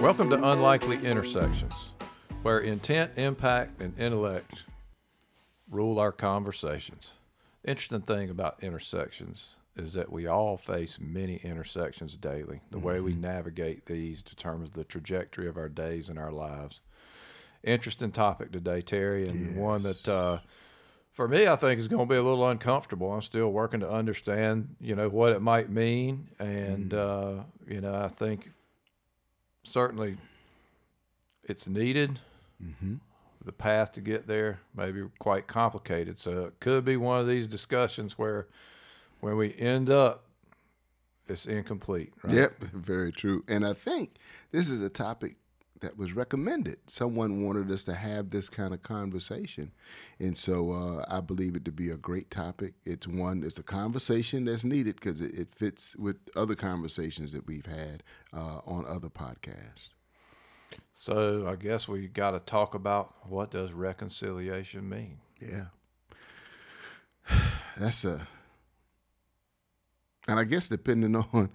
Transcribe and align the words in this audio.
Welcome 0.00 0.30
to 0.30 0.42
Unlikely 0.42 1.04
Intersections, 1.04 1.90
where 2.40 2.58
intent, 2.58 3.12
impact, 3.18 3.82
and 3.82 3.96
intellect 3.98 4.64
rule 5.70 5.98
our 5.98 6.10
conversations. 6.10 7.10
The 7.62 7.70
interesting 7.72 8.00
thing 8.00 8.30
about 8.30 8.62
intersections 8.62 9.48
is 9.76 9.92
that 9.92 10.10
we 10.10 10.26
all 10.26 10.56
face 10.56 10.96
many 10.98 11.36
intersections 11.44 12.16
daily. 12.16 12.62
The 12.70 12.78
way 12.78 13.00
we 13.00 13.12
navigate 13.12 13.84
these 13.84 14.22
determines 14.22 14.70
the 14.70 14.84
trajectory 14.84 15.46
of 15.46 15.58
our 15.58 15.68
days 15.68 16.08
and 16.08 16.18
our 16.18 16.32
lives. 16.32 16.80
Interesting 17.62 18.10
topic 18.10 18.52
today, 18.52 18.80
Terry, 18.80 19.26
and 19.26 19.54
one 19.58 19.82
that 19.82 20.08
uh, 20.08 20.38
for 21.12 21.28
me 21.28 21.46
I 21.46 21.56
think 21.56 21.78
is 21.78 21.88
going 21.88 22.08
to 22.08 22.12
be 22.12 22.18
a 22.18 22.22
little 22.22 22.48
uncomfortable. 22.48 23.12
I'm 23.12 23.20
still 23.20 23.52
working 23.52 23.80
to 23.80 23.90
understand, 23.90 24.76
you 24.80 24.96
know, 24.96 25.10
what 25.10 25.34
it 25.34 25.42
might 25.42 25.68
mean, 25.68 26.28
and 26.38 26.94
uh, 26.94 27.32
you 27.68 27.82
know, 27.82 27.94
I 27.94 28.08
think 28.08 28.50
certainly 29.62 30.16
it's 31.44 31.66
needed. 31.66 32.20
Mm-hmm. 32.62 32.96
The 33.44 33.52
path 33.52 33.92
to 33.92 34.00
get 34.00 34.26
there 34.26 34.60
may 34.74 34.90
be 34.90 35.04
quite 35.18 35.46
complicated, 35.46 36.18
so 36.18 36.44
it 36.44 36.60
could 36.60 36.84
be 36.84 36.96
one 36.96 37.20
of 37.20 37.26
these 37.26 37.46
discussions 37.46 38.18
where, 38.18 38.46
when 39.20 39.36
we 39.36 39.54
end 39.58 39.88
up, 39.88 40.24
it's 41.26 41.46
incomplete. 41.46 42.12
Right? 42.22 42.34
Yep, 42.34 42.60
very 42.60 43.12
true. 43.12 43.44
And 43.48 43.66
I 43.66 43.72
think 43.72 44.16
this 44.50 44.68
is 44.68 44.82
a 44.82 44.90
topic 44.90 45.36
that 45.80 45.96
was 45.96 46.12
recommended. 46.12 46.78
Someone 46.86 47.42
wanted 47.44 47.70
us 47.70 47.84
to 47.84 47.94
have 47.94 48.30
this 48.30 48.48
kind 48.48 48.72
of 48.74 48.82
conversation. 48.82 49.72
And 50.18 50.36
so 50.36 50.72
uh, 50.72 51.04
I 51.08 51.20
believe 51.20 51.56
it 51.56 51.64
to 51.64 51.72
be 51.72 51.90
a 51.90 51.96
great 51.96 52.30
topic. 52.30 52.74
It's 52.84 53.06
one, 53.06 53.42
it's 53.42 53.58
a 53.58 53.62
conversation 53.62 54.44
that's 54.44 54.64
needed 54.64 54.96
because 54.96 55.20
it, 55.20 55.34
it 55.34 55.48
fits 55.48 55.96
with 55.96 56.16
other 56.36 56.54
conversations 56.54 57.32
that 57.32 57.46
we've 57.46 57.66
had 57.66 58.02
uh, 58.32 58.60
on 58.66 58.84
other 58.86 59.08
podcasts. 59.08 59.88
So 60.92 61.46
I 61.48 61.56
guess 61.56 61.88
we 61.88 62.06
got 62.08 62.32
to 62.32 62.40
talk 62.40 62.74
about 62.74 63.14
what 63.28 63.50
does 63.50 63.72
reconciliation 63.72 64.88
mean. 64.88 65.18
Yeah. 65.40 65.66
That's 67.76 68.04
a, 68.04 68.26
and 70.28 70.38
I 70.38 70.44
guess 70.44 70.68
depending 70.68 71.16
on 71.32 71.50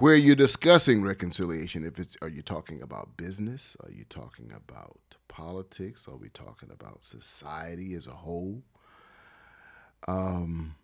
where 0.00 0.14
you're 0.14 0.34
discussing 0.36 1.02
reconciliation, 1.02 1.84
if 1.84 1.98
it's, 1.98 2.16
are 2.22 2.28
you 2.28 2.42
talking 2.42 2.82
about 2.82 3.16
business? 3.16 3.76
Are 3.84 3.90
you 3.90 4.04
talking 4.08 4.50
about 4.52 4.98
politics? 5.28 6.08
Are 6.08 6.16
we 6.16 6.28
talking 6.30 6.70
about 6.72 7.04
society 7.04 7.94
as 7.94 8.06
a 8.06 8.12
whole? 8.12 8.62
Um, 10.08 10.74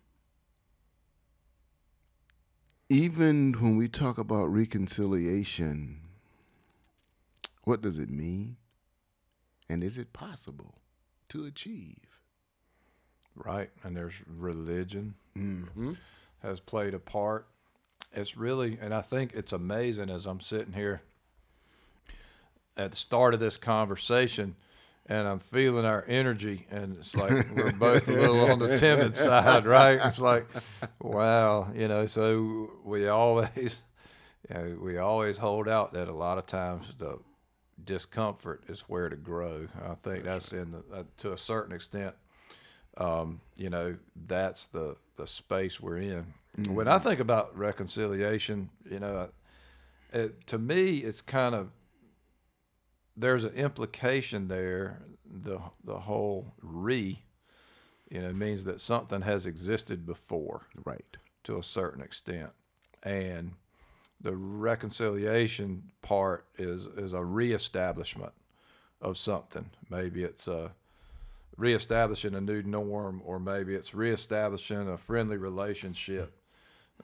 even 2.89 3.53
when 3.53 3.75
we 3.75 3.87
talk 3.87 4.17
about 4.17 4.45
reconciliation, 4.45 5.99
what 7.63 7.81
does 7.81 7.97
it 7.97 8.09
mean? 8.09 8.57
And 9.69 9.83
is 9.83 9.97
it 9.97 10.13
possible 10.13 10.75
to 11.29 11.45
achieve? 11.45 12.21
Right, 13.35 13.69
and 13.83 13.95
there's 13.95 14.15
religion 14.27 15.15
Mm-hmm. 15.37 15.93
has 16.41 16.59
played 16.59 16.95
a 16.95 16.99
part. 16.99 17.47
It's 18.13 18.37
really, 18.37 18.77
and 18.81 18.93
I 18.93 19.01
think 19.01 19.33
it's 19.33 19.51
amazing 19.51 20.09
as 20.09 20.25
I'm 20.25 20.39
sitting 20.39 20.73
here 20.73 21.01
at 22.75 22.91
the 22.91 22.97
start 22.97 23.33
of 23.33 23.39
this 23.39 23.57
conversation, 23.57 24.55
and 25.05 25.27
I'm 25.27 25.39
feeling 25.39 25.85
our 25.85 26.03
energy, 26.07 26.67
and 26.69 26.97
it's 26.97 27.15
like 27.15 27.31
we're 27.55 27.71
both 27.79 28.07
a 28.07 28.11
little 28.11 28.51
on 28.51 28.59
the 28.59 28.77
timid 28.77 29.15
side, 29.15 29.65
right? 29.65 29.99
It's 30.03 30.19
like, 30.19 30.47
wow, 31.01 31.71
you 31.75 31.87
know. 31.87 32.05
So 32.05 32.71
we 32.83 33.07
always, 33.07 33.79
you 34.49 34.55
know, 34.55 34.77
we 34.81 34.97
always 34.97 35.37
hold 35.37 35.67
out 35.67 35.93
that 35.93 36.07
a 36.07 36.13
lot 36.13 36.37
of 36.37 36.45
times 36.45 36.91
the 36.97 37.19
discomfort 37.83 38.63
is 38.67 38.81
where 38.81 39.09
to 39.09 39.15
grow. 39.15 39.67
I 39.83 39.95
think 39.95 40.23
that's 40.23 40.51
in 40.51 40.71
the, 40.71 40.83
uh, 40.93 41.03
to 41.17 41.33
a 41.33 41.37
certain 41.37 41.73
extent 41.73 42.15
um, 42.97 43.41
you 43.55 43.69
know, 43.69 43.95
that's 44.27 44.67
the 44.67 44.95
the 45.17 45.27
space 45.27 45.79
we're 45.79 45.97
in. 45.97 46.33
When 46.65 46.87
I 46.87 46.97
think 46.97 47.19
about 47.19 47.55
reconciliation, 47.57 48.69
you 48.89 48.99
know, 48.99 49.29
it, 50.11 50.47
to 50.47 50.57
me, 50.57 50.97
it's 50.97 51.21
kind 51.21 51.53
of 51.53 51.69
there's 53.15 53.43
an 53.43 53.53
implication 53.53 54.47
there. 54.47 55.01
The 55.25 55.59
the 55.83 55.99
whole 55.99 56.53
re, 56.61 57.23
you 58.09 58.21
know, 58.21 58.33
means 58.33 58.63
that 58.63 58.81
something 58.81 59.21
has 59.21 59.45
existed 59.45 60.05
before 60.05 60.67
Right. 60.83 61.17
to 61.43 61.57
a 61.57 61.63
certain 61.63 62.01
extent, 62.01 62.51
and 63.03 63.53
the 64.19 64.35
reconciliation 64.35 65.91
part 66.01 66.45
is 66.57 66.85
is 66.85 67.13
a 67.13 67.23
reestablishment 67.23 68.33
of 69.01 69.17
something. 69.17 69.69
Maybe 69.89 70.23
it's 70.23 70.47
a 70.47 70.71
reestablishing 71.55 72.33
a 72.35 72.41
new 72.41 72.63
norm, 72.63 73.21
or 73.25 73.39
maybe 73.39 73.75
it's 73.75 73.93
reestablishing 73.93 74.87
a 74.87 74.97
friendly 74.97 75.37
relationship. 75.37 76.33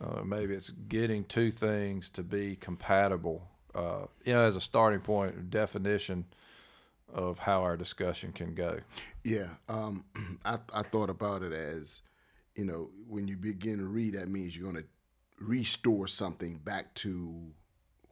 Uh, 0.03 0.23
maybe 0.23 0.53
it's 0.53 0.71
getting 0.71 1.23
two 1.23 1.51
things 1.51 2.09
to 2.09 2.23
be 2.23 2.55
compatible. 2.55 3.47
Uh, 3.73 4.05
you 4.25 4.33
know, 4.33 4.43
as 4.43 4.55
a 4.55 4.61
starting 4.61 4.99
point, 4.99 5.49
definition 5.49 6.25
of 7.13 7.39
how 7.39 7.61
our 7.61 7.77
discussion 7.77 8.31
can 8.31 8.53
go. 8.53 8.79
Yeah. 9.23 9.49
Um, 9.69 10.05
I, 10.45 10.57
I 10.73 10.83
thought 10.83 11.09
about 11.09 11.43
it 11.43 11.53
as, 11.53 12.01
you 12.55 12.65
know, 12.65 12.89
when 13.07 13.27
you 13.27 13.37
begin 13.37 13.77
to 13.79 13.85
read, 13.85 14.15
that 14.15 14.29
means 14.29 14.57
you're 14.57 14.71
going 14.71 14.83
to 14.83 14.89
restore 15.39 16.07
something 16.07 16.57
back 16.57 16.93
to 16.95 17.51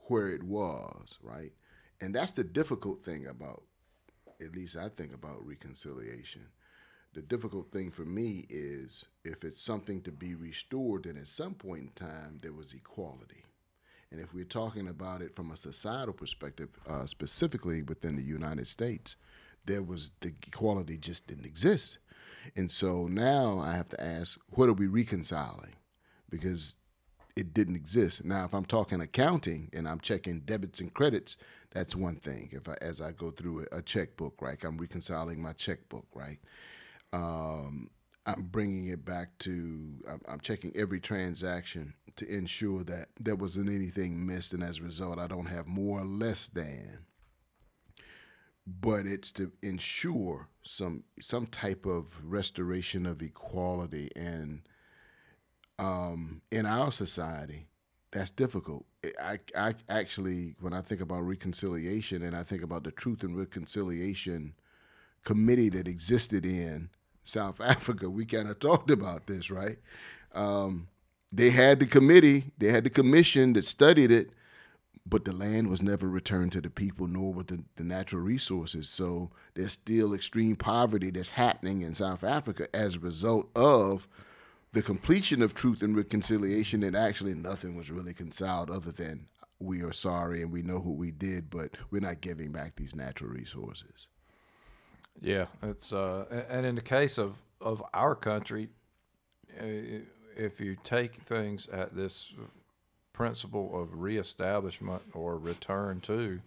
where 0.07 0.29
it 0.29 0.43
was, 0.43 1.17
right? 1.21 1.51
And 1.99 2.13
that's 2.13 2.31
the 2.31 2.43
difficult 2.43 3.03
thing 3.03 3.27
about, 3.27 3.63
at 4.39 4.55
least 4.55 4.77
I 4.77 4.89
think 4.89 5.13
about 5.13 5.45
reconciliation. 5.45 6.41
The 7.13 7.21
difficult 7.21 7.71
thing 7.71 7.91
for 7.91 8.05
me 8.05 8.45
is 8.49 9.03
if 9.25 9.43
it's 9.43 9.61
something 9.61 10.01
to 10.03 10.11
be 10.11 10.33
restored, 10.33 11.03
then 11.03 11.17
at 11.17 11.27
some 11.27 11.55
point 11.55 11.81
in 11.81 12.07
time 12.07 12.39
there 12.41 12.53
was 12.53 12.73
equality. 12.73 13.43
And 14.11 14.19
if 14.19 14.33
we're 14.33 14.43
talking 14.43 14.87
about 14.87 15.21
it 15.21 15.35
from 15.35 15.51
a 15.51 15.57
societal 15.57 16.13
perspective, 16.13 16.69
uh, 16.87 17.05
specifically 17.05 17.81
within 17.81 18.15
the 18.15 18.23
United 18.23 18.67
States, 18.67 19.15
there 19.65 19.83
was 19.83 20.11
the 20.21 20.33
equality 20.47 20.97
just 20.97 21.27
didn't 21.27 21.45
exist. 21.45 21.97
And 22.55 22.71
so 22.71 23.07
now 23.07 23.59
I 23.59 23.73
have 23.73 23.89
to 23.89 24.01
ask, 24.03 24.39
what 24.49 24.69
are 24.69 24.73
we 24.73 24.87
reconciling? 24.87 25.75
Because 26.29 26.75
it 27.35 27.53
didn't 27.53 27.75
exist. 27.75 28.25
Now, 28.25 28.45
if 28.45 28.53
I'm 28.53 28.65
talking 28.65 29.01
accounting 29.01 29.69
and 29.73 29.87
I'm 29.87 29.99
checking 29.99 30.41
debits 30.41 30.79
and 30.79 30.93
credits, 30.93 31.37
that's 31.71 31.95
one 31.95 32.15
thing. 32.15 32.49
If 32.51 32.67
I, 32.67 32.75
as 32.81 33.01
I 33.01 33.11
go 33.11 33.31
through 33.31 33.67
a, 33.71 33.81
checkbook, 33.81 34.41
right, 34.41 34.61
I'm 34.63 34.77
reconciling 34.77 35.41
my 35.41 35.53
checkbook, 35.53 36.05
right. 36.13 36.39
Um, 37.13 37.89
I'm 38.25 38.43
bringing 38.43 38.87
it 38.87 39.03
back 39.03 39.37
to. 39.39 40.03
I'm, 40.09 40.21
I'm 40.27 40.39
checking 40.39 40.71
every 40.75 40.99
transaction 40.99 41.93
to 42.17 42.27
ensure 42.27 42.83
that 42.83 43.09
there 43.19 43.35
wasn't 43.35 43.69
anything 43.69 44.25
missed, 44.25 44.53
and 44.53 44.63
as 44.63 44.79
a 44.79 44.83
result, 44.83 45.19
I 45.19 45.27
don't 45.27 45.47
have 45.47 45.67
more 45.67 45.99
or 45.99 46.05
less 46.05 46.47
than. 46.47 47.05
But 48.67 49.07
it's 49.07 49.31
to 49.31 49.51
ensure 49.61 50.49
some 50.61 51.03
some 51.19 51.47
type 51.47 51.85
of 51.85 52.13
restoration 52.23 53.05
of 53.05 53.21
equality 53.21 54.09
and 54.15 54.61
um, 55.81 56.41
in 56.51 56.67
our 56.67 56.91
society, 56.91 57.67
that's 58.11 58.29
difficult. 58.29 58.85
I, 59.19 59.39
I 59.57 59.73
actually, 59.89 60.55
when 60.59 60.73
I 60.73 60.81
think 60.81 61.01
about 61.01 61.25
reconciliation 61.25 62.21
and 62.21 62.35
I 62.35 62.43
think 62.43 62.61
about 62.61 62.83
the 62.83 62.91
Truth 62.91 63.23
and 63.23 63.35
Reconciliation 63.35 64.53
Committee 65.25 65.69
that 65.69 65.87
existed 65.87 66.45
in 66.45 66.89
South 67.23 67.61
Africa, 67.61 68.09
we 68.09 68.25
kind 68.25 68.49
of 68.49 68.59
talked 68.59 68.91
about 68.91 69.27
this, 69.27 69.49
right? 69.49 69.77
Um, 70.33 70.87
they 71.31 71.49
had 71.49 71.79
the 71.79 71.85
committee, 71.85 72.51
they 72.57 72.67
had 72.67 72.83
the 72.83 72.89
commission 72.89 73.53
that 73.53 73.65
studied 73.65 74.11
it, 74.11 74.31
but 75.05 75.25
the 75.25 75.33
land 75.33 75.69
was 75.69 75.81
never 75.81 76.07
returned 76.07 76.51
to 76.51 76.61
the 76.61 76.69
people, 76.69 77.07
nor 77.07 77.33
were 77.33 77.43
the, 77.43 77.63
the 77.75 77.83
natural 77.83 78.21
resources. 78.21 78.87
So 78.87 79.31
there's 79.55 79.73
still 79.73 80.13
extreme 80.13 80.55
poverty 80.55 81.09
that's 81.09 81.31
happening 81.31 81.81
in 81.81 81.93
South 81.93 82.23
Africa 82.23 82.67
as 82.73 82.95
a 82.95 82.99
result 82.99 83.49
of 83.55 84.07
the 84.73 84.81
completion 84.81 85.41
of 85.41 85.53
truth 85.53 85.81
and 85.81 85.97
reconciliation, 85.97 86.83
and 86.83 86.95
actually 86.95 87.33
nothing 87.33 87.75
was 87.75 87.89
really 87.89 88.07
reconciled 88.07 88.69
other 88.69 88.91
than 88.91 89.27
we 89.59 89.81
are 89.83 89.93
sorry 89.93 90.41
and 90.41 90.51
we 90.51 90.61
know 90.61 90.79
what 90.79 90.97
we 90.97 91.11
did, 91.11 91.49
but 91.49 91.71
we're 91.89 91.99
not 91.99 92.21
giving 92.21 92.51
back 92.51 92.75
these 92.75 92.95
natural 92.95 93.29
resources. 93.29 94.07
Yeah, 95.19 95.45
it's 95.61 95.91
uh, 95.93 96.45
and 96.49 96.65
in 96.65 96.75
the 96.75 96.81
case 96.81 97.17
of 97.17 97.35
of 97.59 97.83
our 97.93 98.15
country, 98.15 98.69
if 99.57 100.59
you 100.59 100.77
take 100.83 101.15
things 101.15 101.67
at 101.69 101.95
this 101.95 102.33
principle 103.13 103.79
of 103.79 104.01
reestablishment 104.01 105.01
or 105.13 105.37
return 105.37 105.99
to, 106.01 106.39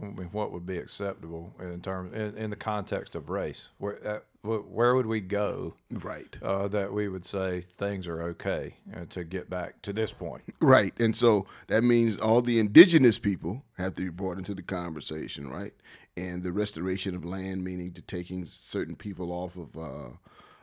I 0.00 0.06
mean, 0.06 0.28
what 0.32 0.52
would 0.52 0.64
be 0.66 0.78
acceptable 0.78 1.52
in 1.60 1.80
terms 1.80 2.14
in, 2.14 2.36
in 2.36 2.50
the 2.50 2.56
context 2.56 3.14
of 3.14 3.28
race? 3.28 3.68
Where 3.78 4.06
uh, 4.06 4.20
where 4.48 4.94
would 4.94 5.06
we 5.06 5.20
go 5.20 5.74
Right. 5.90 6.36
uh, 6.40 6.68
that 6.68 6.92
we 6.92 7.08
would 7.08 7.24
say 7.24 7.62
things 7.62 8.06
are 8.06 8.22
okay 8.22 8.74
uh, 8.94 9.06
to 9.10 9.24
get 9.24 9.50
back 9.50 9.82
to 9.82 9.92
this 9.92 10.12
point? 10.12 10.42
Right. 10.60 10.94
And 11.00 11.16
so 11.16 11.46
that 11.66 11.82
means 11.82 12.16
all 12.16 12.42
the 12.42 12.60
indigenous 12.60 13.18
people 13.18 13.64
have 13.76 13.94
to 13.94 14.02
be 14.02 14.08
brought 14.08 14.38
into 14.38 14.54
the 14.54 14.62
conversation, 14.62 15.50
right? 15.50 15.74
And 16.16 16.42
the 16.42 16.52
restoration 16.52 17.14
of 17.14 17.24
land, 17.24 17.62
meaning 17.62 17.92
to 17.92 18.02
taking 18.02 18.46
certain 18.46 18.96
people 18.96 19.32
off 19.32 19.56
of 19.56 19.76
uh, 19.76 20.16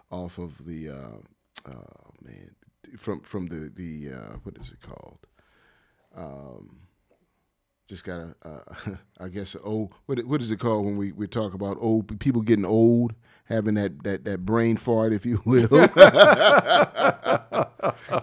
off 0.10 0.38
of 0.40 0.66
the 0.66 0.90
uh, 0.90 1.70
uh, 1.70 2.12
man 2.22 2.56
from 2.98 3.22
from 3.22 3.48
the 3.48 3.72
the 3.74 4.14
uh, 4.14 4.34
what 4.44 4.58
is 4.58 4.72
it 4.72 4.82
called? 4.82 5.20
Um, 6.16 6.80
just 7.88 8.04
got 8.04 8.20
a, 8.20 8.36
uh, 8.44 8.96
I 9.20 9.28
guess, 9.28 9.56
oh, 9.64 9.90
what 10.06 10.26
what 10.26 10.42
is 10.42 10.52
it 10.52 10.60
called 10.60 10.86
when 10.86 10.98
we, 10.98 11.12
we 11.12 11.28
talk 11.28 11.54
about 11.54 11.78
old 11.80 12.20
people 12.20 12.42
getting 12.42 12.66
old, 12.66 13.14
having 13.46 13.76
that, 13.76 14.04
that, 14.04 14.26
that 14.26 14.46
brain 14.46 14.78
fart, 14.78 15.14
if 15.14 15.26
you 15.26 15.42
will. 15.46 15.68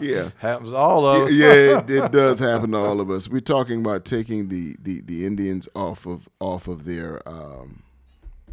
yeah. 0.01 0.31
Happens 0.39 0.71
to 0.71 0.77
all 0.77 1.07
of 1.07 1.25
us. 1.25 1.33
Yeah, 1.33 1.53
it, 1.53 1.91
it 1.91 2.13
does 2.13 2.39
happen 2.39 2.71
to 2.73 2.79
all 2.79 3.01
of 3.01 3.11
us. 3.11 3.29
We're 3.29 3.41
talking 3.41 3.81
about 3.81 4.05
taking 4.05 4.49
the, 4.49 4.77
the, 4.81 5.01
the 5.03 5.27
Indians 5.27 5.69
off 5.75 6.07
of 6.07 6.29
off 6.41 6.69
of 6.69 6.85
their 6.85 7.27
um, 7.29 7.83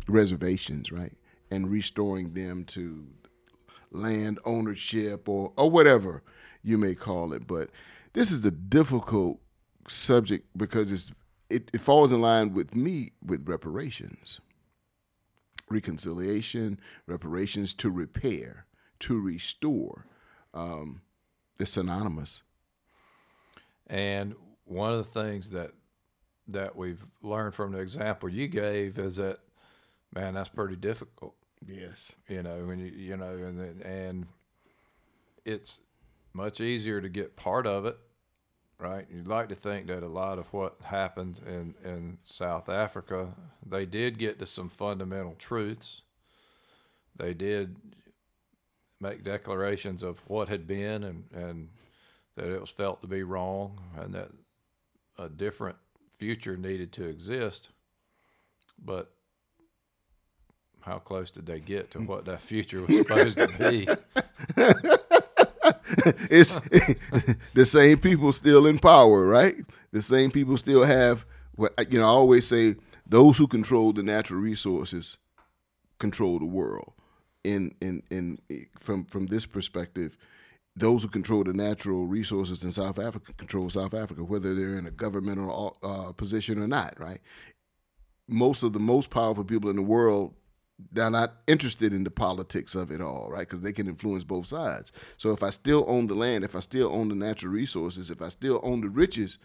reservations, 0.08 0.92
right, 0.92 1.14
and 1.52 1.70
restoring 1.70 2.34
them 2.34 2.66
to 2.66 3.08
land 3.92 4.40
ownership 4.46 5.30
or 5.30 5.54
or 5.58 5.70
whatever 5.70 6.24
you 6.64 6.78
may 6.78 6.96
call 6.96 7.34
it. 7.34 7.48
But 7.48 7.70
this 8.14 8.32
is 8.32 8.46
a 8.46 8.52
difficult 8.52 9.40
subject 9.88 10.46
because 10.58 10.92
it's 10.92 11.12
it, 11.50 11.70
it 11.74 11.82
falls 11.82 12.12
in 12.12 12.20
line 12.20 12.54
with 12.54 12.76
me 12.76 13.12
with 13.26 13.48
reparations, 13.48 14.42
reconciliation, 15.70 16.80
reparations 17.06 17.74
to 17.76 17.90
repair, 17.90 18.66
to 19.00 19.20
restore. 19.20 20.06
Um, 20.54 21.02
it's 21.60 21.72
synonymous. 21.72 22.44
And 23.88 24.36
one 24.66 24.94
of 24.94 24.98
the 24.98 25.22
things 25.22 25.52
that 25.52 25.72
that 26.50 26.76
we've 26.76 27.06
learned 27.22 27.54
from 27.54 27.74
the 27.74 27.80
example 27.80 28.30
you 28.30 28.48
gave 28.48 28.98
is 28.98 29.18
that, 29.18 29.40
man, 30.16 30.34
that's 30.34 30.48
pretty 30.50 30.78
difficult. 30.78 31.36
Yes. 31.66 32.14
You 32.30 32.42
know, 32.44 32.66
when 32.66 32.80
you 32.80 32.88
you 32.88 33.18
know, 33.18 33.34
and 33.34 33.82
and 33.82 34.28
it's 35.46 35.80
much 36.34 36.62
easier 36.62 37.02
to 37.02 37.10
get 37.10 37.36
part 37.36 37.66
of 37.66 37.86
it, 37.86 37.98
right? 38.80 39.06
You'd 39.12 39.28
like 39.28 39.50
to 39.50 39.56
think 39.56 39.88
that 39.88 40.04
a 40.04 40.08
lot 40.08 40.40
of 40.40 40.52
what 40.54 40.76
happened 40.84 41.42
in 41.46 41.74
in 41.84 42.18
South 42.26 42.70
Africa, 42.70 43.34
they 43.66 43.86
did 43.86 44.18
get 44.18 44.40
to 44.40 44.46
some 44.46 44.70
fundamental 44.70 45.36
truths. 45.38 46.02
They 47.16 47.34
did 47.34 47.76
make 49.00 49.24
declarations 49.24 50.04
of 50.04 50.20
what 50.28 50.50
had 50.50 50.68
been 50.68 51.04
and 51.04 51.26
and 51.34 51.70
that 52.36 52.50
it 52.50 52.62
was 52.62 52.70
felt 52.70 53.02
to 53.02 53.08
be 53.08 53.24
wrong 53.24 53.80
and 54.00 54.14
that 54.14 54.30
a 55.18 55.28
different 55.28 55.78
future 56.20 56.56
needed 56.56 56.92
to 56.94 57.06
exist. 57.06 57.70
But 58.84 59.12
how 60.82 61.00
close 61.00 61.32
did 61.32 61.48
they 61.48 61.60
get 61.60 61.92
to 61.92 62.00
what 62.06 62.26
that 62.26 62.42
future 62.42 62.82
was 62.82 62.98
supposed 62.98 63.38
to 63.38 63.48
be? 63.58 63.88
it's 66.30 66.54
the 67.54 67.66
same 67.66 67.98
people 67.98 68.32
still 68.32 68.68
in 68.68 68.80
power, 68.80 69.26
right? 69.26 69.56
The 69.92 70.02
same 70.02 70.32
people 70.32 70.58
still 70.58 70.84
have 70.84 71.26
what 71.56 71.74
you 71.92 72.00
know. 72.00 72.06
I 72.06 72.10
always 72.10 72.48
say 72.48 72.76
those 73.06 73.38
who 73.38 73.48
control 73.48 73.94
the 73.94 74.04
natural 74.04 74.40
resources 74.40 75.18
control 76.00 76.40
the 76.40 76.46
world. 76.46 76.94
In 77.44 77.74
in 77.82 78.04
in 78.12 78.40
from 78.78 79.06
from 79.06 79.28
this 79.28 79.46
perspective, 79.46 80.18
those 80.76 81.02
who 81.02 81.10
control 81.10 81.44
the 81.44 81.54
natural 81.54 82.06
resources 82.06 82.64
in 82.64 82.72
South 82.72 83.00
Africa 83.00 83.34
control 83.34 83.70
South 83.70 83.94
Africa, 83.94 84.24
whether 84.24 84.54
they're 84.54 84.78
in 84.78 84.86
a 84.86 84.92
governmental 84.92 85.78
uh, 85.82 86.12
position 86.12 86.60
or 86.60 86.68
not, 86.68 87.00
right? 87.00 87.22
Most 88.28 88.62
of 88.62 88.74
the 88.74 88.80
most 88.80 89.10
powerful 89.10 89.46
people 89.46 89.70
in 89.70 89.78
the 89.78 89.82
world 89.82 90.34
they're 90.92 91.10
not 91.10 91.34
interested 91.48 91.94
in 91.94 92.04
the 92.04 92.12
politics 92.12 92.76
of 92.76 92.92
it 92.92 93.02
all, 93.02 93.30
right? 93.32 93.48
Because 93.48 93.62
they 93.62 93.74
can 93.74 93.88
influence 93.88 94.24
both 94.24 94.46
sides. 94.46 94.92
So 95.18 95.32
if 95.32 95.42
I 95.42 95.50
still 95.50 95.86
own 95.88 96.08
the 96.08 96.14
land, 96.14 96.44
if 96.44 96.56
I 96.56 96.60
still 96.60 96.92
own 96.94 97.10
the 97.10 97.16
natural 97.16 97.52
resources, 97.52 98.12
if 98.12 98.22
I 98.22 98.30
still 98.30 98.60
own 98.64 98.82
the 98.82 98.90
riches, 98.90 99.40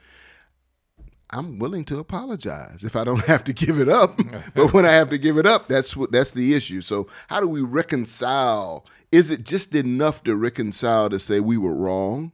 I'm 1.31 1.59
willing 1.59 1.87
to 1.87 1.99
apologize 1.99 2.85
if 2.85 2.95
I 2.95 3.05
don't 3.05 3.25
have 3.27 3.45
to 3.45 3.53
give 3.53 3.81
it 3.81 3.89
up. 3.89 4.21
but 4.55 4.75
when 4.75 4.85
I 4.85 4.93
have 4.93 5.09
to 5.11 5.19
give 5.19 5.39
it 5.39 5.47
up, 5.47 5.69
that's 5.69 5.97
what 5.97 6.13
that's 6.13 6.33
the 6.33 6.55
issue. 6.55 6.83
So 6.83 7.09
how 7.29 7.41
do 7.41 7.49
we 7.49 7.63
reconcile? 7.63 8.85
Is 9.11 9.31
it 9.31 9.45
just 9.45 9.75
enough 9.75 10.23
to 10.25 10.37
reconcile 10.37 11.11
to 11.11 11.19
say 11.19 11.41
we 11.41 11.57
were 11.57 11.75
wrong, 11.75 12.33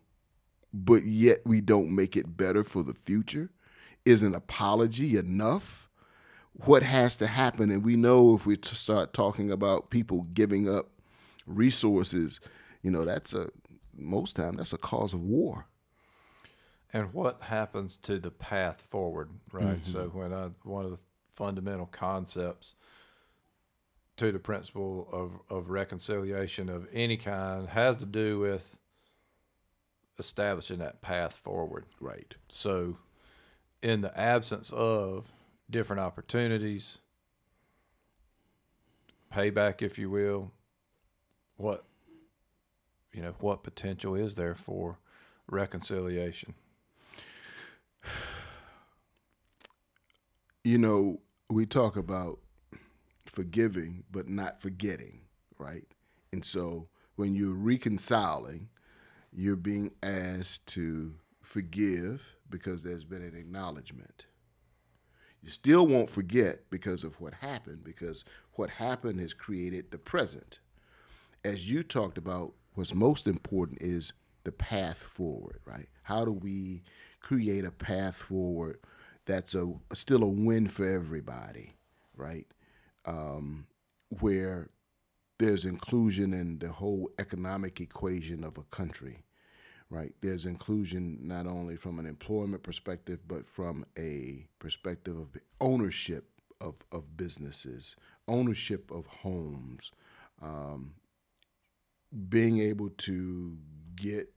but 0.72 1.04
yet 1.04 1.40
we 1.44 1.60
don't 1.60 1.94
make 1.94 2.16
it 2.16 2.36
better 2.36 2.64
for 2.64 2.82
the 2.82 2.94
future? 3.04 3.50
Is 4.04 4.22
an 4.22 4.34
apology 4.34 5.16
enough? 5.16 5.87
What 6.64 6.82
has 6.82 7.16
to 7.16 7.26
happen. 7.26 7.70
And 7.70 7.84
we 7.84 7.96
know 7.96 8.34
if 8.34 8.46
we 8.46 8.56
t- 8.56 8.74
start 8.74 9.12
talking 9.12 9.50
about 9.50 9.90
people 9.90 10.22
giving 10.34 10.68
up 10.68 10.88
resources, 11.46 12.40
you 12.82 12.90
know, 12.90 13.04
that's 13.04 13.32
a 13.32 13.50
most 13.96 14.36
time 14.36 14.56
that's 14.56 14.72
a 14.72 14.78
cause 14.78 15.12
of 15.12 15.22
war. 15.22 15.66
and 16.92 17.12
what 17.12 17.42
happens 17.42 17.96
to 17.98 18.18
the 18.18 18.30
path 18.30 18.80
forward, 18.80 19.30
right? 19.52 19.84
So 19.84 20.06
mm-hmm. 20.06 20.18
when 20.18 20.32
I 20.32 20.50
one 20.62 20.84
of 20.84 20.92
the 20.92 20.98
fundamental 21.32 21.86
concepts 21.86 22.74
to 24.18 24.32
the 24.32 24.38
principle 24.38 25.08
of, 25.12 25.38
of 25.48 25.70
reconciliation 25.70 26.68
of 26.68 26.88
any 26.92 27.16
kind 27.16 27.68
has 27.68 27.96
to 27.98 28.04
do 28.04 28.40
with 28.40 28.76
establishing 30.18 30.78
that 30.80 31.00
path 31.00 31.34
forward. 31.34 31.84
Right. 32.00 32.34
So, 32.50 32.98
in 33.80 34.00
the 34.00 34.18
absence 34.18 34.70
of 34.70 35.30
different 35.70 36.00
opportunities, 36.00 36.98
payback, 39.32 39.82
if 39.82 39.98
you 39.98 40.10
will, 40.10 40.52
what 41.56 41.84
you 43.12 43.22
know, 43.22 43.34
what 43.40 43.62
potential 43.62 44.14
is 44.14 44.34
there 44.34 44.54
for 44.54 44.98
reconciliation? 45.48 46.54
You 50.62 50.78
know, 50.78 51.20
we 51.48 51.66
talk 51.66 51.96
about 51.96 52.38
forgiving 53.26 54.04
but 54.10 54.28
not 54.28 54.60
forgetting, 54.60 55.22
right? 55.58 55.84
And 56.32 56.44
so 56.44 56.88
when 57.16 57.34
you're 57.34 57.54
reconciling, 57.54 58.68
you're 59.32 59.56
being 59.56 59.90
asked 60.02 60.66
to 60.68 61.14
forgive 61.42 62.36
because 62.50 62.82
there's 62.82 63.04
been 63.04 63.22
an 63.22 63.34
acknowledgement. 63.34 64.26
You 65.42 65.50
still 65.50 65.86
won't 65.86 66.10
forget 66.10 66.68
because 66.70 67.04
of 67.04 67.20
what 67.20 67.34
happened, 67.34 67.84
because 67.84 68.24
what 68.54 68.70
happened 68.70 69.20
has 69.20 69.34
created 69.34 69.90
the 69.90 69.98
present. 69.98 70.58
As 71.44 71.70
you 71.70 71.82
talked 71.82 72.18
about, 72.18 72.54
what's 72.74 72.94
most 72.94 73.26
important 73.26 73.80
is 73.80 74.12
the 74.44 74.52
path 74.52 74.98
forward, 74.98 75.60
right? 75.64 75.88
How 76.02 76.24
do 76.24 76.32
we 76.32 76.82
create 77.20 77.64
a 77.64 77.70
path 77.70 78.16
forward 78.16 78.78
that's 79.26 79.54
a 79.54 79.72
still 79.92 80.22
a 80.22 80.28
win 80.28 80.68
for 80.68 80.88
everybody, 80.88 81.74
right? 82.16 82.46
Um, 83.04 83.66
where 84.20 84.70
there's 85.38 85.64
inclusion 85.64 86.34
in 86.34 86.58
the 86.58 86.68
whole 86.68 87.10
economic 87.18 87.80
equation 87.80 88.42
of 88.42 88.58
a 88.58 88.62
country, 88.64 89.22
right? 89.90 90.12
There's 90.20 90.44
inclusion 90.44 91.18
not 91.22 91.46
only 91.46 91.76
from 91.76 91.98
an 91.98 92.06
employment 92.06 92.62
perspective, 92.62 93.20
but 93.26 93.48
from 93.48 93.86
a 93.98 94.46
perspective 94.58 95.16
of 95.16 95.28
ownership 95.60 96.24
of, 96.60 96.76
of 96.92 97.16
businesses, 97.16 97.96
ownership 98.26 98.90
of 98.90 99.06
homes, 99.06 99.92
um, 100.42 100.94
being 102.28 102.58
able 102.58 102.90
to 102.90 103.56
get 103.96 104.32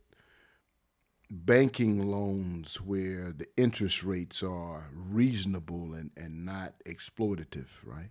banking 1.30 2.10
loans 2.10 2.82
where 2.82 3.32
the 3.32 3.48
interest 3.56 4.04
rates 4.04 4.44
are 4.44 4.90
reasonable 4.94 5.94
and, 5.94 6.12
and 6.18 6.46
not 6.46 6.74
exploitative, 6.86 7.70
right? 7.86 8.10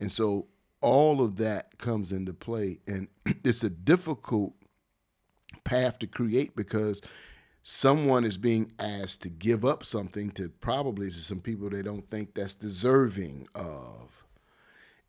And 0.00 0.10
so 0.10 0.46
all 0.80 1.20
of 1.20 1.36
that 1.36 1.78
comes 1.78 2.10
into 2.10 2.32
play. 2.32 2.78
And 2.86 3.08
it's 3.44 3.62
a 3.62 3.70
difficult 3.70 4.54
path 5.64 5.98
to 6.00 6.06
create 6.06 6.54
because 6.54 7.00
someone 7.62 8.24
is 8.24 8.36
being 8.36 8.72
asked 8.78 9.22
to 9.22 9.30
give 9.30 9.64
up 9.64 9.84
something 9.84 10.30
to 10.32 10.48
probably 10.48 11.08
to 11.08 11.16
some 11.16 11.40
people 11.40 11.70
they 11.70 11.82
don't 11.82 12.10
think 12.10 12.34
that's 12.34 12.54
deserving 12.54 13.48
of. 13.54 14.24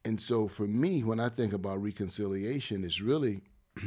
And 0.06 0.22
so 0.22 0.48
for 0.48 0.68
me, 0.68 1.04
when 1.04 1.20
I 1.20 1.30
think 1.30 1.52
about 1.52 1.82
reconciliation, 1.82 2.84
it's 2.84 3.02
really 3.02 3.42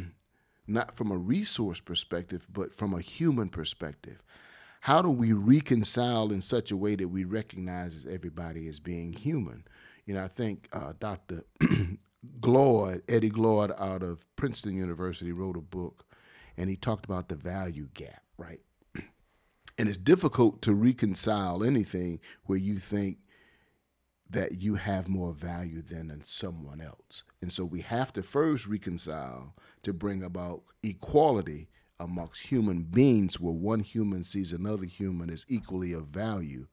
not 0.66 0.96
from 0.96 1.10
a 1.10 1.16
resource 1.16 1.80
perspective, 1.80 2.46
but 2.52 2.74
from 2.74 2.92
a 2.92 3.00
human 3.00 3.48
perspective. 3.48 4.22
How 4.82 5.00
do 5.00 5.10
we 5.10 5.32
reconcile 5.32 6.30
in 6.30 6.40
such 6.40 6.70
a 6.70 6.76
way 6.76 6.94
that 6.96 7.08
we 7.08 7.24
recognize 7.24 8.06
everybody 8.08 8.68
as 8.68 8.80
being 8.80 9.12
human? 9.12 9.64
You 10.04 10.14
know, 10.14 10.24
I 10.24 10.28
think 10.28 10.68
uh, 10.72 10.92
Dr. 10.98 11.44
Glaude, 12.40 13.02
Eddie 13.08 13.30
Glaude 13.30 13.72
out 13.80 14.02
of 14.02 14.24
Princeton 14.36 14.74
University, 14.74 15.32
wrote 15.32 15.56
a 15.56 15.60
book 15.60 16.04
and 16.58 16.68
he 16.68 16.76
talked 16.76 17.04
about 17.04 17.28
the 17.28 17.36
value 17.36 17.88
gap, 17.94 18.22
right? 18.36 18.60
And 19.78 19.88
it's 19.88 19.96
difficult 19.96 20.60
to 20.62 20.74
reconcile 20.74 21.62
anything 21.62 22.18
where 22.44 22.58
you 22.58 22.78
think 22.78 23.18
that 24.28 24.60
you 24.60 24.74
have 24.74 25.08
more 25.08 25.32
value 25.32 25.80
than 25.80 26.20
someone 26.26 26.80
else. 26.80 27.22
And 27.40 27.52
so 27.52 27.64
we 27.64 27.80
have 27.82 28.12
to 28.14 28.22
first 28.24 28.66
reconcile 28.66 29.54
to 29.84 29.92
bring 29.92 30.22
about 30.24 30.62
equality 30.82 31.68
amongst 32.00 32.48
human 32.48 32.82
beings 32.82 33.38
where 33.38 33.54
one 33.54 33.80
human 33.80 34.24
sees 34.24 34.52
another 34.52 34.84
human 34.84 35.30
as 35.30 35.46
equally 35.48 35.92
of 35.92 36.08
value 36.08 36.66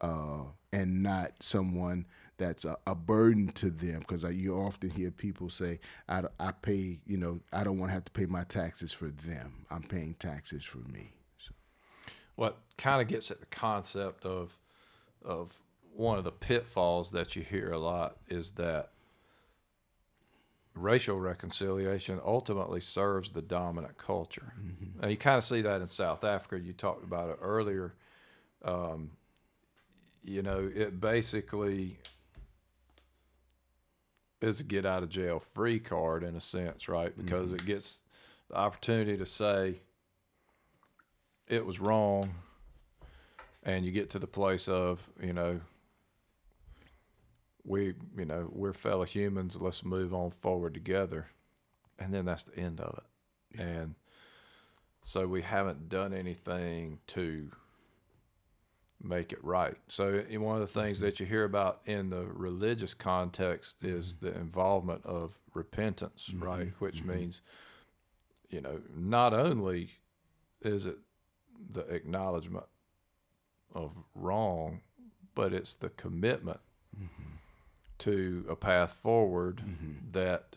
uh, 0.00 0.42
and 0.72 1.02
not 1.02 1.32
someone 1.40 2.06
that's 2.38 2.64
a, 2.64 2.76
a 2.86 2.94
burden 2.94 3.48
to 3.48 3.68
them 3.68 4.00
because 4.00 4.24
you 4.24 4.54
often 4.54 4.90
hear 4.90 5.10
people 5.10 5.50
say 5.50 5.80
I, 6.08 6.22
I 6.40 6.52
pay 6.52 7.00
you 7.06 7.18
know 7.18 7.40
i 7.52 7.62
don't 7.64 7.78
want 7.78 7.90
to 7.90 7.94
have 7.94 8.04
to 8.06 8.12
pay 8.12 8.26
my 8.26 8.44
taxes 8.44 8.92
for 8.92 9.08
them 9.08 9.66
i'm 9.70 9.82
paying 9.82 10.14
taxes 10.14 10.64
for 10.64 10.78
me 10.78 11.12
so. 11.38 11.52
what 12.36 12.58
kind 12.78 13.02
of 13.02 13.08
gets 13.08 13.30
at 13.30 13.40
the 13.40 13.46
concept 13.46 14.24
of 14.24 14.58
of 15.24 15.60
one 15.94 16.16
of 16.16 16.24
the 16.24 16.32
pitfalls 16.32 17.10
that 17.10 17.34
you 17.34 17.42
hear 17.42 17.72
a 17.72 17.78
lot 17.78 18.16
is 18.28 18.52
that 18.52 18.90
racial 20.78 21.18
reconciliation 21.18 22.20
ultimately 22.24 22.80
serves 22.80 23.32
the 23.32 23.42
dominant 23.42 23.98
culture. 23.98 24.54
Mm-hmm. 24.60 25.02
And 25.02 25.10
you 25.10 25.16
kind 25.16 25.36
of 25.36 25.44
see 25.44 25.62
that 25.62 25.80
in 25.80 25.88
South 25.88 26.24
Africa. 26.24 26.64
You 26.64 26.72
talked 26.72 27.02
about 27.02 27.30
it 27.30 27.38
earlier. 27.42 27.94
Um, 28.64 29.10
you 30.22 30.42
know, 30.42 30.70
it 30.72 31.00
basically 31.00 31.98
is 34.40 34.60
a 34.60 34.64
get 34.64 34.86
out 34.86 35.02
of 35.02 35.08
jail 35.08 35.38
free 35.38 35.78
card 35.78 36.22
in 36.22 36.36
a 36.36 36.40
sense, 36.40 36.88
right? 36.88 37.16
Because 37.16 37.46
mm-hmm. 37.46 37.56
it 37.56 37.66
gets 37.66 37.98
the 38.48 38.56
opportunity 38.56 39.16
to 39.16 39.26
say 39.26 39.80
it 41.46 41.64
was 41.64 41.80
wrong, 41.80 42.34
and 43.62 43.84
you 43.84 43.90
get 43.90 44.10
to 44.10 44.18
the 44.18 44.26
place 44.26 44.68
of 44.68 45.08
you 45.20 45.32
know 45.32 45.60
we 47.64 47.94
you 48.16 48.24
know 48.24 48.48
we're 48.52 48.72
fellow 48.72 49.04
humans. 49.04 49.56
Let's 49.56 49.84
move 49.84 50.14
on 50.14 50.30
forward 50.30 50.74
together, 50.74 51.28
and 51.98 52.12
then 52.12 52.24
that's 52.24 52.44
the 52.44 52.58
end 52.58 52.80
of 52.80 52.98
it. 52.98 53.58
Yeah. 53.58 53.66
And 53.66 53.94
so 55.02 55.26
we 55.26 55.42
haven't 55.42 55.88
done 55.88 56.12
anything 56.12 56.98
to 57.08 57.50
make 59.02 59.32
it 59.32 59.42
right. 59.44 59.76
So 59.88 60.22
one 60.32 60.56
of 60.56 60.60
the 60.60 60.80
things 60.80 61.00
that 61.00 61.20
you 61.20 61.26
hear 61.26 61.44
about 61.44 61.80
in 61.86 62.10
the 62.10 62.24
religious 62.26 62.94
context 62.94 63.74
is 63.82 64.14
mm-hmm. 64.14 64.26
the 64.26 64.34
involvement 64.34 65.04
of 65.04 65.38
repentance, 65.54 66.28
mm-hmm. 66.32 66.44
right? 66.44 66.72
Which 66.78 66.98
mm-hmm. 66.98 67.18
means, 67.18 67.42
you 68.50 68.60
know, 68.60 68.80
not 68.94 69.32
only 69.34 69.90
is 70.62 70.86
it 70.86 70.98
the 71.70 71.82
acknowledgement 71.82 72.66
of 73.74 73.92
wrong, 74.14 74.80
but 75.34 75.52
it's 75.52 75.74
the 75.74 75.90
commitment 75.90 76.60
mm-hmm. 76.96 77.34
to 77.98 78.44
a 78.48 78.56
path 78.56 78.92
forward 78.92 79.58
mm-hmm. 79.58 80.10
that 80.12 80.56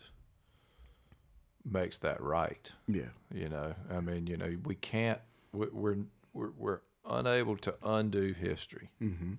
makes 1.64 1.98
that 1.98 2.20
right. 2.20 2.70
Yeah. 2.88 3.10
You 3.32 3.48
know, 3.48 3.74
I 3.90 4.00
mean, 4.00 4.26
you 4.26 4.36
know, 4.36 4.56
we 4.64 4.74
can't, 4.74 5.20
we're, 5.52 5.98
we're, 6.32 6.50
we're 6.56 6.80
unable 7.08 7.56
to 7.58 7.74
undo 7.82 8.32
history. 8.32 8.90
Mm-hmm. 9.00 9.34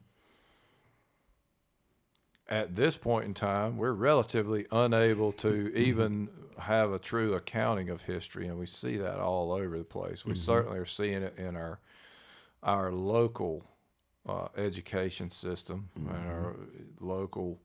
At 2.50 2.76
this 2.76 2.98
point 2.98 3.26
in 3.26 3.34
time, 3.34 3.78
we're 3.78 3.94
relatively 3.94 4.66
unable 4.72 5.32
to 5.34 5.48
mm-hmm. 5.48 5.78
even 5.78 6.30
have 6.60 6.92
a 6.92 7.00
true 7.00 7.34
accounting 7.34 7.90
of 7.90 8.04
history, 8.04 8.48
and 8.48 8.60
we 8.60 8.66
see 8.66 8.98
that 8.98 9.20
all 9.20 9.52
over 9.52 9.78
the 9.78 9.84
place. 9.84 10.26
We 10.26 10.34
mm-hmm. 10.34 10.42
certainly 10.42 10.80
are 10.80 10.86
seeing 10.86 11.24
it 11.24 11.38
in 11.38 11.56
our 11.56 11.80
our 12.62 12.94
local 12.94 13.66
uh, 14.28 14.48
education 14.56 15.30
system 15.30 15.90
and 15.96 16.10
our 16.10 16.54
mm-hmm. 16.54 17.06
local 17.06 17.60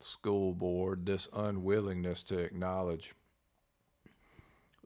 school 0.00 0.54
board. 0.54 1.06
This 1.06 1.28
unwillingness 1.34 2.22
to 2.24 2.38
acknowledge 2.38 3.14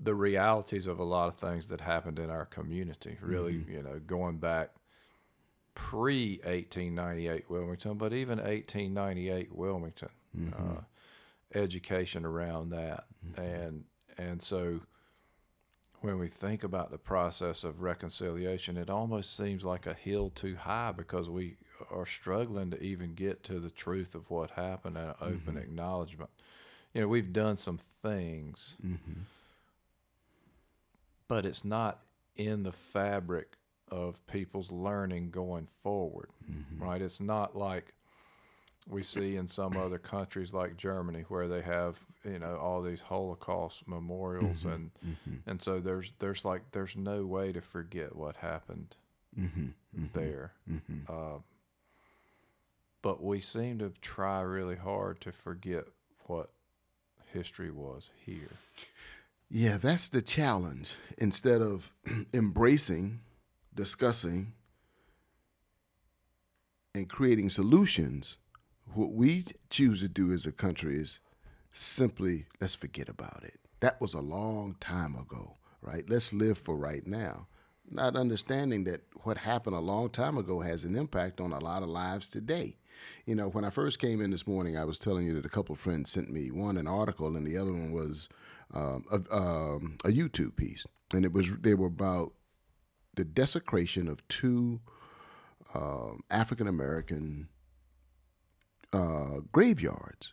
the 0.03 0.15
realities 0.15 0.87
of 0.87 0.99
a 0.99 1.05
lot 1.05 1.29
of 1.29 1.37
things 1.37 1.69
that 1.69 1.81
happened 1.81 2.19
in 2.19 2.29
our 2.29 2.47
community. 2.47 3.17
Really, 3.21 3.55
mm-hmm. 3.55 3.73
you 3.73 3.83
know, 3.83 4.01
going 4.07 4.39
back 4.39 4.71
pre 5.75 6.41
1898 6.45 7.49
Wilmington, 7.49 7.95
but 7.95 8.13
even 8.13 8.39
1898 8.39 9.55
Wilmington, 9.55 10.09
mm-hmm. 10.37 10.79
uh, 10.79 10.81
education 11.55 12.25
around 12.25 12.71
that, 12.71 13.05
mm-hmm. 13.27 13.41
and 13.41 13.85
and 14.19 14.43
so 14.43 14.81
when 16.01 16.19
we 16.19 16.27
think 16.27 16.65
about 16.65 16.91
the 16.91 16.99
process 16.99 17.63
of 17.63 17.81
reconciliation, 17.81 18.77
it 18.77 18.91
almost 18.91 19.37
seems 19.37 19.65
like 19.65 19.87
a 19.87 19.95
hill 19.95 20.31
too 20.31 20.57
high 20.57 20.91
because 20.91 21.31
we 21.31 21.57
are 21.93 22.07
struggling 22.07 22.73
to 22.73 22.83
even 22.83 23.15
get 23.15 23.45
to 23.45 23.61
the 23.61 23.71
truth 23.71 24.17
of 24.17 24.29
what 24.29 24.51
happened 24.51 24.97
and 24.97 25.11
an 25.11 25.15
open 25.21 25.55
mm-hmm. 25.55 25.59
acknowledgement. 25.59 26.31
You 26.93 27.03
know, 27.03 27.09
we've 27.09 27.33
done 27.33 27.57
some 27.57 27.79
things 27.79 28.75
mm-hmm 28.85 29.21
but 31.33 31.47
it's 31.47 31.65
not 31.65 32.03
in 32.37 32.63
the 32.63 32.73
fabric 32.73 33.57
of 33.89 34.27
people's 34.27 34.71
learning 34.71 35.31
going 35.31 35.67
forward, 35.81 36.29
mm-hmm. 36.51 36.85
right? 36.85 37.01
It's 37.01 37.21
not 37.21 37.57
like 37.57 37.95
we 38.87 39.03
see 39.03 39.37
in 39.37 39.49
some 39.49 39.75
other 39.79 39.97
countries 39.97 40.53
like 40.53 40.77
Germany 40.77 41.25
where 41.29 41.49
they 41.49 41.63
have 41.63 42.01
you 42.23 42.39
know 42.39 42.57
all 42.57 42.83
these 42.83 43.01
Holocaust 43.01 43.89
memorials 43.89 44.59
mm-hmm. 44.59 44.69
and 44.69 44.91
mm-hmm. 45.03 45.37
and 45.47 45.63
so 45.63 45.81
there's 45.81 46.13
there's 46.19 46.45
like 46.45 46.71
there's 46.73 46.97
no 46.97 47.25
way 47.25 47.51
to 47.51 47.63
forget 47.63 48.15
what 48.15 48.37
happened 48.37 48.95
mm-hmm. 49.35 49.69
Mm-hmm. 49.99 50.19
there. 50.19 50.53
Mm-hmm. 50.71 51.11
Uh, 51.11 51.39
but 53.01 53.23
we 53.23 53.41
seem 53.41 53.79
to 53.79 53.95
try 54.03 54.43
really 54.43 54.77
hard 54.77 55.23
to 55.23 55.33
forget 55.33 55.85
what 56.27 56.51
history 57.33 57.71
was 57.71 58.11
here. 58.27 58.59
Yeah, 59.55 59.77
that's 59.77 60.09
the 60.09 60.23
challenge. 60.23 60.95
Instead 61.19 61.61
of 61.61 61.93
embracing, 62.33 63.21
discussing, 63.75 64.55
and 66.95 67.07
creating 67.07 67.51
solutions, 67.51 68.39
what 68.95 69.13
we 69.13 69.45
choose 69.69 70.01
to 70.01 70.09
do 70.09 70.33
as 70.33 70.47
a 70.47 70.53
country 70.53 70.97
is 70.97 71.21
simply 71.71 72.47
let's 72.63 72.75
forget 72.75 73.11
about 73.11 73.45
it. 73.45 73.61
That 73.81 74.01
was 74.01 74.15
a 74.15 74.21
long 74.21 74.77
time 74.81 75.15
ago, 75.17 75.59
right? 75.83 76.09
Let's 76.09 76.33
live 76.33 76.57
for 76.57 76.79
right 76.79 77.07
now. 77.07 77.47
Not 77.91 78.17
understanding 78.17 78.85
that 78.85 79.03
what 79.25 79.37
happened 79.37 79.77
a 79.77 79.81
long 79.81 80.09
time 80.09 80.39
ago 80.39 80.61
has 80.61 80.87
an 80.87 80.97
impact 80.97 81.43
on 81.43 81.53
a 81.53 81.59
lot 81.59 81.83
of 81.83 81.91
lives 81.91 82.27
today. 82.27 82.79
You 83.27 83.35
know, 83.35 83.49
when 83.49 83.67
I 83.67 83.71
first 83.71 83.99
came 83.99 84.23
in 84.23 84.31
this 84.31 84.47
morning, 84.47 84.79
I 84.79 84.85
was 84.85 84.99
telling 84.99 85.27
you 85.27 85.35
that 85.35 85.45
a 85.45 85.51
couple 85.51 85.75
friends 85.75 86.11
sent 86.11 86.31
me 86.31 86.51
one 86.51 86.79
an 86.79 86.87
article, 86.87 87.37
and 87.37 87.47
the 87.47 87.59
other 87.59 87.73
one 87.73 87.93
was 87.93 88.31
um, 88.75 89.05
a, 89.11 89.37
um, 89.37 89.97
a 90.05 90.09
YouTube 90.09 90.57
piece, 90.57 90.87
and 91.13 91.25
it 91.25 91.33
was 91.33 91.51
they 91.61 91.75
were 91.75 91.87
about 91.89 92.33
the 93.15 93.25
desecration 93.25 94.09
of 94.09 94.27
two 94.29 94.81
um, 95.75 96.23
African 96.31 96.67
American 96.67 97.49
uh, 98.93 99.41
graveyards. 99.53 100.33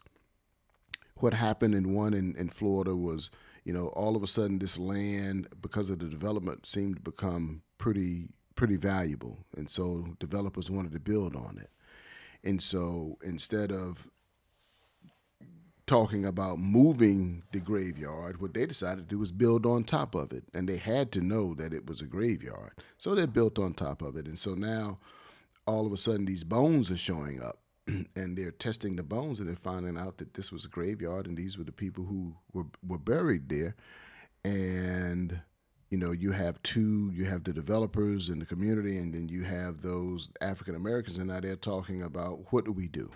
What 1.15 1.33
happened 1.33 1.75
in 1.75 1.93
one 1.93 2.13
in, 2.13 2.35
in 2.37 2.49
Florida 2.49 2.95
was, 2.95 3.29
you 3.65 3.73
know, 3.73 3.87
all 3.87 4.15
of 4.15 4.23
a 4.23 4.27
sudden 4.27 4.59
this 4.59 4.77
land, 4.77 5.49
because 5.61 5.89
of 5.89 5.99
the 5.99 6.05
development, 6.05 6.65
seemed 6.65 6.95
to 6.97 7.01
become 7.01 7.61
pretty 7.77 8.29
pretty 8.55 8.77
valuable, 8.77 9.45
and 9.55 9.69
so 9.69 10.15
developers 10.19 10.69
wanted 10.69 10.91
to 10.93 10.99
build 10.99 11.35
on 11.35 11.57
it. 11.57 11.69
And 12.43 12.61
so 12.61 13.17
instead 13.21 13.71
of 13.71 14.07
talking 15.89 16.23
about 16.23 16.59
moving 16.59 17.41
the 17.51 17.59
graveyard, 17.59 18.39
what 18.39 18.53
they 18.53 18.67
decided 18.67 19.09
to 19.09 19.15
do 19.15 19.17
was 19.17 19.31
build 19.31 19.65
on 19.65 19.83
top 19.83 20.13
of 20.13 20.31
it. 20.31 20.43
And 20.53 20.69
they 20.69 20.77
had 20.77 21.11
to 21.13 21.21
know 21.21 21.55
that 21.55 21.73
it 21.73 21.87
was 21.87 21.99
a 21.99 22.05
graveyard. 22.05 22.73
So 22.99 23.15
they 23.15 23.25
built 23.25 23.57
on 23.57 23.73
top 23.73 24.03
of 24.03 24.15
it. 24.15 24.27
And 24.27 24.37
so 24.37 24.53
now 24.53 24.99
all 25.65 25.87
of 25.87 25.91
a 25.91 25.97
sudden 25.97 26.25
these 26.25 26.43
bones 26.43 26.91
are 26.91 26.97
showing 26.97 27.41
up 27.41 27.57
and 27.87 28.37
they're 28.37 28.51
testing 28.51 28.97
the 28.97 29.03
bones 29.03 29.39
and 29.39 29.49
they're 29.49 29.55
finding 29.55 29.97
out 29.97 30.19
that 30.19 30.35
this 30.35 30.51
was 30.51 30.63
a 30.63 30.69
graveyard 30.69 31.25
and 31.25 31.35
these 31.35 31.57
were 31.57 31.63
the 31.63 31.71
people 31.71 32.05
who 32.05 32.35
were, 32.53 32.67
were 32.87 32.99
buried 32.99 33.49
there. 33.49 33.75
And 34.45 35.41
you 35.89 35.97
know, 35.97 36.11
you 36.11 36.33
have 36.33 36.61
two, 36.61 37.09
you 37.15 37.25
have 37.25 37.45
the 37.45 37.51
developers 37.51 38.29
in 38.29 38.37
the 38.37 38.45
community, 38.45 38.99
and 38.99 39.11
then 39.11 39.27
you 39.27 39.43
have 39.43 39.81
those 39.81 40.29
African 40.39 40.75
Americans, 40.75 41.17
and 41.17 41.29
now 41.29 41.39
they're 41.39 41.55
talking 41.55 42.03
about 42.03 42.53
what 42.53 42.63
do 42.63 42.71
we 42.71 42.87
do? 42.87 43.09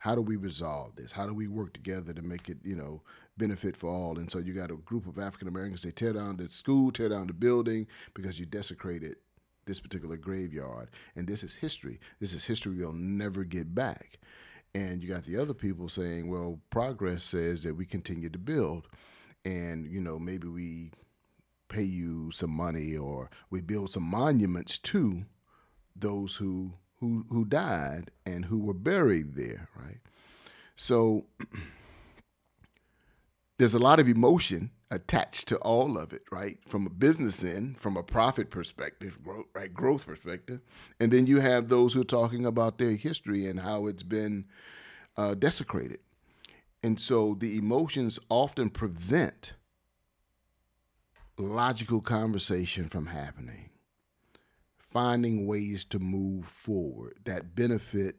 How 0.00 0.14
do 0.14 0.22
we 0.22 0.36
resolve 0.36 0.96
this? 0.96 1.12
How 1.12 1.26
do 1.26 1.34
we 1.34 1.46
work 1.46 1.74
together 1.74 2.14
to 2.14 2.22
make 2.22 2.48
it, 2.48 2.56
you 2.64 2.74
know, 2.74 3.02
benefit 3.36 3.76
for 3.76 3.90
all? 3.90 4.18
And 4.18 4.30
so 4.30 4.38
you 4.38 4.54
got 4.54 4.70
a 4.70 4.76
group 4.76 5.06
of 5.06 5.18
African 5.18 5.46
Americans, 5.46 5.82
they 5.82 5.90
tear 5.90 6.14
down 6.14 6.38
the 6.38 6.48
school, 6.48 6.90
tear 6.90 7.10
down 7.10 7.26
the 7.26 7.34
building 7.34 7.86
because 8.14 8.40
you 8.40 8.46
desecrated 8.46 9.16
this 9.66 9.78
particular 9.78 10.16
graveyard. 10.16 10.88
And 11.14 11.28
this 11.28 11.42
is 11.42 11.54
history. 11.54 12.00
This 12.18 12.32
is 12.32 12.46
history 12.46 12.76
we'll 12.76 12.94
never 12.94 13.44
get 13.44 13.74
back. 13.74 14.18
And 14.74 15.02
you 15.02 15.08
got 15.08 15.24
the 15.24 15.36
other 15.36 15.52
people 15.52 15.90
saying, 15.90 16.30
well, 16.30 16.60
progress 16.70 17.22
says 17.22 17.62
that 17.64 17.76
we 17.76 17.84
continue 17.84 18.30
to 18.30 18.38
build. 18.38 18.86
And, 19.44 19.86
you 19.86 20.00
know, 20.00 20.18
maybe 20.18 20.48
we 20.48 20.92
pay 21.68 21.82
you 21.82 22.30
some 22.30 22.50
money 22.50 22.96
or 22.96 23.28
we 23.50 23.60
build 23.60 23.90
some 23.90 24.04
monuments 24.04 24.78
to 24.78 25.26
those 25.94 26.36
who 26.36 26.72
who 27.00 27.24
who 27.30 27.44
died 27.44 28.10
and 28.26 28.44
who 28.44 28.58
were 28.58 28.74
buried 28.74 29.34
there, 29.34 29.68
right? 29.76 29.98
So 30.76 31.26
there's 33.58 33.74
a 33.74 33.78
lot 33.78 34.00
of 34.00 34.08
emotion 34.08 34.70
attached 34.90 35.46
to 35.48 35.56
all 35.58 35.96
of 35.96 36.12
it, 36.12 36.22
right? 36.32 36.58
From 36.66 36.86
a 36.86 36.90
business 36.90 37.44
end, 37.44 37.78
from 37.78 37.96
a 37.96 38.02
profit 38.02 38.50
perspective, 38.50 39.22
growth, 39.22 39.46
right, 39.54 39.72
growth 39.72 40.06
perspective, 40.06 40.60
and 40.98 41.12
then 41.12 41.26
you 41.26 41.40
have 41.40 41.68
those 41.68 41.94
who 41.94 42.00
are 42.00 42.04
talking 42.04 42.44
about 42.44 42.78
their 42.78 42.92
history 42.92 43.46
and 43.46 43.60
how 43.60 43.86
it's 43.86 44.02
been 44.02 44.46
uh, 45.16 45.34
desecrated, 45.34 46.00
and 46.82 47.00
so 47.00 47.36
the 47.38 47.56
emotions 47.56 48.18
often 48.28 48.70
prevent 48.70 49.54
logical 51.38 52.00
conversation 52.00 52.88
from 52.88 53.06
happening, 53.06 53.69
finding 54.90 55.46
ways 55.46 55.84
to 55.86 55.98
move 55.98 56.46
forward 56.46 57.18
that 57.24 57.54
benefit 57.54 58.16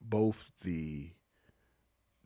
both 0.00 0.50
the 0.62 1.10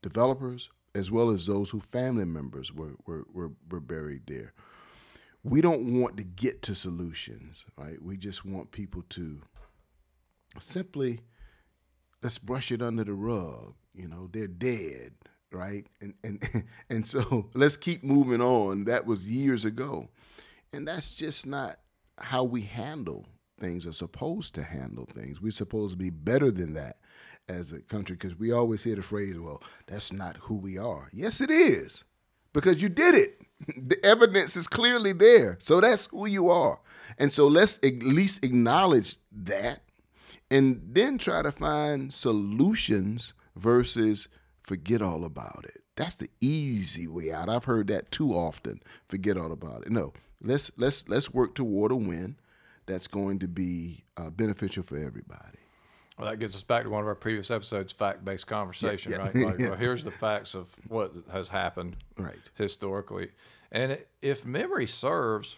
developers 0.02 0.70
as 0.94 1.10
well 1.10 1.30
as 1.30 1.46
those 1.46 1.70
who 1.70 1.80
family 1.80 2.24
members 2.24 2.72
were, 2.72 2.96
were, 3.06 3.24
were, 3.32 3.52
were 3.70 3.80
buried 3.80 4.22
there. 4.26 4.52
We 5.42 5.60
don't 5.60 6.00
want 6.00 6.16
to 6.18 6.24
get 6.24 6.62
to 6.62 6.74
solutions, 6.74 7.64
right? 7.76 8.00
We 8.00 8.16
just 8.16 8.44
want 8.44 8.70
people 8.70 9.02
to 9.10 9.40
simply 10.60 11.20
let's 12.22 12.38
brush 12.38 12.70
it 12.70 12.82
under 12.82 13.04
the 13.04 13.14
rug. 13.14 13.74
You 13.94 14.06
know, 14.06 14.28
they're 14.32 14.46
dead, 14.46 15.14
right? 15.50 15.86
And 16.00 16.14
and 16.22 16.64
and 16.90 17.06
so 17.06 17.50
let's 17.54 17.76
keep 17.76 18.04
moving 18.04 18.40
on. 18.40 18.84
That 18.84 19.06
was 19.06 19.26
years 19.26 19.64
ago. 19.64 20.08
And 20.72 20.86
that's 20.86 21.12
just 21.12 21.44
not 21.46 21.78
how 22.18 22.44
we 22.44 22.62
handle 22.62 23.26
things 23.62 23.86
are 23.86 23.92
supposed 23.92 24.54
to 24.56 24.64
handle 24.64 25.06
things. 25.06 25.40
We're 25.40 25.52
supposed 25.52 25.92
to 25.92 25.96
be 25.96 26.10
better 26.10 26.50
than 26.50 26.74
that 26.74 26.96
as 27.48 27.70
a 27.70 27.80
country 27.80 28.16
because 28.16 28.36
we 28.38 28.50
always 28.50 28.82
hear 28.82 28.96
the 28.96 29.02
phrase, 29.02 29.38
well, 29.38 29.62
that's 29.86 30.12
not 30.12 30.36
who 30.36 30.56
we 30.56 30.76
are. 30.76 31.08
Yes, 31.12 31.40
it 31.40 31.48
is 31.48 32.04
because 32.52 32.82
you 32.82 32.88
did 32.88 33.14
it. 33.14 33.40
The 33.76 34.04
evidence 34.04 34.56
is 34.56 34.66
clearly 34.66 35.12
there. 35.12 35.56
So 35.60 35.80
that's 35.80 36.06
who 36.06 36.26
you 36.26 36.48
are. 36.48 36.80
And 37.16 37.32
so 37.32 37.46
let's 37.46 37.78
at 37.84 38.02
least 38.02 38.44
acknowledge 38.44 39.18
that 39.30 39.82
and 40.50 40.80
then 40.84 41.16
try 41.16 41.42
to 41.42 41.52
find 41.52 42.12
solutions 42.12 43.34
versus 43.54 44.26
forget 44.64 45.00
all 45.00 45.24
about 45.24 45.64
it. 45.68 45.84
That's 45.94 46.16
the 46.16 46.28
easy 46.40 47.06
way 47.06 47.30
out. 47.30 47.48
I've 47.48 47.66
heard 47.66 47.86
that 47.86 48.10
too 48.10 48.32
often. 48.32 48.82
Forget 49.08 49.36
all 49.36 49.52
about 49.52 49.82
it. 49.82 49.92
No, 49.92 50.12
let's 50.42 50.72
let's 50.76 51.08
let's 51.08 51.32
work 51.32 51.54
toward 51.54 51.92
a 51.92 51.96
win 51.96 52.36
that's 52.86 53.06
going 53.06 53.38
to 53.40 53.48
be 53.48 54.04
uh, 54.16 54.30
beneficial 54.30 54.82
for 54.82 54.96
everybody. 54.98 55.58
Well, 56.18 56.30
that 56.30 56.38
gets 56.38 56.54
us 56.54 56.62
back 56.62 56.82
to 56.84 56.90
one 56.90 57.00
of 57.02 57.08
our 57.08 57.14
previous 57.14 57.50
episodes, 57.50 57.92
fact-based 57.92 58.46
conversation, 58.46 59.12
Yeah, 59.12 59.18
yeah. 59.18 59.24
right? 59.24 59.34
Like, 59.34 59.58
Yeah. 59.58 59.68
well, 59.70 59.78
here's 59.78 60.04
the 60.04 60.10
facts 60.10 60.54
of 60.54 60.68
what 60.88 61.12
has 61.32 61.48
happened 61.48 61.96
Right. 62.18 62.36
historically, 62.54 63.30
and 63.70 63.98
if 64.20 64.44
memory 64.44 64.86
serves, 64.86 65.56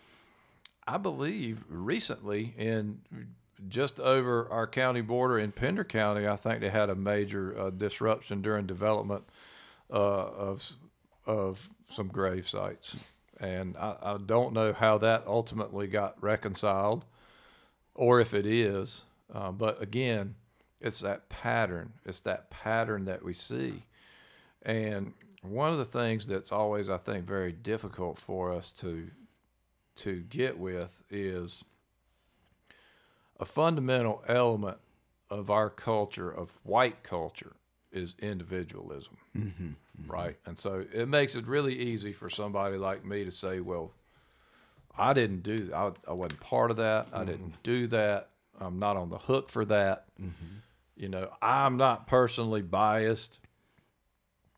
I 0.86 0.96
believe 0.98 1.64
recently 1.68 2.54
in 2.56 3.00
just 3.68 3.98
over 3.98 4.48
our 4.50 4.66
county 4.66 5.00
border 5.00 5.38
in 5.38 5.50
Pender 5.52 5.84
County, 5.84 6.26
I 6.28 6.36
think 6.36 6.60
they 6.60 6.68
had 6.70 6.90
a 6.90 6.94
major 6.94 7.58
uh, 7.58 7.70
disruption 7.70 8.40
during 8.42 8.66
development 8.66 9.24
uh, 9.90 9.94
of 9.96 10.72
of 11.26 11.70
some 11.90 12.08
grave 12.08 12.46
sites, 12.48 12.94
and 13.40 13.76
I, 13.78 13.96
I 14.02 14.16
don't 14.24 14.52
know 14.52 14.72
how 14.72 14.98
that 14.98 15.24
ultimately 15.26 15.86
got 15.86 16.22
reconciled, 16.22 17.04
or 17.94 18.20
if 18.20 18.34
it 18.34 18.46
is. 18.46 19.02
Uh, 19.32 19.50
but 19.50 19.80
again, 19.82 20.34
it's 20.80 21.00
that 21.00 21.28
pattern. 21.28 21.92
It's 22.04 22.20
that 22.20 22.50
pattern 22.50 23.04
that 23.06 23.24
we 23.24 23.32
see, 23.32 23.84
and 24.62 25.12
one 25.42 25.72
of 25.72 25.78
the 25.78 25.84
things 25.84 26.26
that's 26.26 26.52
always, 26.52 26.88
I 26.88 26.96
think, 26.98 27.24
very 27.26 27.52
difficult 27.52 28.18
for 28.18 28.52
us 28.52 28.70
to 28.80 29.10
to 29.96 30.20
get 30.22 30.58
with 30.58 31.02
is 31.08 31.62
a 33.38 33.44
fundamental 33.44 34.22
element 34.26 34.78
of 35.30 35.50
our 35.50 35.70
culture, 35.70 36.30
of 36.30 36.58
white 36.64 37.02
culture, 37.02 37.52
is 37.92 38.14
individualism, 38.20 39.16
right? 40.06 40.36
And 40.46 40.58
so 40.58 40.84
it 40.92 41.08
makes 41.08 41.34
it 41.36 41.46
really 41.46 41.76
easy 41.78 42.12
for 42.12 42.28
somebody 42.28 42.76
like 42.76 43.04
me 43.04 43.24
to 43.24 43.30
say, 43.30 43.60
"Well, 43.60 43.92
I 44.96 45.12
didn't 45.12 45.42
do. 45.42 45.70
I, 45.74 45.92
I 46.08 46.12
wasn't 46.12 46.40
part 46.40 46.70
of 46.70 46.76
that. 46.78 47.08
I 47.12 47.24
didn't 47.24 47.52
mm. 47.52 47.62
do 47.62 47.86
that. 47.88 48.30
I'm 48.60 48.78
not 48.78 48.96
on 48.96 49.10
the 49.10 49.18
hook 49.18 49.48
for 49.48 49.64
that. 49.64 50.06
Mm-hmm. 50.20 50.56
You 50.96 51.08
know, 51.08 51.30
I'm 51.42 51.76
not 51.76 52.06
personally 52.06 52.62
biased. 52.62 53.40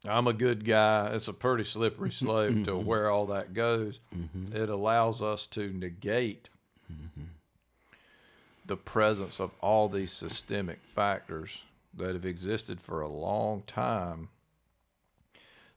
I'm 0.04 0.26
a 0.26 0.34
good 0.34 0.64
guy. 0.64 1.10
It's 1.14 1.28
a 1.28 1.32
pretty 1.32 1.64
slippery 1.64 2.12
slope 2.12 2.64
to 2.64 2.72
mm-hmm. 2.72 2.86
where 2.86 3.10
all 3.10 3.26
that 3.26 3.54
goes. 3.54 4.00
Mm-hmm. 4.14 4.54
It 4.54 4.68
allows 4.68 5.22
us 5.22 5.46
to 5.48 5.72
negate 5.72 6.50
the 8.66 8.76
presence 8.76 9.40
of 9.40 9.54
all 9.60 9.88
these 9.88 10.12
systemic 10.12 10.82
factors 10.82 11.62
that 11.94 12.14
have 12.14 12.26
existed 12.26 12.80
for 12.80 13.00
a 13.00 13.08
long 13.08 13.62
time 13.66 14.28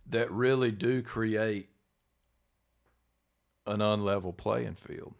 that 0.09 0.29
really 0.31 0.71
do 0.71 1.01
create 1.01 1.68
an 3.69 3.79
unlevel 3.79 4.35
playing 4.35 4.75
field, 4.75 5.13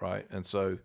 right? 0.00 0.26
And 0.30 0.46
so, 0.46 0.78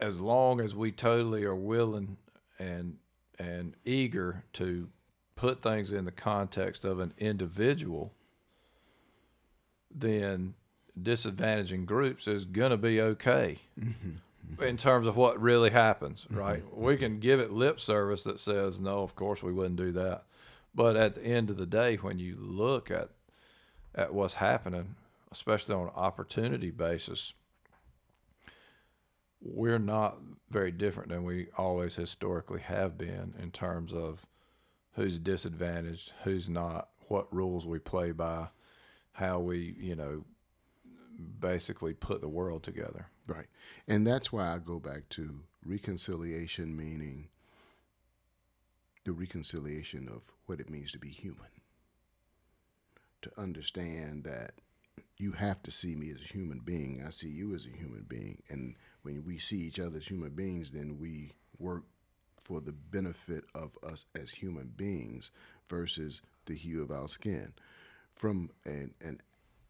as 0.00 0.20
long 0.20 0.60
as 0.60 0.74
we 0.74 0.92
totally 0.92 1.44
are 1.44 1.56
willing 1.56 2.18
and 2.58 2.98
and 3.38 3.74
eager 3.84 4.44
to 4.52 4.88
put 5.36 5.62
things 5.62 5.92
in 5.92 6.04
the 6.04 6.12
context 6.12 6.84
of 6.84 6.98
an 6.98 7.14
individual, 7.18 8.12
then 9.94 10.54
disadvantaging 11.00 11.86
groups 11.86 12.26
is 12.26 12.44
going 12.44 12.70
to 12.70 12.76
be 12.76 13.00
okay 13.00 13.58
mm-hmm. 13.78 14.62
in 14.62 14.76
terms 14.76 15.06
of 15.06 15.16
what 15.16 15.40
really 15.40 15.70
happens, 15.70 16.24
mm-hmm. 16.24 16.38
right? 16.38 16.76
We 16.76 16.96
can 16.96 17.20
give 17.20 17.38
it 17.38 17.52
lip 17.52 17.78
service 17.78 18.24
that 18.24 18.40
says, 18.40 18.80
no, 18.80 19.02
of 19.02 19.14
course 19.14 19.42
we 19.42 19.52
wouldn't 19.52 19.76
do 19.76 19.92
that. 19.92 20.24
But 20.74 20.96
at 20.96 21.14
the 21.14 21.24
end 21.24 21.50
of 21.50 21.56
the 21.56 21.66
day, 21.66 21.96
when 21.96 22.18
you 22.18 22.36
look 22.38 22.90
at 22.90 23.10
at 23.94 24.14
what's 24.14 24.34
happening, 24.34 24.94
especially 25.32 25.74
on 25.74 25.88
an 25.88 25.92
opportunity 25.94 26.70
basis, 26.70 27.34
we're 29.40 29.78
not 29.78 30.18
very 30.50 30.72
different 30.72 31.10
than 31.10 31.24
we 31.24 31.46
always 31.56 31.94
historically 31.96 32.60
have 32.60 32.98
been 32.98 33.34
in 33.40 33.50
terms 33.50 33.92
of 33.92 34.26
who's 34.94 35.18
disadvantaged, 35.18 36.12
who's 36.24 36.48
not, 36.48 36.88
what 37.06 37.32
rules 37.32 37.66
we 37.66 37.78
play 37.78 38.10
by, 38.12 38.48
how 39.12 39.38
we, 39.38 39.76
you 39.78 39.94
know, 39.94 40.24
basically 41.40 41.94
put 41.94 42.20
the 42.20 42.28
world 42.28 42.62
together. 42.62 43.06
Right. 43.26 43.46
And 43.86 44.06
that's 44.06 44.32
why 44.32 44.54
I 44.54 44.58
go 44.58 44.78
back 44.78 45.08
to 45.10 45.40
reconciliation, 45.64 46.76
meaning 46.76 47.28
the 49.04 49.12
reconciliation 49.12 50.08
of 50.08 50.22
what 50.46 50.60
it 50.60 50.70
means 50.70 50.92
to 50.92 50.98
be 50.98 51.10
human. 51.10 51.48
To 53.22 53.30
understand 53.36 54.24
that 54.24 54.52
you 55.18 55.32
have 55.32 55.62
to 55.64 55.70
see 55.70 55.96
me 55.96 56.10
as 56.10 56.24
a 56.24 56.32
human 56.32 56.60
being. 56.60 57.02
I 57.04 57.10
see 57.10 57.28
you 57.28 57.54
as 57.54 57.66
a 57.66 57.76
human 57.76 58.04
being. 58.08 58.42
And 58.48 58.76
when 59.02 59.24
we 59.24 59.38
see 59.38 59.58
each 59.58 59.80
other 59.80 59.98
as 59.98 60.06
human 60.06 60.30
beings, 60.30 60.70
then 60.70 60.98
we 60.98 61.32
work 61.58 61.82
for 62.40 62.60
the 62.60 62.72
benefit 62.72 63.44
of 63.54 63.76
us 63.82 64.06
as 64.18 64.30
human 64.30 64.72
beings 64.76 65.30
versus 65.68 66.22
the 66.46 66.54
hue 66.54 66.82
of 66.82 66.92
our 66.92 67.08
skin. 67.08 67.52
From 68.14 68.50
an, 68.64 68.94
an 69.00 69.20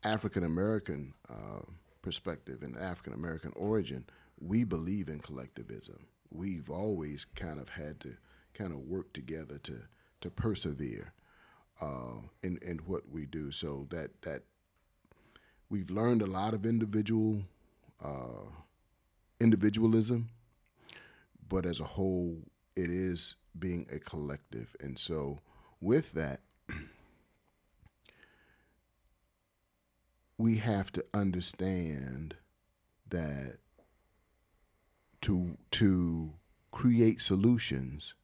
African 0.05 0.45
American 0.45 1.15
uh, 1.31 1.63
perspective 2.03 2.63
and 2.63 2.77
African 2.77 3.15
American 3.15 3.53
origin, 3.57 4.05
we 4.39 4.65
believe 4.65 5.09
in 5.09 5.19
collectivism. 5.19 6.07
We've 6.31 6.71
always 6.71 7.25
kind 7.25 7.59
of 7.59 7.71
had 7.71 8.01
to 8.01 8.17
kind 8.53 8.73
of 8.73 8.81
work 8.81 9.13
together 9.15 9.59
to 9.65 9.81
to 10.21 10.31
persevere 10.31 11.13
uh, 11.81 12.21
in 12.43 12.59
in 12.59 12.79
what 12.87 13.09
we 13.11 13.25
do. 13.25 13.51
So 13.51 13.87
that 13.91 14.11
that 14.23 14.43
we've 15.71 15.91
learned 15.91 16.23
a 16.23 16.27
lot 16.27 16.55
of 16.55 16.65
individual 16.65 17.43
uh, 18.03 18.47
individualism, 19.41 20.31
but 21.49 21.67
as 21.67 21.81
a 21.81 21.85
whole, 21.85 22.37
it 22.77 22.91
is 22.91 23.35
being 23.59 23.87
a 23.91 23.99
collective. 23.99 24.75
And 24.81 24.99
so, 24.99 25.41
with 25.81 26.13
that, 26.13 26.41
we 30.39 30.59
have 30.59 30.93
to 30.93 31.05
understand 31.13 32.35
that 33.09 33.59
to 35.23 35.57
to 35.73 36.33
create 36.71 37.21
solutions 37.21 38.15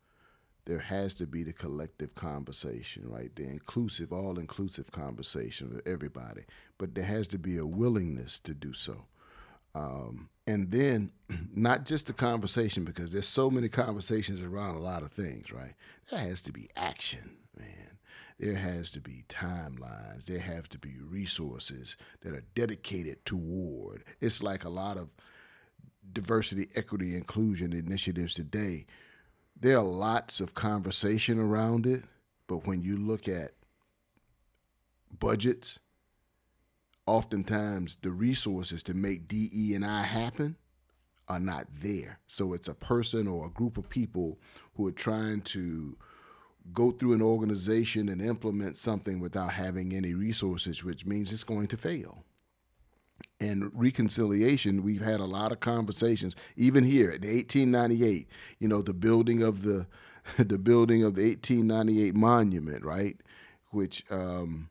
there 0.66 0.78
has 0.78 1.14
to 1.14 1.26
be 1.26 1.42
the 1.42 1.52
collective 1.52 2.14
conversation, 2.14 3.04
right? 3.06 3.34
The 3.34 3.44
inclusive, 3.44 4.12
all 4.12 4.38
inclusive 4.38 4.90
conversation 4.90 5.74
with 5.74 5.86
everybody. 5.86 6.44
But 6.78 6.94
there 6.94 7.04
has 7.04 7.26
to 7.28 7.38
be 7.38 7.58
a 7.58 7.66
willingness 7.66 8.38
to 8.40 8.54
do 8.54 8.72
so. 8.72 9.04
Um, 9.74 10.30
and 10.46 10.70
then 10.70 11.10
not 11.54 11.84
just 11.84 12.06
the 12.06 12.12
conversation, 12.12 12.84
because 12.84 13.10
there's 13.10 13.28
so 13.28 13.50
many 13.50 13.68
conversations 13.68 14.40
around 14.42 14.76
a 14.76 14.80
lot 14.80 15.02
of 15.02 15.10
things, 15.10 15.52
right? 15.52 15.74
There 16.10 16.20
has 16.20 16.40
to 16.42 16.52
be 16.52 16.70
action, 16.76 17.36
man. 17.58 17.98
There 18.38 18.56
has 18.56 18.90
to 18.92 19.00
be 19.00 19.24
timelines. 19.28 20.24
There 20.24 20.40
have 20.40 20.68
to 20.70 20.78
be 20.78 20.94
resources 20.98 21.96
that 22.22 22.34
are 22.34 22.44
dedicated 22.54 23.24
toward. 23.24 24.02
It's 24.20 24.42
like 24.42 24.64
a 24.64 24.70
lot 24.70 24.96
of 24.96 25.10
diversity, 26.12 26.68
equity, 26.74 27.16
inclusion 27.16 27.72
initiatives 27.72 28.34
today 28.34 28.86
there 29.58 29.78
are 29.78 29.84
lots 29.84 30.40
of 30.40 30.54
conversation 30.54 31.38
around 31.38 31.86
it, 31.86 32.04
but 32.46 32.66
when 32.66 32.82
you 32.82 32.96
look 32.96 33.28
at 33.28 33.52
budgets, 35.18 35.78
oftentimes 37.06 37.98
the 38.02 38.10
resources 38.10 38.82
to 38.82 38.94
make 38.94 39.28
DE 39.28 39.74
and 39.74 39.84
I 39.84 40.02
happen 40.02 40.56
are 41.28 41.40
not 41.40 41.66
there. 41.80 42.18
So 42.26 42.52
it's 42.52 42.68
a 42.68 42.74
person 42.74 43.26
or 43.26 43.46
a 43.46 43.50
group 43.50 43.78
of 43.78 43.88
people 43.88 44.38
who 44.74 44.86
are 44.86 44.92
trying 44.92 45.40
to 45.42 45.96
go 46.72 46.90
through 46.90 47.12
an 47.12 47.22
organization 47.22 48.08
and 48.08 48.20
implement 48.20 48.76
something 48.76 49.20
without 49.20 49.52
having 49.52 49.94
any 49.94 50.14
resources, 50.14 50.82
which 50.82 51.06
means 51.06 51.32
it's 51.32 51.44
going 51.44 51.68
to 51.68 51.76
fail 51.76 52.24
and 53.40 53.70
reconciliation, 53.74 54.82
we've 54.82 55.02
had 55.02 55.20
a 55.20 55.24
lot 55.24 55.52
of 55.52 55.60
conversations, 55.60 56.34
even 56.56 56.84
here 56.84 57.10
at 57.10 57.22
the 57.22 57.28
1898, 57.28 58.28
you 58.58 58.68
know, 58.68 58.82
the 58.82 58.94
building 58.94 59.42
of 59.42 59.62
the 59.62 59.86
the 60.38 60.58
building 60.58 61.02
of 61.02 61.14
the 61.14 61.26
1898 61.26 62.14
monument, 62.14 62.84
right? 62.84 63.16
Which 63.70 64.04
um, 64.10 64.70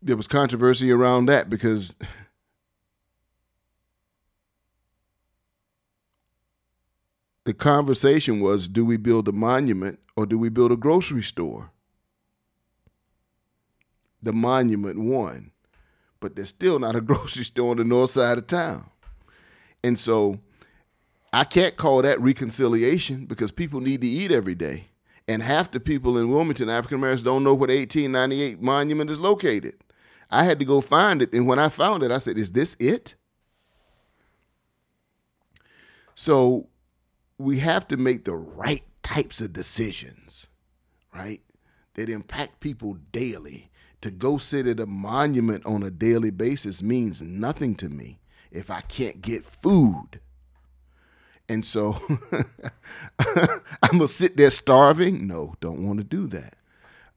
there 0.00 0.16
was 0.16 0.26
controversy 0.26 0.90
around 0.90 1.26
that 1.26 1.50
because 1.50 1.94
the 7.44 7.52
conversation 7.52 8.40
was 8.40 8.66
do 8.66 8.84
we 8.84 8.96
build 8.96 9.28
a 9.28 9.32
monument 9.32 9.98
or 10.16 10.24
do 10.24 10.38
we 10.38 10.48
build 10.48 10.72
a 10.72 10.76
grocery 10.76 11.22
store? 11.22 11.70
The 14.22 14.32
monument 14.32 14.98
won 14.98 15.51
but 16.22 16.36
there's 16.36 16.48
still 16.48 16.78
not 16.78 16.96
a 16.96 17.00
grocery 17.02 17.44
store 17.44 17.72
on 17.72 17.76
the 17.76 17.84
north 17.84 18.10
side 18.10 18.38
of 18.38 18.46
town. 18.46 18.88
And 19.84 19.98
so 19.98 20.40
I 21.32 21.44
can't 21.44 21.76
call 21.76 22.00
that 22.02 22.20
reconciliation 22.20 23.26
because 23.26 23.50
people 23.50 23.80
need 23.80 24.00
to 24.00 24.06
eat 24.06 24.30
every 24.30 24.54
day. 24.54 24.86
And 25.28 25.42
half 25.42 25.70
the 25.70 25.80
people 25.80 26.16
in 26.16 26.30
Wilmington, 26.30 26.70
African 26.70 26.98
Americans, 26.98 27.22
don't 27.22 27.44
know 27.44 27.54
where 27.54 27.68
the 27.68 27.78
1898 27.78 28.62
monument 28.62 29.10
is 29.10 29.20
located. 29.20 29.74
I 30.30 30.44
had 30.44 30.58
to 30.60 30.64
go 30.64 30.80
find 30.80 31.20
it. 31.20 31.32
And 31.32 31.46
when 31.46 31.58
I 31.58 31.68
found 31.68 32.02
it, 32.02 32.10
I 32.10 32.18
said, 32.18 32.38
Is 32.38 32.52
this 32.52 32.74
it? 32.78 33.14
So 36.14 36.68
we 37.38 37.58
have 37.58 37.86
to 37.88 37.96
make 37.96 38.24
the 38.24 38.34
right 38.34 38.84
types 39.02 39.40
of 39.40 39.52
decisions, 39.52 40.46
right? 41.14 41.42
That 41.94 42.08
impact 42.08 42.60
people 42.60 42.94
daily 43.12 43.70
to 44.02 44.10
go 44.10 44.38
sit 44.38 44.66
at 44.66 44.80
a 44.80 44.86
monument 44.86 45.64
on 45.64 45.82
a 45.82 45.90
daily 45.90 46.30
basis 46.30 46.82
means 46.82 47.22
nothing 47.22 47.74
to 47.76 47.88
me 47.88 48.20
if 48.50 48.70
I 48.70 48.82
can't 48.82 49.22
get 49.22 49.42
food. 49.42 50.20
And 51.48 51.64
so 51.66 52.00
I'm 53.18 53.92
gonna 53.92 54.08
sit 54.08 54.36
there 54.36 54.50
starving. 54.50 55.26
No, 55.26 55.54
don't 55.60 55.86
want 55.86 55.98
to 55.98 56.04
do 56.04 56.26
that. 56.28 56.54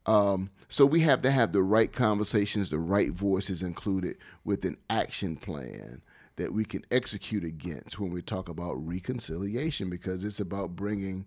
Um, 0.06 0.52
so 0.67 0.86
we 0.86 1.02
have 1.02 1.21
to 1.24 1.32
have 1.32 1.52
the 1.52 1.63
right 1.63 1.91
conversations, 1.91 2.69
the 2.69 2.80
right 2.80 3.12
voices 3.12 3.63
included 3.63 4.17
with 4.43 4.65
an 4.65 4.78
action 4.89 5.36
plan 5.36 6.02
that 6.36 6.54
we 6.54 6.65
can 6.65 6.84
execute 6.91 7.43
against 7.43 8.00
when 8.00 8.12
we 8.12 8.21
talk 8.21 8.50
about 8.50 8.74
reconciliation, 8.74 9.89
because 9.89 10.24
it's 10.24 10.39
about 10.39 10.76
bringing 10.76 11.26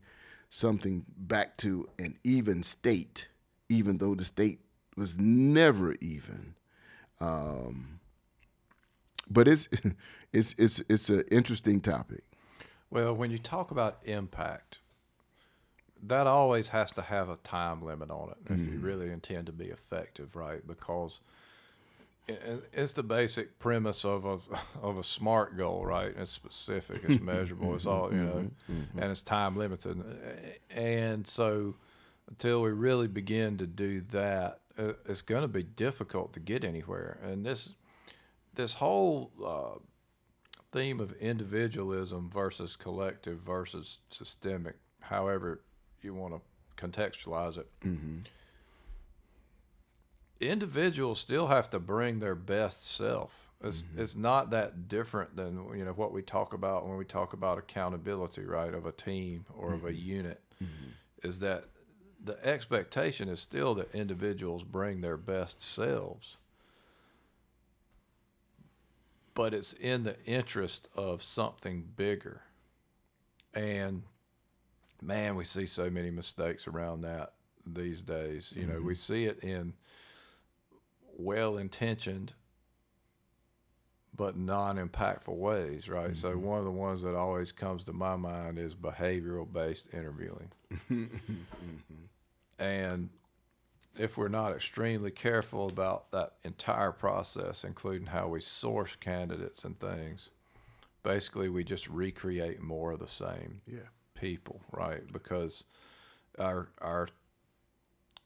something 0.51 1.05
back 1.17 1.57
to 1.59 1.89
an 1.99 2.19
even 2.25 2.63
state, 2.63 3.29
even 3.69 3.99
though 3.99 4.15
the 4.15 4.25
state 4.25 4.61
was 4.99 5.19
never 5.19 5.95
even. 6.01 6.55
Um, 7.21 8.01
but 9.31 9.49
it's 9.49 9.69
it's 10.33 10.55
it's 10.59 10.83
it's 10.89 11.09
an 11.09 11.25
interesting 11.31 11.81
topic. 11.81 12.25
Well, 12.91 13.15
when 13.15 13.31
you 13.31 13.39
talk 13.39 13.71
about 13.71 13.99
impact, 14.05 14.79
that 16.03 16.27
always 16.27 16.69
has 16.69 16.93
to 16.93 17.03
have 17.03 17.29
a 17.29 17.37
time 17.37 17.83
limit 17.83 18.11
on 18.11 18.31
it 18.31 18.37
if 18.47 18.59
mm-hmm. 18.59 18.73
you 18.73 18.79
really 18.79 19.11
intend 19.11 19.47
to 19.47 19.53
be 19.53 19.67
effective, 19.67 20.37
right? 20.37 20.67
Because 20.67 21.21
it's 22.29 22.93
the 22.93 23.03
basic 23.03 23.59
premise 23.59 24.05
of 24.05 24.25
a 24.25 24.39
of 24.83 24.99
a 24.99 25.03
smart 25.03 25.57
goal, 25.57 25.85
right? 25.85 26.15
It's 26.17 26.31
specific, 26.31 27.03
it's 27.09 27.23
measurable, 27.23 27.75
it's 27.75 27.87
all 27.87 28.13
you 28.13 28.19
know, 28.19 28.33
mm-hmm. 28.33 28.73
mm-hmm. 28.73 28.99
and 28.99 29.11
it's 29.11 29.23
time 29.23 29.57
limited. 29.57 30.03
And 30.71 31.27
so, 31.27 31.77
until 32.29 32.63
we 32.63 32.71
really 32.71 33.09
begin 33.09 33.59
to 33.59 33.67
do 33.67 34.03
that, 34.11 34.61
it's 34.79 35.23
going 35.23 35.43
to 35.43 35.49
be 35.49 35.63
difficult 35.63 36.33
to 36.35 36.41
get 36.41 36.65
anywhere. 36.65 37.19
And 37.23 37.45
this 37.45 37.71
this 38.55 38.75
whole 38.75 39.33
uh, 39.45 39.79
theme 40.73 41.01
of 41.01 41.13
individualism 41.13 42.29
versus 42.29 42.77
collective 42.77 43.39
versus 43.39 43.99
systemic, 44.09 44.77
however 45.01 45.63
you 46.03 46.15
want 46.15 46.35
to 46.35 46.41
contextualize 46.77 47.59
it. 47.59 47.69
Mm-hmm. 47.85 48.19
Individuals 50.41 51.19
still 51.19 51.49
have 51.49 51.69
to 51.71 51.81
bring 51.81 52.21
their 52.21 52.37
best 52.37 52.87
self. 52.87 53.49
It's 53.63 53.83
mm-hmm. 53.83 54.01
it's 54.01 54.15
not 54.15 54.51
that 54.51 54.87
different 54.87 55.35
than 55.35 55.67
you 55.77 55.85
know 55.85 55.93
what 55.93 56.13
we 56.13 56.23
talk 56.23 56.53
about 56.53 56.87
when 56.87 56.97
we 56.97 57.05
talk 57.05 57.33
about 57.33 57.59
accountability, 57.59 58.43
right, 58.43 58.73
of 58.73 58.87
a 58.87 58.93
team 58.93 59.47
or 59.57 59.69
mm-hmm. 59.69 59.75
of 59.75 59.85
a 59.85 59.89
mm-hmm. 59.93 60.09
unit. 60.09 60.41
Mm-hmm. 60.63 61.29
Is 61.29 61.41
that 61.41 61.65
the 62.23 62.45
expectation 62.45 63.29
is 63.29 63.41
still 63.41 63.75
that 63.75 63.95
individuals 63.95 64.65
bring 64.65 65.01
their 65.01 65.17
best 65.17 65.61
selves 65.61 66.37
but 69.35 69.55
it's 69.55 69.73
in 69.75 70.03
the 70.03 70.21
interest 70.25 70.89
of 70.97 71.23
something 71.23 71.85
bigger 71.97 72.43
and 73.55 74.03
man 75.01 75.37
we 75.37 75.45
see 75.45 75.65
so 75.65 75.89
many 75.89 76.11
mistakes 76.11 76.67
around 76.67 77.03
that 77.03 77.35
these 77.65 78.03
days 78.03 78.53
you 78.57 78.63
mm-hmm. 78.63 78.73
know 78.73 78.81
we 78.81 78.95
mm-hmm. 78.95 79.13
see 79.13 79.27
it 79.27 79.39
in 79.41 79.73
well 81.17 81.57
intentioned 81.57 82.33
but 84.19 84.37
non-impactful 84.37 85.35
ways 85.35 85.89
right 85.89 86.13
mm-hmm. 86.13 86.21
so 86.21 86.37
one 86.37 86.59
of 86.59 86.67
the 86.67 86.71
ones 86.71 87.01
that 87.01 87.15
always 87.15 87.51
comes 87.51 87.85
to 87.85 87.93
my 87.95 88.17
mind 88.17 88.59
is 88.59 88.75
behavioral 88.75 89.51
based 89.51 89.89
interviewing 89.95 90.51
mm-hmm. 90.91 91.35
And 92.59 93.11
if 93.97 94.17
we're 94.17 94.29
not 94.29 94.53
extremely 94.53 95.11
careful 95.11 95.69
about 95.69 96.11
that 96.13 96.35
entire 96.45 96.93
process, 96.93 97.65
including 97.65 98.09
how 98.09 98.29
we 98.29 98.41
source 98.41 98.97
candidates 98.97 99.65
and 99.65 99.79
things, 99.79 100.31
basically 101.03 101.49
we 101.49 101.65
just 101.65 101.89
recreate 101.89 102.61
more 102.61 102.93
of 102.93 102.99
the 102.99 103.09
same 103.09 103.61
yeah. 103.67 103.89
people, 104.15 104.61
right? 104.73 105.11
Because 105.13 105.65
our 106.39 106.69
our 106.81 107.09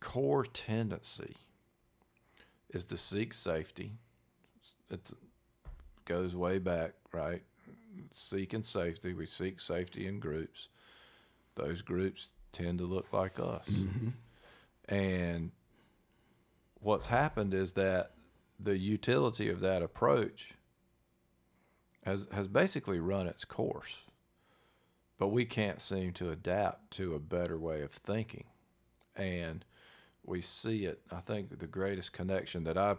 core 0.00 0.44
tendency 0.44 1.36
is 2.70 2.84
to 2.86 2.96
seek 2.96 3.34
safety. 3.34 3.92
It 4.90 5.10
goes 6.04 6.34
way 6.34 6.58
back, 6.58 6.92
right? 7.12 7.42
Seeking 8.10 8.62
safety. 8.62 9.14
We 9.14 9.26
seek 9.26 9.60
safety 9.60 10.06
in 10.06 10.20
groups. 10.20 10.68
Those 11.54 11.82
groups 11.82 12.28
tend 12.52 12.78
to 12.78 12.84
look 12.84 13.12
like 13.12 13.38
us. 13.38 13.66
Mm-hmm. 13.68 14.08
And 14.94 15.50
what's 16.80 17.06
happened 17.06 17.54
is 17.54 17.72
that 17.72 18.12
the 18.58 18.76
utility 18.78 19.48
of 19.48 19.60
that 19.60 19.82
approach 19.82 20.54
has 22.04 22.26
has 22.32 22.48
basically 22.48 22.98
run 23.00 23.26
its 23.26 23.44
course. 23.44 23.98
But 25.18 25.28
we 25.28 25.44
can't 25.44 25.80
seem 25.80 26.12
to 26.14 26.30
adapt 26.30 26.90
to 26.92 27.14
a 27.14 27.20
better 27.20 27.58
way 27.58 27.82
of 27.82 27.92
thinking. 27.92 28.44
And 29.14 29.64
we 30.24 30.40
see 30.40 30.84
it. 30.84 31.00
I 31.10 31.20
think 31.20 31.58
the 31.58 31.66
greatest 31.66 32.12
connection 32.12 32.64
that 32.64 32.76
I 32.76 32.96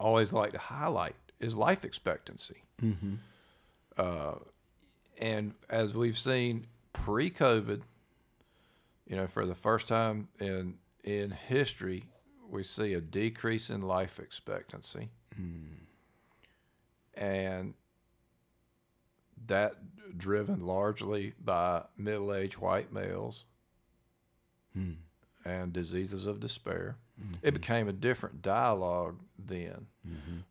always 0.00 0.32
like 0.32 0.52
to 0.52 0.58
highlight 0.58 1.14
is 1.40 1.54
life 1.54 1.84
expectancy. 1.84 2.62
Mm-hmm. 2.82 3.14
Uh, 3.96 4.34
and 5.18 5.54
as 5.70 5.94
we've 5.94 6.18
seen 6.18 6.66
pre 6.92 7.30
COVID, 7.30 7.82
you 9.06 9.16
know, 9.16 9.26
for 9.26 9.46
the 9.46 9.54
first 9.54 9.88
time 9.88 10.28
in 10.40 10.74
in 11.02 11.30
history, 11.30 12.06
we 12.48 12.62
see 12.62 12.94
a 12.94 13.00
decrease 13.00 13.70
in 13.70 13.82
life 13.82 14.18
expectancy, 14.18 15.10
mm. 15.38 15.76
and 17.14 17.74
that 19.46 19.74
driven 20.16 20.64
largely 20.64 21.34
by 21.42 21.82
middle-aged 21.96 22.56
white 22.58 22.92
males 22.92 23.44
and 25.44 25.72
diseases 25.72 26.26
of 26.26 26.40
despair. 26.40 26.96
It 27.42 27.54
became 27.54 27.88
a 27.88 27.92
different 27.92 28.42
dialogue 28.42 29.16
then. 29.38 29.86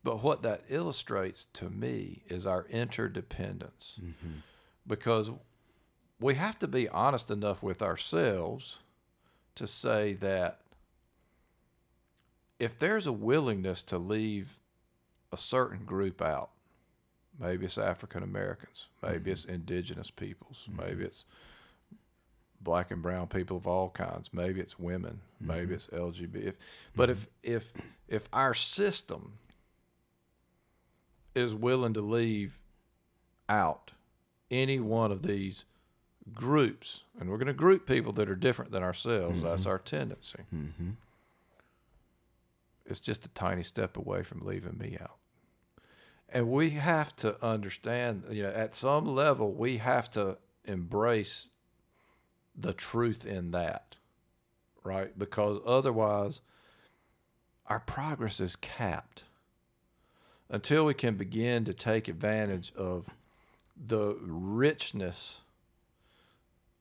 But 0.04 0.24
what 0.24 0.42
that 0.44 0.62
illustrates 0.70 1.46
to 1.54 1.70
me 1.70 2.24
is 2.28 2.46
our 2.46 2.66
interdependence. 2.70 4.00
Because 4.88 5.32
we 6.20 6.36
have 6.36 6.58
to 6.60 6.68
be 6.68 6.88
honest 6.90 7.30
enough 7.30 7.62
with 7.64 7.82
ourselves 7.82 8.80
to 9.56 9.68
say 9.68 10.14
that 10.14 10.60
if 12.60 12.80
there's 12.80 13.08
a 13.08 13.12
willingness 13.12 13.84
to 13.84 13.98
leave 13.98 14.58
a 15.32 15.38
certain 15.38 15.84
group 15.86 16.22
out, 16.22 16.52
maybe 17.40 17.66
it's 17.66 17.78
African 17.78 18.24
Americans, 18.24 18.88
maybe 19.02 19.32
it's 19.32 19.44
indigenous 19.46 20.12
peoples, 20.12 20.68
maybe 20.72 21.04
it's 21.04 21.26
black 22.64 22.92
and 22.92 23.02
brown 23.02 23.28
people 23.28 23.58
of 23.58 23.68
all 23.68 23.90
kinds, 23.90 24.30
maybe 24.34 24.60
it's 24.60 24.80
women, 24.80 25.22
mm-hmm. 25.42 25.52
maybe 25.52 25.74
it's 25.74 25.88
LGBT. 25.88 26.48
If, 26.48 26.56
but 26.96 27.10
if 27.10 27.22
mm-hmm. 27.22 27.54
if 27.56 27.74
if 28.08 28.30
our 28.32 28.54
system 28.54 29.34
is 31.36 31.56
willing 31.56 31.94
to 31.94 32.02
leave 32.02 32.60
out 33.50 33.92
any 34.52 34.80
one 34.80 35.12
of 35.12 35.24
these 35.24 35.66
groups, 36.34 37.04
and 37.20 37.30
we're 37.30 37.38
going 37.38 37.48
to 37.48 37.54
group 37.54 37.88
people 37.88 38.14
that 38.14 38.30
are 38.30 38.36
different 38.36 38.72
than 38.72 38.84
ourselves. 38.84 39.42
That's 39.42 39.62
mm-hmm. 39.62 39.70
our 39.70 39.80
tendency. 39.80 40.40
It's 42.86 43.00
just 43.00 43.26
a 43.26 43.30
tiny 43.30 43.64
step 43.64 43.98
away 43.98 44.24
from 44.24 44.46
leaving 44.46 44.78
me 44.78 44.98
out. 45.02 45.18
And 46.30 46.50
we 46.50 46.72
have 46.72 47.16
to 47.18 47.44
understand, 47.46 48.24
you 48.30 48.44
know, 48.44 48.50
at 48.50 48.74
some 48.74 49.06
level, 49.06 49.54
we 49.54 49.78
have 49.78 50.10
to 50.12 50.38
embrace 50.66 51.50
the 52.56 52.74
truth 52.74 53.26
in 53.26 53.52
that, 53.52 53.96
right? 54.84 55.18
Because 55.18 55.60
otherwise, 55.66 56.42
our 57.68 57.80
progress 57.80 58.40
is 58.40 58.56
capped 58.56 59.24
until 60.50 60.86
we 60.86 60.94
can 60.94 61.16
begin 61.16 61.66
to 61.66 61.74
take 61.74 62.08
advantage 62.08 62.74
of 62.76 63.10
the 63.76 64.16
richness 64.22 65.40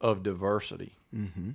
of 0.01 0.23
diversity. 0.23 0.97
Mm-hmm. 1.15 1.51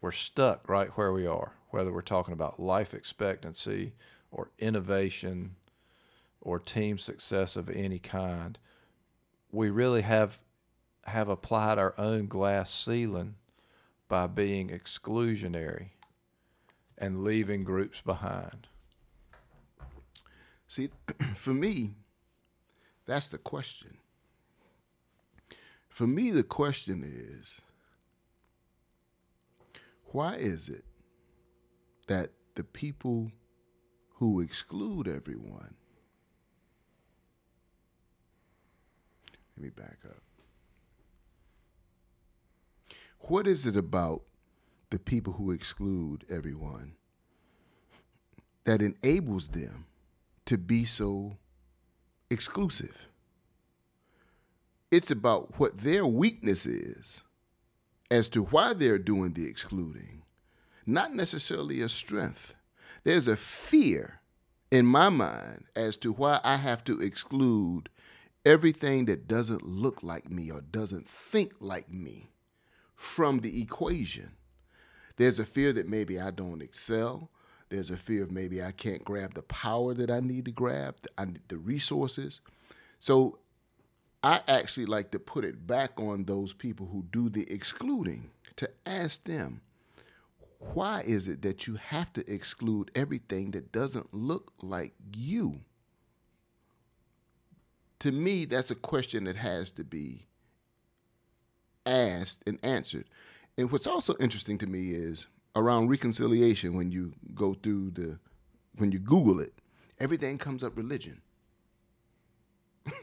We're 0.00 0.12
stuck 0.12 0.68
right 0.68 0.90
where 0.90 1.12
we 1.12 1.26
are, 1.26 1.52
whether 1.70 1.92
we're 1.92 2.02
talking 2.02 2.34
about 2.34 2.60
life 2.60 2.92
expectancy 2.92 3.94
or 4.30 4.50
innovation 4.58 5.54
or 6.42 6.58
team 6.58 6.98
success 6.98 7.56
of 7.56 7.70
any 7.70 7.98
kind. 7.98 8.58
We 9.50 9.70
really 9.70 10.02
have 10.02 10.38
have 11.06 11.28
applied 11.28 11.78
our 11.78 11.94
own 11.98 12.26
glass 12.26 12.72
ceiling 12.72 13.36
by 14.08 14.26
being 14.26 14.68
exclusionary 14.68 15.88
and 16.98 17.24
leaving 17.24 17.64
groups 17.64 18.00
behind. 18.00 18.66
See, 20.66 20.90
for 21.36 21.54
me, 21.54 21.94
that's 23.06 23.28
the 23.28 23.38
question. 23.38 23.98
For 25.88 26.06
me, 26.06 26.30
the 26.30 26.42
question 26.42 27.04
is 27.04 27.60
why 30.06 30.34
is 30.34 30.68
it 30.68 30.84
that 32.06 32.30
the 32.54 32.64
people 32.64 33.30
who 34.16 34.40
exclude 34.40 35.08
everyone, 35.08 35.74
let 39.56 39.62
me 39.62 39.70
back 39.70 39.98
up. 40.04 40.23
What 43.28 43.46
is 43.46 43.66
it 43.66 43.74
about 43.74 44.20
the 44.90 44.98
people 44.98 45.32
who 45.32 45.50
exclude 45.50 46.26
everyone 46.28 46.92
that 48.64 48.82
enables 48.82 49.48
them 49.48 49.86
to 50.44 50.58
be 50.58 50.84
so 50.84 51.38
exclusive? 52.28 53.08
It's 54.90 55.10
about 55.10 55.58
what 55.58 55.78
their 55.78 56.04
weakness 56.04 56.66
is 56.66 57.22
as 58.10 58.28
to 58.28 58.42
why 58.42 58.74
they're 58.74 58.98
doing 58.98 59.32
the 59.32 59.46
excluding, 59.46 60.22
not 60.84 61.14
necessarily 61.14 61.80
a 61.80 61.88
strength. 61.88 62.54
There's 63.04 63.26
a 63.26 63.38
fear 63.38 64.20
in 64.70 64.84
my 64.84 65.08
mind 65.08 65.64
as 65.74 65.96
to 65.98 66.12
why 66.12 66.40
I 66.44 66.56
have 66.56 66.84
to 66.84 67.00
exclude 67.00 67.88
everything 68.44 69.06
that 69.06 69.26
doesn't 69.26 69.66
look 69.66 70.02
like 70.02 70.30
me 70.30 70.50
or 70.50 70.60
doesn't 70.60 71.08
think 71.08 71.54
like 71.58 71.90
me 71.90 72.33
from 73.04 73.40
the 73.40 73.60
equation. 73.60 74.32
There's 75.16 75.38
a 75.38 75.44
fear 75.44 75.72
that 75.74 75.88
maybe 75.88 76.18
I 76.18 76.30
don't 76.30 76.62
excel. 76.62 77.30
There's 77.68 77.90
a 77.90 77.96
fear 77.96 78.22
of 78.22 78.30
maybe 78.30 78.62
I 78.62 78.72
can't 78.72 79.04
grab 79.04 79.34
the 79.34 79.42
power 79.42 79.94
that 79.94 80.10
I 80.10 80.20
need 80.20 80.46
to 80.46 80.50
grab, 80.50 80.96
the, 81.02 81.10
I 81.16 81.26
need 81.26 81.42
the 81.48 81.58
resources. 81.58 82.40
So 82.98 83.38
I 84.22 84.40
actually 84.48 84.86
like 84.86 85.10
to 85.10 85.18
put 85.18 85.44
it 85.44 85.66
back 85.66 86.00
on 86.00 86.24
those 86.24 86.52
people 86.52 86.86
who 86.86 87.04
do 87.10 87.28
the 87.28 87.48
excluding 87.50 88.30
to 88.56 88.70
ask 88.86 89.24
them, 89.24 89.60
why 90.72 91.02
is 91.02 91.26
it 91.28 91.42
that 91.42 91.66
you 91.66 91.74
have 91.76 92.12
to 92.14 92.32
exclude 92.32 92.90
everything 92.94 93.50
that 93.50 93.70
doesn't 93.70 94.14
look 94.14 94.52
like 94.62 94.94
you? 95.14 95.60
To 98.00 98.10
me, 98.12 98.46
that's 98.46 98.70
a 98.70 98.74
question 98.74 99.24
that 99.24 99.36
has 99.36 99.70
to 99.72 99.84
be 99.84 100.26
asked 101.86 102.42
and 102.46 102.58
answered. 102.62 103.06
And 103.56 103.70
what's 103.70 103.86
also 103.86 104.14
interesting 104.18 104.58
to 104.58 104.66
me 104.66 104.90
is 104.90 105.26
around 105.56 105.88
reconciliation 105.88 106.74
when 106.76 106.90
you 106.90 107.12
go 107.34 107.54
through 107.54 107.92
the 107.92 108.18
when 108.76 108.90
you 108.90 108.98
Google 108.98 109.38
it, 109.40 109.54
everything 110.00 110.38
comes 110.38 110.64
up 110.64 110.76
religion. 110.76 111.20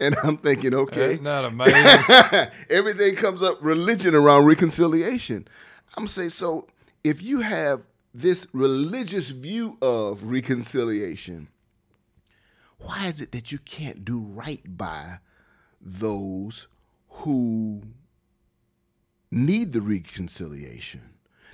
and 0.00 0.16
I'm 0.22 0.36
thinking, 0.36 0.74
okay, 0.74 1.12
Isn't 1.12 1.26
amazing? 1.26 2.48
everything 2.68 3.14
comes 3.14 3.42
up 3.42 3.58
religion 3.62 4.14
around 4.14 4.44
reconciliation. 4.44 5.48
I'm 5.96 6.06
saying, 6.06 6.30
so 6.30 6.66
if 7.04 7.22
you 7.22 7.40
have 7.40 7.82
this 8.12 8.46
religious 8.52 9.28
view 9.28 9.78
of 9.80 10.24
reconciliation, 10.24 11.48
why 12.78 13.06
is 13.06 13.20
it 13.20 13.32
that 13.32 13.52
you 13.52 13.58
can't 13.58 14.04
do 14.04 14.20
right 14.20 14.76
by 14.76 15.18
those 15.80 16.66
who 17.08 17.82
need 19.36 19.72
the 19.72 19.80
reconciliation 19.80 21.02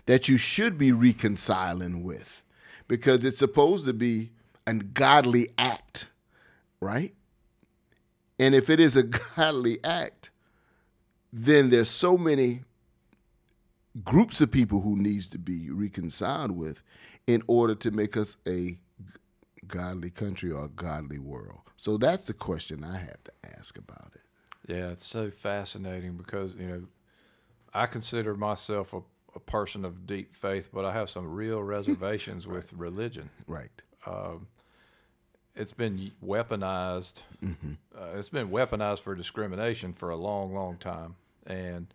that 0.06 0.28
you 0.28 0.36
should 0.36 0.78
be 0.78 0.92
reconciling 0.92 2.02
with? 2.02 2.42
Because 2.88 3.24
it's 3.24 3.38
supposed 3.38 3.84
to 3.86 3.92
be 3.92 4.30
a 4.66 4.74
godly 4.74 5.48
act, 5.58 6.08
right? 6.80 7.14
And 8.38 8.54
if 8.54 8.70
it 8.70 8.80
is 8.80 8.96
a 8.96 9.02
godly 9.36 9.82
act, 9.84 10.30
then 11.32 11.70
there's 11.70 11.90
so 11.90 12.16
many 12.16 12.62
groups 14.04 14.40
of 14.40 14.50
people 14.50 14.80
who 14.80 14.96
needs 14.96 15.26
to 15.28 15.38
be 15.38 15.70
reconciled 15.70 16.52
with 16.52 16.82
in 17.26 17.42
order 17.46 17.74
to 17.74 17.90
make 17.90 18.16
us 18.16 18.36
a 18.46 18.78
godly 19.66 20.10
country 20.10 20.50
or 20.50 20.64
a 20.64 20.68
godly 20.68 21.18
world. 21.18 21.60
So 21.76 21.96
that's 21.96 22.26
the 22.26 22.34
question 22.34 22.84
I 22.84 22.98
have 22.98 23.22
to 23.24 23.32
ask 23.58 23.78
about 23.78 24.12
it. 24.14 24.72
Yeah, 24.72 24.88
it's 24.88 25.06
so 25.06 25.30
fascinating 25.30 26.16
because, 26.16 26.54
you 26.54 26.66
know, 26.66 26.82
I 27.74 27.86
consider 27.86 28.34
myself 28.34 28.92
a, 28.92 29.00
a 29.34 29.40
person 29.40 29.84
of 29.84 30.06
deep 30.06 30.34
faith, 30.34 30.68
but 30.72 30.84
I 30.84 30.92
have 30.92 31.08
some 31.10 31.26
real 31.32 31.62
reservations 31.76 32.46
with 32.46 32.72
religion. 32.72 33.30
Right. 33.46 33.70
It's 35.54 35.72
been 35.72 36.12
weaponized. 36.24 37.22
Uh, 37.96 38.16
it's 38.16 38.30
been 38.30 38.48
weaponized 38.50 39.00
for 39.00 39.14
discrimination 39.14 39.92
for 39.92 40.10
a 40.10 40.16
long, 40.16 40.54
long 40.54 40.76
time. 40.78 41.16
And 41.46 41.92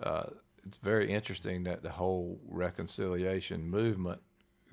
uh, 0.00 0.24
it's 0.66 0.78
very 0.78 1.10
interesting 1.12 1.64
that 1.64 1.82
the 1.82 1.90
whole 1.90 2.40
reconciliation 2.48 3.68
movement 3.68 4.20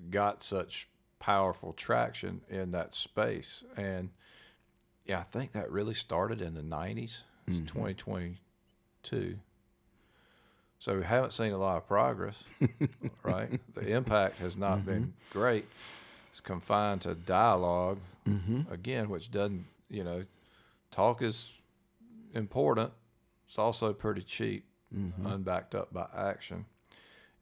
got 0.10 0.42
such 0.44 0.88
powerful 1.20 1.74
traction 1.74 2.42
in 2.50 2.72
that 2.72 2.94
space. 2.94 3.64
And 3.76 4.12
yeah, 5.06 5.20
I 5.20 5.24
think 5.24 5.52
that 5.54 5.70
really 5.72 5.94
started 5.94 6.42
in 6.42 6.54
the 6.54 6.62
90s. 6.62 7.22
It's 7.48 7.60
2022. 7.72 9.38
So 10.80 10.98
we 10.98 11.04
haven't 11.04 11.34
seen 11.34 11.52
a 11.52 11.58
lot 11.58 11.78
of 11.78 11.88
progress, 11.88 12.36
right? 13.24 13.60
The 13.74 13.88
impact 13.96 14.38
has 14.38 14.56
not 14.56 14.86
been 14.86 15.04
mm-hmm. 15.04 15.40
great. 15.40 15.66
It's 16.32 16.42
confined 16.42 17.02
to 17.02 17.16
dialog 17.16 17.98
mm-hmm. 18.28 18.72
again, 18.72 19.10
which 19.10 19.32
doesn't, 19.32 19.66
you 19.90 20.04
know, 20.04 20.26
talk 20.92 21.22
is 21.22 21.50
important. 22.34 22.92
It's 23.48 23.58
also 23.58 23.94
pretty 23.94 24.22
cheap, 24.22 24.66
mm-hmm. 24.96 25.26
unbacked 25.26 25.76
up 25.76 25.94
by 25.94 26.08
action. 26.16 26.66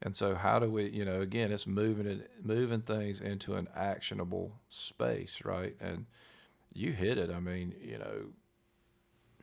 And 0.00 0.14
so, 0.14 0.34
how 0.34 0.58
do 0.58 0.70
we, 0.70 0.90
you 0.90 1.04
know, 1.04 1.20
again, 1.20 1.50
it's 1.50 1.66
moving 1.66 2.06
it, 2.06 2.30
moving 2.42 2.82
things 2.82 3.20
into 3.20 3.54
an 3.54 3.68
actionable 3.74 4.52
space, 4.68 5.40
right? 5.44 5.74
And 5.80 6.06
you 6.74 6.92
hit 6.92 7.16
it. 7.16 7.30
I 7.30 7.40
mean, 7.40 7.74
you 7.80 7.98
know, 7.98 8.26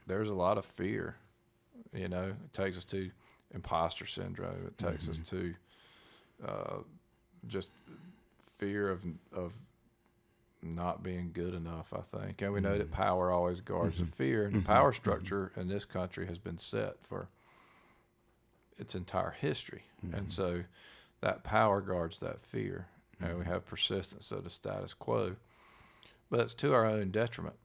there's 0.05 0.29
a 0.29 0.33
lot 0.33 0.57
of 0.57 0.65
fear. 0.65 1.15
You 1.93 2.09
know, 2.09 2.35
it 2.45 2.53
takes 2.53 2.77
us 2.77 2.83
to 2.85 3.09
imposter 3.53 4.05
syndrome. 4.05 4.67
It 4.67 4.77
takes 4.77 5.07
us 5.07 5.17
mm-hmm. 5.17 5.37
to 5.37 5.53
uh, 6.47 6.77
just 7.47 7.69
fear 8.57 8.89
of 8.89 9.03
of 9.33 9.57
not 10.61 11.03
being 11.03 11.31
good 11.33 11.53
enough. 11.53 11.93
I 11.93 12.01
think, 12.01 12.41
and 12.41 12.53
we 12.53 12.61
know 12.61 12.77
that 12.77 12.91
mm-hmm. 12.91 13.01
power 13.01 13.31
always 13.31 13.61
guards 13.61 13.97
the 13.97 14.03
mm-hmm. 14.03 14.13
fear, 14.13 14.45
and 14.45 14.55
the 14.55 14.61
power 14.61 14.93
structure 14.93 15.51
in 15.55 15.67
this 15.67 15.85
country 15.85 16.27
has 16.27 16.37
been 16.37 16.57
set 16.57 16.95
for 17.03 17.29
its 18.77 18.95
entire 18.95 19.31
history, 19.31 19.83
and 20.13 20.31
so 20.31 20.63
that 21.21 21.43
power 21.43 21.81
guards 21.81 22.19
that 22.19 22.41
fear, 22.41 22.87
and 23.19 23.37
we 23.37 23.45
have 23.45 23.65
persistence 23.65 24.31
of 24.31 24.43
the 24.43 24.49
status 24.49 24.93
quo, 24.93 25.35
but 26.29 26.39
it's 26.39 26.53
to 26.55 26.73
our 26.73 26.85
own 26.85 27.11
detriment. 27.11 27.55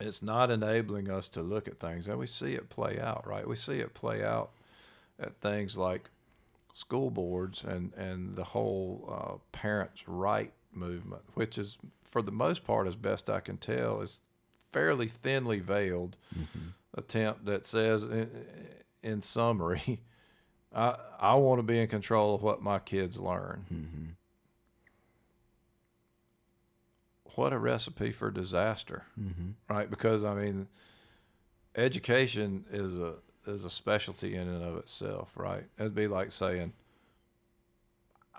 It's 0.00 0.22
not 0.22 0.50
enabling 0.50 1.10
us 1.10 1.28
to 1.30 1.42
look 1.42 1.66
at 1.66 1.80
things 1.80 2.06
and 2.06 2.18
we 2.18 2.26
see 2.26 2.52
it 2.52 2.68
play 2.68 3.00
out 3.00 3.26
right? 3.26 3.46
We 3.46 3.56
see 3.56 3.80
it 3.80 3.94
play 3.94 4.24
out 4.24 4.50
at 5.20 5.36
things 5.36 5.76
like 5.76 6.10
school 6.72 7.10
boards 7.10 7.64
and 7.64 7.92
and 7.94 8.36
the 8.36 8.44
whole 8.44 9.08
uh, 9.10 9.34
parents 9.50 10.06
right 10.06 10.52
movement 10.72 11.22
which 11.34 11.58
is 11.58 11.76
for 12.04 12.22
the 12.22 12.30
most 12.30 12.64
part 12.64 12.86
as 12.86 12.94
best 12.94 13.28
i 13.28 13.40
can 13.40 13.56
tell 13.56 14.00
is 14.00 14.22
fairly 14.70 15.08
thinly 15.08 15.58
veiled 15.58 16.16
mm-hmm. 16.32 16.68
attempt 16.94 17.44
that 17.46 17.66
says 17.66 18.02
in, 18.04 18.30
in 19.02 19.20
summary 19.20 20.00
i 20.74 20.94
i 21.18 21.34
want 21.34 21.58
to 21.58 21.62
be 21.64 21.80
in 21.80 21.88
control 21.88 22.34
of 22.34 22.42
what 22.42 22.62
my 22.62 22.78
kids 22.78 23.18
learn. 23.18 23.64
Mm-hmm. 23.72 24.04
What 27.34 27.52
a 27.52 27.58
recipe 27.58 28.10
for 28.10 28.30
disaster 28.30 29.04
mm-hmm. 29.18 29.50
right? 29.68 29.88
Because 29.88 30.22
I 30.24 30.34
mean, 30.34 30.68
education 31.76 32.64
is 32.70 32.96
a 32.98 33.14
is 33.48 33.64
a 33.64 33.70
specialty 33.70 34.34
in 34.34 34.48
and 34.48 34.62
of 34.62 34.76
itself, 34.76 35.32
right? 35.36 35.64
It'd 35.78 35.94
be 35.94 36.06
like 36.06 36.32
saying, 36.32 36.72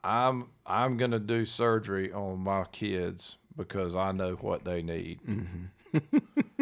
"I'm 0.04 0.48
I'm 0.65 0.98
gonna 0.98 1.19
do 1.19 1.45
surgery 1.45 2.12
on 2.12 2.39
my 2.39 2.65
kids 2.72 3.38
because 3.56 3.95
I 3.95 4.12
know 4.12 4.36
what 4.36 4.63
they 4.65 4.82
need." 4.82 5.19
Mm-hmm. 5.28 6.17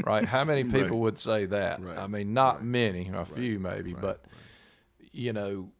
right? 0.05 0.25
How 0.25 0.43
many 0.43 0.63
people 0.65 0.81
Right. 0.83 0.91
would 0.93 1.17
say 1.17 1.45
that? 1.47 1.81
Right. 1.81 1.97
I 1.97 2.07
mean, 2.07 2.33
not 2.33 2.63
many, 2.63 3.11
a 3.13 3.25
few 3.25 3.59
maybe, 3.59 3.93
but 3.93 4.23
you 5.11 5.33
know, 5.33 5.71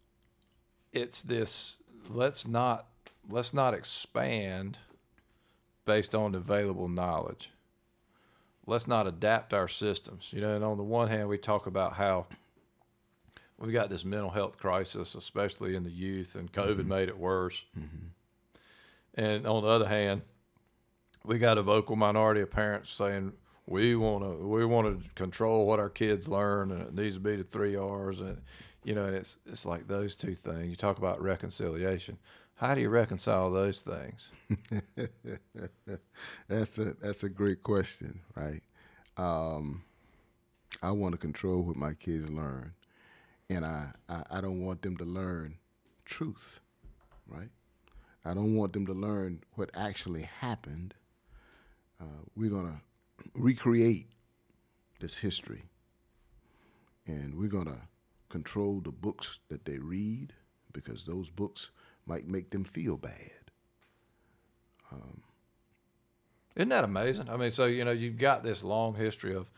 it's 0.92 1.22
this. 1.22 1.78
Let's 2.10 2.48
not 2.48 2.88
let's 3.30 3.54
not 3.54 3.74
expand 3.74 4.80
based 5.86 6.14
on 6.16 6.36
available 6.36 6.88
knowledge 6.90 7.52
let's 8.68 8.86
not 8.88 9.08
adapt 9.08 9.54
our 9.54 9.68
systems. 9.68 10.32
You 10.34 10.42
know, 10.42 10.54
and 10.54 10.64
on 10.64 10.76
the 10.78 10.84
one 10.84 11.08
hand, 11.08 11.30
we 11.30 11.38
talk 11.38 11.66
about 11.68 11.94
how 11.94 12.28
we've 13.60 13.74
got 13.74 13.90
this 13.90 14.06
mental 14.06 14.30
health 14.30 14.58
crisis, 14.58 15.16
especially 15.16 15.76
in 15.76 15.84
the 15.84 15.92
youth, 15.92 16.36
and 16.36 16.52
COVID 16.52 16.86
made 16.86 17.10
it 17.10 17.18
worse. 17.18 17.66
And 19.16 19.48
on 19.48 19.64
the 19.64 19.70
other 19.70 19.88
hand, 19.88 20.22
we 21.26 21.40
got 21.40 21.58
a 21.58 21.64
vocal 21.64 21.96
minority 21.96 22.42
of 22.42 22.52
parents 22.52 22.94
saying 22.94 23.34
we 23.66 23.96
want 23.96 24.24
to 24.24 24.48
we 24.48 24.66
want 24.66 25.04
to 25.04 25.10
control 25.16 25.66
what 25.66 25.80
our 25.80 25.90
kids 25.90 26.28
learn, 26.28 26.72
and 26.72 26.82
it 26.82 26.94
needs 26.94 27.16
to 27.16 27.20
be 27.20 27.36
the 27.36 27.44
three 27.44 27.76
R's, 27.76 28.22
and 28.22 28.42
you 28.84 28.96
know, 28.96 29.06
and 29.06 29.16
it's 29.16 29.38
it's 29.46 29.66
like 29.66 29.88
those 29.88 30.16
two 30.16 30.36
things. 30.36 30.70
You 30.70 30.76
talk 30.76 30.98
about 30.98 31.22
reconciliation. 31.22 32.18
How 32.56 32.74
do 32.74 32.82
you 32.82 32.90
reconcile 32.90 33.52
those 33.52 33.82
things? 33.82 34.32
That's 36.48 36.78
a 36.80 36.96
that's 37.02 37.24
a 37.24 37.30
great 37.30 37.62
question, 37.62 38.22
right? 38.36 38.64
Um, 39.18 39.84
I 40.82 40.92
want 40.92 41.14
to 41.14 41.18
control 41.18 41.62
what 41.62 41.76
my 41.76 41.94
kids 41.94 42.30
learn, 42.30 42.74
and 43.50 43.66
I, 43.66 43.92
I 44.10 44.24
I 44.32 44.42
don't 44.42 44.64
want 44.64 44.82
them 44.82 44.98
to 44.98 45.06
learn 45.06 45.58
truth, 46.06 46.60
right? 47.28 47.50
I 48.26 48.34
don't 48.34 48.56
want 48.56 48.74
them 48.74 48.86
to 48.88 48.94
learn 48.94 49.42
what 49.54 49.70
actually 49.74 50.24
happened. 50.24 50.94
Uh, 52.02 52.24
we're 52.36 52.50
gonna 52.52 52.82
recreate 53.34 54.08
this 55.00 55.18
history, 55.18 55.64
and 57.06 57.36
we're 57.36 57.50
gonna 57.50 57.88
control 58.30 58.82
the 58.82 58.92
books 58.92 59.40
that 59.50 59.66
they 59.66 59.80
read 59.80 60.34
because 60.74 61.06
those 61.06 61.30
books 61.30 61.70
might 62.06 62.28
make 62.28 62.52
them 62.52 62.64
feel 62.64 62.98
bad. 62.98 63.32
Isn't 66.56 66.70
that 66.70 66.84
amazing? 66.84 67.30
I 67.30 67.38
mean, 67.38 67.52
so 67.52 67.66
you 67.66 67.86
know, 67.86 67.92
you've 67.92 68.18
got 68.18 68.44
this 68.44 68.64
long 68.64 68.96
history 68.96 69.36
of 69.36 69.52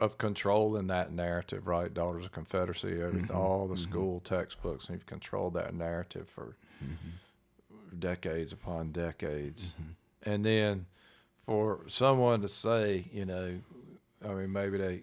of 0.00 0.18
controlling 0.18 0.88
that 0.88 1.12
narrative, 1.12 1.66
right? 1.66 1.92
Daughters 1.92 2.24
of 2.24 2.32
Confederacy, 2.32 3.00
everything, 3.00 3.28
mm-hmm. 3.28 3.36
all 3.36 3.68
the 3.68 3.74
mm-hmm. 3.74 3.90
school 3.90 4.20
textbooks, 4.20 4.86
and 4.86 4.96
you've 4.96 5.06
controlled 5.06 5.54
that 5.54 5.74
narrative 5.74 6.28
for 6.28 6.56
mm-hmm. 6.82 7.98
decades 7.98 8.52
upon 8.52 8.92
decades, 8.92 9.74
and 10.22 10.44
then 10.44 10.86
for 11.44 11.80
someone 11.88 12.40
to 12.40 12.48
say, 12.48 13.06
you 13.12 13.24
know, 13.24 13.60
I 14.24 14.28
mean, 14.28 14.52
maybe 14.52 14.78
they, 14.78 15.02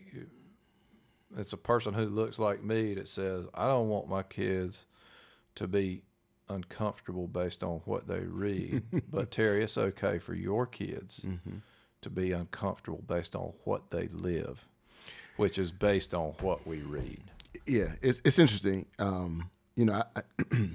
it's 1.38 1.54
a 1.54 1.58
person 1.58 1.94
who 1.94 2.06
looks 2.06 2.40
like 2.40 2.64
me 2.64 2.96
that 2.96 3.08
says, 3.08 3.46
I 3.54 3.68
don't 3.68 3.90
want 3.90 4.10
my 4.10 4.24
kids 4.24 4.86
to 5.56 5.68
be 5.68 6.02
uncomfortable 6.50 7.28
based 7.28 7.64
on 7.64 7.82
what 7.86 8.08
they 8.08 8.20
read. 8.20 8.84
but 9.12 9.32
Terry, 9.32 9.64
it's 9.64 9.78
okay 9.78 10.20
for 10.20 10.34
your 10.34 10.66
kids 10.66 11.22
to 12.02 12.10
be 12.10 12.32
uncomfortable 12.32 13.04
based 13.08 13.36
on 13.36 13.54
what 13.64 13.90
they 13.90 14.08
live, 14.08 14.68
which 15.38 15.58
is 15.58 15.72
based 15.72 16.14
on 16.14 16.34
what 16.42 16.66
we 16.68 16.82
read. 16.82 17.24
yeah, 17.66 17.94
it's 18.02 18.22
it's 18.24 18.40
interesting. 18.40 18.86
Um, 19.00 19.50
you 19.76 19.86
know, 19.86 20.04
I, 20.16 20.22
I, 20.40 20.46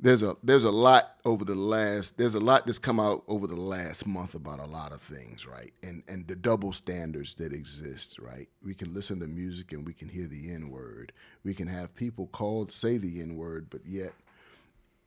there's 0.00 0.22
a 0.22 0.36
there's 0.42 0.64
a 0.64 0.70
lot 0.70 1.16
over 1.24 1.44
the 1.44 1.54
last 1.54 2.16
there's 2.18 2.34
a 2.34 2.40
lot 2.40 2.66
that's 2.66 2.78
come 2.78 3.00
out 3.00 3.24
over 3.26 3.46
the 3.46 3.56
last 3.56 4.06
month 4.06 4.34
about 4.34 4.60
a 4.60 4.66
lot 4.66 4.92
of 4.92 5.02
things, 5.02 5.46
right? 5.46 5.72
And 5.82 6.02
and 6.06 6.26
the 6.28 6.36
double 6.36 6.72
standards 6.72 7.34
that 7.36 7.52
exist, 7.52 8.18
right? 8.18 8.48
We 8.62 8.74
can 8.74 8.94
listen 8.94 9.20
to 9.20 9.26
music 9.26 9.72
and 9.72 9.86
we 9.86 9.92
can 9.92 10.08
hear 10.08 10.26
the 10.26 10.52
N 10.52 10.70
word. 10.70 11.12
We 11.44 11.54
can 11.54 11.68
have 11.68 11.94
people 11.94 12.28
called 12.28 12.72
say 12.72 12.98
the 12.98 13.20
N 13.20 13.36
word, 13.36 13.68
but 13.70 13.84
yet 13.86 14.12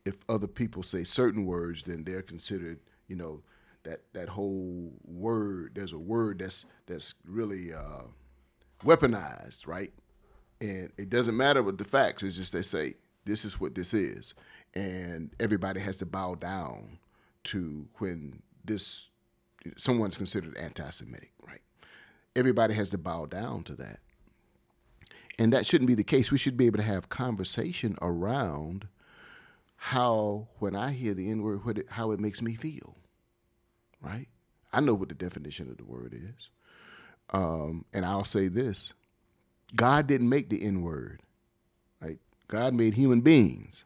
if 0.05 0.15
other 0.27 0.47
people 0.47 0.83
say 0.83 1.03
certain 1.03 1.45
words, 1.45 1.83
then 1.83 2.03
they're 2.03 2.21
considered, 2.21 2.79
you 3.07 3.15
know, 3.15 3.41
that 3.83 4.01
that 4.13 4.29
whole 4.29 4.91
word. 5.05 5.71
There's 5.75 5.93
a 5.93 5.99
word 5.99 6.39
that's 6.39 6.65
that's 6.85 7.15
really 7.25 7.73
uh, 7.73 8.03
weaponized, 8.83 9.67
right? 9.67 9.93
And 10.59 10.91
it 10.97 11.09
doesn't 11.09 11.35
matter 11.35 11.63
what 11.63 11.77
the 11.77 11.85
facts. 11.85 12.23
It's 12.23 12.37
just 12.37 12.53
they 12.53 12.61
say 12.61 12.95
this 13.25 13.45
is 13.45 13.59
what 13.59 13.75
this 13.75 13.93
is, 13.93 14.33
and 14.73 15.31
everybody 15.39 15.79
has 15.79 15.97
to 15.97 16.05
bow 16.05 16.35
down 16.35 16.99
to 17.45 17.87
when 17.97 18.41
this 18.63 19.09
someone's 19.77 20.17
considered 20.17 20.57
anti-Semitic, 20.57 21.31
right? 21.45 21.61
Everybody 22.35 22.73
has 22.73 22.89
to 22.89 22.97
bow 22.97 23.25
down 23.25 23.63
to 23.63 23.75
that, 23.75 23.99
and 25.39 25.51
that 25.53 25.65
shouldn't 25.65 25.87
be 25.87 25.95
the 25.95 26.03
case. 26.03 26.31
We 26.31 26.37
should 26.37 26.57
be 26.57 26.67
able 26.67 26.77
to 26.77 26.83
have 26.83 27.09
conversation 27.09 27.97
around 28.01 28.87
how 29.75 30.47
when 30.59 30.75
I 30.75 30.91
hear 30.91 31.15
the 31.15 31.29
N 31.29 31.41
word, 31.41 31.85
how 31.89 32.11
it 32.11 32.19
makes 32.19 32.41
me 32.41 32.55
feel, 32.55 32.97
right? 33.99 34.27
I 34.71 34.79
know 34.79 34.93
what 34.93 35.09
the 35.09 35.15
definition 35.15 35.69
of 35.69 35.77
the 35.77 35.85
word 35.85 36.13
is. 36.13 36.49
Um, 37.31 37.85
and 37.93 38.05
I'll 38.05 38.25
say 38.25 38.47
this 38.47 38.93
God 39.75 40.07
didn't 40.07 40.29
make 40.29 40.49
the 40.49 40.61
N 40.63 40.81
word, 40.81 41.21
right? 42.01 42.19
God 42.47 42.73
made 42.73 42.93
human 42.95 43.21
beings. 43.21 43.85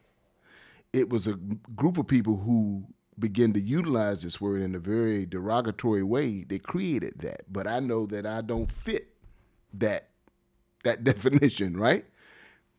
It 0.92 1.10
was 1.10 1.26
a 1.26 1.34
group 1.74 1.98
of 1.98 2.06
people 2.06 2.38
who 2.38 2.86
began 3.18 3.52
to 3.52 3.60
utilize 3.60 4.22
this 4.22 4.40
word 4.40 4.62
in 4.62 4.74
a 4.74 4.78
very 4.78 5.26
derogatory 5.26 6.02
way. 6.02 6.44
They 6.44 6.58
created 6.58 7.20
that, 7.20 7.44
but 7.50 7.66
I 7.66 7.80
know 7.80 8.06
that 8.06 8.26
I 8.26 8.40
don't 8.40 8.70
fit 8.70 9.08
that 9.74 10.08
that 10.84 11.04
definition, 11.04 11.76
right? 11.76 12.04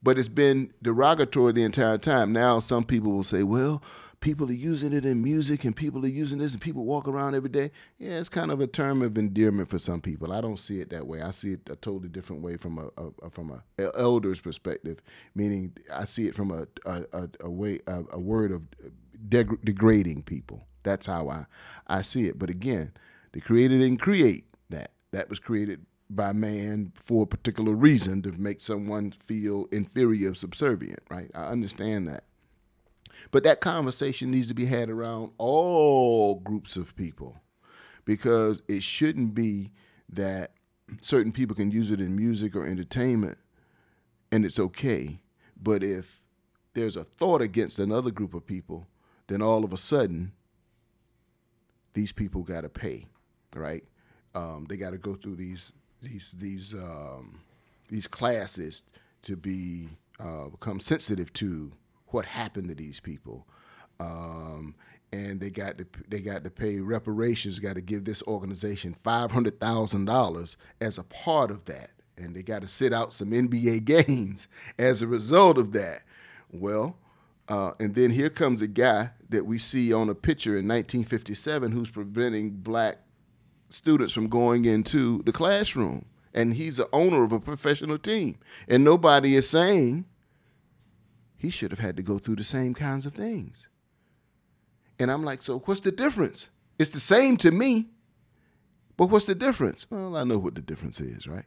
But 0.02 0.18
it's 0.18 0.28
been 0.28 0.72
derogatory 0.82 1.52
the 1.52 1.64
entire 1.64 1.98
time. 1.98 2.32
Now 2.32 2.60
some 2.60 2.84
people 2.84 3.12
will 3.12 3.24
say, 3.24 3.42
well, 3.42 3.82
people 4.20 4.48
are 4.48 4.52
using 4.52 4.92
it 4.92 5.04
in 5.04 5.22
music 5.22 5.64
and 5.64 5.74
people 5.76 6.04
are 6.04 6.08
using 6.08 6.38
this 6.38 6.52
and 6.52 6.60
people 6.60 6.84
walk 6.84 7.06
around 7.06 7.34
every 7.34 7.48
day. 7.48 7.70
Yeah, 7.98 8.18
it's 8.18 8.28
kind 8.28 8.50
of 8.50 8.60
a 8.60 8.66
term 8.66 9.02
of 9.02 9.16
endearment 9.16 9.68
for 9.70 9.78
some 9.78 10.00
people. 10.00 10.32
I 10.32 10.40
don't 10.40 10.58
see 10.58 10.80
it 10.80 10.90
that 10.90 11.06
way. 11.06 11.22
I 11.22 11.30
see 11.30 11.52
it 11.52 11.60
a 11.70 11.76
totally 11.76 12.08
different 12.08 12.42
way 12.42 12.56
from 12.56 12.78
a, 12.78 12.86
a, 13.00 13.06
a- 13.26 13.30
from 13.30 13.50
a 13.50 13.62
elder's 13.98 14.40
perspective, 14.40 15.00
meaning 15.34 15.72
I 15.92 16.04
see 16.04 16.26
it 16.26 16.34
from 16.34 16.50
a 16.50 16.66
a, 16.86 17.28
a, 17.40 17.50
way 17.50 17.80
a, 17.86 18.02
a 18.12 18.18
word 18.18 18.50
of 18.52 18.62
deg- 19.28 19.64
degrading 19.64 20.22
people. 20.24 20.66
That's 20.82 21.06
how 21.06 21.28
I 21.28 21.46
I 21.86 22.02
see 22.02 22.24
it. 22.26 22.38
But 22.38 22.50
again, 22.50 22.92
the 23.32 23.40
creator 23.40 23.78
didn't 23.78 23.98
create 24.00 24.46
that. 24.70 24.92
That 25.12 25.28
was 25.30 25.38
created 25.38 25.86
by 26.10 26.32
man 26.32 26.92
for 26.94 27.22
a 27.24 27.26
particular 27.26 27.72
reason 27.74 28.22
to 28.22 28.32
make 28.32 28.60
someone 28.62 29.12
feel 29.26 29.66
inferior, 29.70 30.34
subservient. 30.34 31.00
Right? 31.10 31.30
I 31.34 31.44
understand 31.48 32.08
that. 32.08 32.24
But 33.30 33.44
that 33.44 33.60
conversation 33.60 34.30
needs 34.30 34.46
to 34.48 34.54
be 34.54 34.66
had 34.66 34.88
around 34.90 35.32
all 35.38 36.36
groups 36.36 36.76
of 36.76 36.96
people 36.96 37.40
because 38.04 38.62
it 38.68 38.82
shouldn't 38.82 39.34
be 39.34 39.70
that 40.08 40.52
certain 41.00 41.32
people 41.32 41.54
can 41.54 41.70
use 41.70 41.90
it 41.90 42.00
in 42.00 42.16
music 42.16 42.56
or 42.56 42.66
entertainment, 42.66 43.38
and 44.32 44.44
it's 44.44 44.58
okay. 44.58 45.20
But 45.60 45.82
if 45.82 46.22
there's 46.74 46.96
a 46.96 47.04
thought 47.04 47.42
against 47.42 47.78
another 47.78 48.10
group 48.10 48.34
of 48.34 48.46
people, 48.46 48.86
then 49.26 49.42
all 49.42 49.64
of 49.64 49.72
a 49.72 49.76
sudden, 49.76 50.32
these 51.94 52.12
people 52.12 52.42
got 52.42 52.62
to 52.62 52.68
pay, 52.68 53.06
right? 53.54 53.84
Um, 54.34 54.66
they 54.68 54.76
got 54.76 54.90
to 54.90 54.98
go 54.98 55.14
through 55.14 55.36
these 55.36 55.72
these 56.00 56.32
these 56.38 56.74
um, 56.74 57.40
these 57.88 58.06
classes 58.06 58.84
to 59.22 59.36
be 59.36 59.88
uh, 60.20 60.46
become 60.48 60.80
sensitive 60.80 61.32
to 61.34 61.72
what 62.10 62.24
happened 62.24 62.68
to 62.68 62.74
these 62.74 63.00
people. 63.00 63.46
Um, 64.00 64.74
and 65.12 65.40
they 65.40 65.50
got 65.50 65.78
to 65.78 65.86
they 66.08 66.20
got 66.20 66.44
to 66.44 66.50
pay 66.50 66.80
reparations. 66.80 67.58
Got 67.58 67.74
to 67.74 67.80
give 67.80 68.04
this 68.04 68.22
organization 68.24 68.94
five 68.94 69.32
hundred 69.32 69.60
thousand 69.60 70.04
dollars 70.04 70.56
as 70.80 70.98
a 70.98 71.04
part 71.04 71.50
of 71.50 71.64
that, 71.64 71.90
and 72.16 72.36
they 72.36 72.42
got 72.42 72.62
to 72.62 72.68
sit 72.68 72.92
out 72.92 73.14
some 73.14 73.30
NBA 73.30 73.84
games 74.06 74.48
as 74.78 75.02
a 75.02 75.06
result 75.06 75.58
of 75.58 75.72
that. 75.72 76.02
Well, 76.52 76.96
uh, 77.48 77.72
and 77.80 77.94
then 77.94 78.10
here 78.10 78.30
comes 78.30 78.60
a 78.60 78.66
guy 78.66 79.10
that 79.30 79.46
we 79.46 79.58
see 79.58 79.92
on 79.92 80.08
a 80.08 80.14
picture 80.14 80.52
in 80.52 80.68
1957 80.68 81.72
who's 81.72 81.90
preventing 81.90 82.50
black 82.50 82.98
students 83.70 84.12
from 84.12 84.28
going 84.28 84.64
into 84.64 85.22
the 85.24 85.32
classroom, 85.32 86.04
and 86.34 86.54
he's 86.54 86.76
the 86.76 86.88
owner 86.92 87.24
of 87.24 87.32
a 87.32 87.40
professional 87.40 87.98
team, 87.98 88.38
and 88.68 88.84
nobody 88.84 89.34
is 89.34 89.48
saying 89.48 90.04
he 91.38 91.50
should 91.50 91.70
have 91.70 91.80
had 91.80 91.96
to 91.96 92.02
go 92.02 92.18
through 92.18 92.36
the 92.36 92.44
same 92.44 92.74
kinds 92.74 93.06
of 93.06 93.14
things. 93.14 93.68
And 94.98 95.10
I'm 95.10 95.24
like, 95.24 95.42
so 95.42 95.60
what's 95.60 95.80
the 95.80 95.92
difference? 95.92 96.48
It's 96.78 96.90
the 96.90 97.00
same 97.00 97.36
to 97.38 97.50
me, 97.50 97.88
but 98.96 99.06
what's 99.06 99.26
the 99.26 99.34
difference? 99.34 99.86
Well, 99.88 100.16
I 100.16 100.24
know 100.24 100.38
what 100.38 100.56
the 100.56 100.60
difference 100.60 101.00
is, 101.00 101.26
right? 101.26 101.44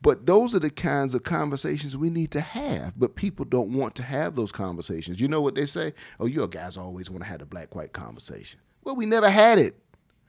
But 0.00 0.26
those 0.26 0.54
are 0.54 0.60
the 0.60 0.70
kinds 0.70 1.14
of 1.14 1.22
conversations 1.24 1.96
we 1.96 2.10
need 2.10 2.30
to 2.32 2.40
have. 2.40 2.92
But 2.96 3.16
people 3.16 3.44
don't 3.44 3.72
want 3.72 3.94
to 3.96 4.02
have 4.02 4.36
those 4.36 4.52
conversations. 4.52 5.20
You 5.20 5.26
know 5.28 5.40
what 5.40 5.54
they 5.54 5.66
say? 5.66 5.92
Oh, 6.20 6.26
you 6.26 6.46
guys 6.46 6.76
always 6.76 7.10
want 7.10 7.24
to 7.24 7.28
have 7.28 7.42
a 7.42 7.46
black 7.46 7.74
white 7.74 7.92
conversation. 7.92 8.60
Well, 8.84 8.94
we 8.94 9.06
never 9.06 9.28
had 9.28 9.58
it. 9.58 9.74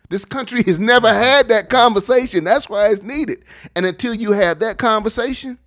This 0.09 0.25
country 0.25 0.63
has 0.63 0.79
never 0.79 1.07
mm-hmm. 1.07 1.23
had 1.23 1.49
that 1.49 1.69
conversation. 1.69 2.43
That's 2.43 2.67
why 2.67 2.87
it's 2.89 3.03
needed. 3.03 3.43
And 3.75 3.85
until 3.85 4.15
you 4.15 4.31
have 4.31 4.59
that 4.59 4.79
conversation, 4.79 5.59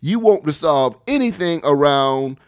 you 0.00 0.18
won't 0.18 0.44
resolve 0.44 0.96
anything 1.06 1.60
around 1.64 2.38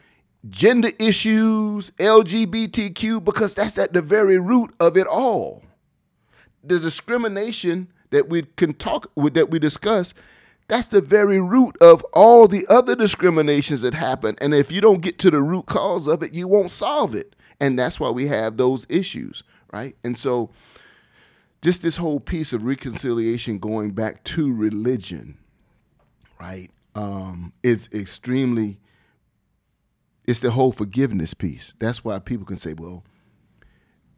gender 0.48 0.90
issues, 0.98 1.90
LGBTQ, 1.98 3.22
because 3.24 3.54
that's 3.54 3.78
at 3.78 3.92
the 3.92 4.02
very 4.02 4.38
root 4.38 4.74
of 4.80 4.96
it 4.96 5.06
all. 5.06 5.62
The 6.62 6.78
discrimination 6.78 7.88
that 8.10 8.28
we 8.28 8.42
can 8.56 8.74
talk 8.74 9.10
with, 9.14 9.34
that 9.34 9.50
we 9.50 9.58
discuss, 9.58 10.14
that's 10.68 10.88
the 10.88 11.00
very 11.00 11.40
root 11.40 11.76
of 11.80 12.02
all 12.12 12.46
the 12.46 12.66
other 12.68 12.94
discriminations 12.94 13.80
that 13.82 13.94
happen. 13.94 14.36
And 14.40 14.54
if 14.54 14.70
you 14.70 14.80
don't 14.80 15.00
get 15.00 15.18
to 15.20 15.30
the 15.30 15.42
root 15.42 15.66
cause 15.66 16.06
of 16.06 16.22
it, 16.22 16.32
you 16.32 16.46
won't 16.46 16.70
solve 16.70 17.14
it. 17.14 17.34
And 17.58 17.78
that's 17.78 18.00
why 18.00 18.10
we 18.10 18.28
have 18.28 18.56
those 18.56 18.86
issues, 18.88 19.42
right? 19.72 19.96
And 20.04 20.18
so, 20.18 20.50
just 21.60 21.82
this 21.82 21.96
whole 21.96 22.20
piece 22.20 22.54
of 22.54 22.64
reconciliation 22.64 23.58
going 23.58 23.90
back 23.90 24.24
to 24.24 24.50
religion, 24.52 25.36
right? 26.40 26.70
Um, 26.94 27.52
it's 27.62 27.88
extremely 27.92 28.78
it's 30.30 30.40
the 30.40 30.52
whole 30.52 30.72
forgiveness 30.72 31.34
piece. 31.34 31.74
That's 31.80 32.04
why 32.04 32.18
people 32.20 32.46
can 32.46 32.56
say, 32.58 32.72
well, 32.72 33.04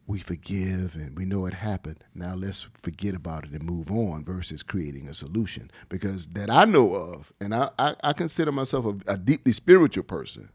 we 0.05 0.19
forgive 0.19 0.95
and 0.95 1.17
we 1.17 1.25
know 1.25 1.45
it 1.45 1.55
happened. 1.55 2.03
Now 2.13 2.35
let's 2.35 2.67
forget 2.81 3.15
about 3.15 3.45
it 3.45 3.51
and 3.51 3.63
move 3.63 3.89
on 3.89 4.23
versus 4.23 4.61
creating 4.61 5.07
a 5.07 5.13
solution. 5.13 5.71
Because 5.89 6.27
that 6.27 6.49
I 6.49 6.65
know 6.65 6.93
of, 6.93 7.31
and 7.39 7.55
I, 7.55 7.71
I, 7.79 7.95
I 8.03 8.13
consider 8.13 8.51
myself 8.51 8.85
a, 8.85 9.13
a 9.13 9.17
deeply 9.17 9.53
spiritual 9.53 10.03
person, 10.03 10.49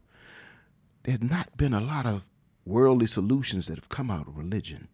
there's 1.03 1.21
not 1.21 1.57
been 1.57 1.73
a 1.73 1.81
lot 1.81 2.05
of 2.05 2.23
worldly 2.65 3.07
solutions 3.07 3.67
that 3.67 3.75
have 3.75 3.89
come 3.89 4.11
out 4.11 4.27
of 4.27 4.37
religion. 4.37 4.87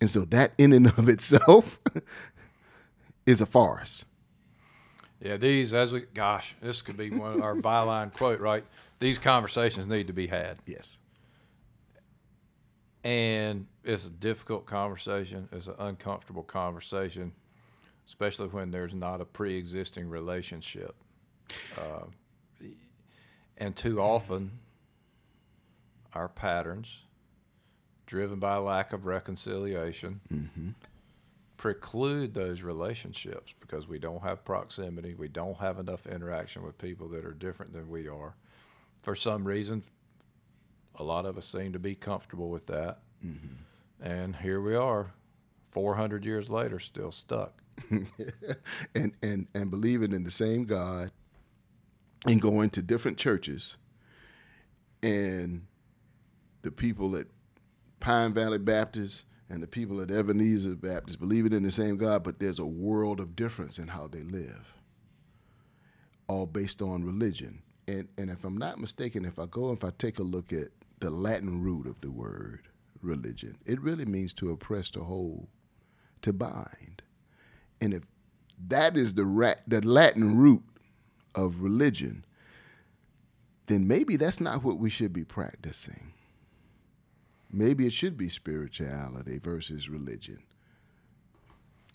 And 0.00 0.10
so 0.10 0.20
that 0.26 0.52
in 0.58 0.72
and 0.72 0.86
of 0.86 1.08
itself 1.08 1.80
is 3.26 3.40
a 3.40 3.46
farce. 3.46 4.04
Yeah, 5.20 5.36
these 5.36 5.74
as 5.74 5.92
we 5.92 6.00
gosh, 6.14 6.54
this 6.60 6.82
could 6.82 6.96
be 6.96 7.10
one 7.10 7.34
of 7.34 7.42
our 7.42 7.54
byline 7.56 8.12
quote, 8.14 8.40
right? 8.40 8.64
These 9.00 9.18
conversations 9.18 9.86
need 9.86 10.06
to 10.08 10.12
be 10.12 10.26
had. 10.26 10.58
Yes. 10.66 10.98
And 13.04 13.66
it's 13.84 14.06
a 14.06 14.10
difficult 14.10 14.66
conversation. 14.66 15.48
It's 15.52 15.66
an 15.68 15.76
uncomfortable 15.78 16.42
conversation, 16.42 17.32
especially 18.06 18.48
when 18.48 18.70
there's 18.70 18.92
not 18.92 19.20
a 19.20 19.24
pre-existing 19.24 20.08
relationship. 20.08 20.94
Uh, 21.76 22.06
and 23.56 23.74
too 23.74 24.00
often, 24.00 24.50
our 26.12 26.28
patterns, 26.28 26.98
driven 28.06 28.38
by 28.38 28.56
lack 28.56 28.92
of 28.92 29.06
reconciliation, 29.06 30.20
Mm-hmm. 30.32 30.70
Preclude 31.58 32.32
those 32.34 32.62
relationships 32.62 33.52
because 33.60 33.86
we 33.86 33.98
don't 33.98 34.22
have 34.22 34.44
proximity. 34.44 35.14
We 35.14 35.28
don't 35.28 35.58
have 35.58 35.78
enough 35.78 36.06
interaction 36.06 36.62
with 36.62 36.78
people 36.78 37.08
that 37.08 37.26
are 37.26 37.34
different 37.34 37.74
than 37.74 37.90
we 37.90 38.08
are. 38.08 38.36
For 39.02 39.14
some 39.14 39.44
reason, 39.44 39.82
a 40.94 41.02
lot 41.02 41.26
of 41.26 41.36
us 41.36 41.46
seem 41.46 41.72
to 41.72 41.78
be 41.78 41.94
comfortable 41.94 42.48
with 42.48 42.66
that. 42.68 43.00
Mm-hmm. 43.24 44.08
And 44.08 44.36
here 44.36 44.60
we 44.60 44.76
are, 44.76 45.12
400 45.72 46.24
years 46.24 46.48
later, 46.48 46.78
still 46.78 47.12
stuck. 47.12 47.60
and 48.94 49.12
and 49.22 49.46
and 49.54 49.70
believing 49.70 50.12
in 50.12 50.24
the 50.24 50.32
same 50.32 50.64
God 50.64 51.12
and 52.26 52.40
going 52.40 52.70
to 52.70 52.82
different 52.82 53.16
churches 53.16 53.76
and 55.00 55.66
the 56.62 56.72
people 56.72 57.14
at 57.14 57.26
Pine 58.00 58.34
Valley 58.34 58.58
Baptist 58.58 59.26
and 59.50 59.62
the 59.62 59.66
people 59.66 60.00
at 60.00 60.10
Ebenezer 60.10 60.74
Baptist 60.76 61.20
believing 61.20 61.52
in 61.52 61.62
the 61.62 61.70
same 61.70 61.96
God, 61.96 62.22
but 62.22 62.38
there's 62.38 62.58
a 62.58 62.66
world 62.66 63.20
of 63.20 63.36
difference 63.36 63.78
in 63.78 63.88
how 63.88 64.06
they 64.06 64.22
live, 64.22 64.74
all 66.28 66.46
based 66.46 66.82
on 66.82 67.04
religion. 67.04 67.62
And 67.86 68.08
and 68.18 68.30
if 68.30 68.44
I'm 68.44 68.58
not 68.58 68.78
mistaken, 68.78 69.24
if 69.24 69.38
I 69.38 69.46
go 69.46 69.72
if 69.72 69.84
I 69.84 69.90
take 69.96 70.18
a 70.18 70.24
look 70.24 70.52
at 70.52 70.68
the 71.00 71.10
Latin 71.10 71.62
root 71.62 71.86
of 71.86 72.00
the 72.00 72.10
word 72.10 72.68
religion, 73.02 73.56
it 73.64 73.80
really 73.80 74.04
means 74.04 74.32
to 74.34 74.50
oppress, 74.50 74.90
to 74.90 75.04
hold, 75.04 75.48
to 76.22 76.32
bind. 76.32 77.02
And 77.80 77.94
if 77.94 78.02
that 78.66 78.96
is 78.96 79.14
the 79.14 79.24
rat, 79.24 79.62
the 79.66 79.80
Latin 79.80 80.36
root 80.36 80.62
of 81.34 81.62
religion, 81.62 82.24
then 83.66 83.86
maybe 83.86 84.16
that's 84.16 84.40
not 84.40 84.64
what 84.64 84.78
we 84.78 84.90
should 84.90 85.12
be 85.12 85.24
practicing. 85.24 86.12
Maybe 87.50 87.86
it 87.86 87.92
should 87.92 88.16
be 88.16 88.28
spirituality 88.28 89.38
versus 89.38 89.88
religion. 89.88 90.40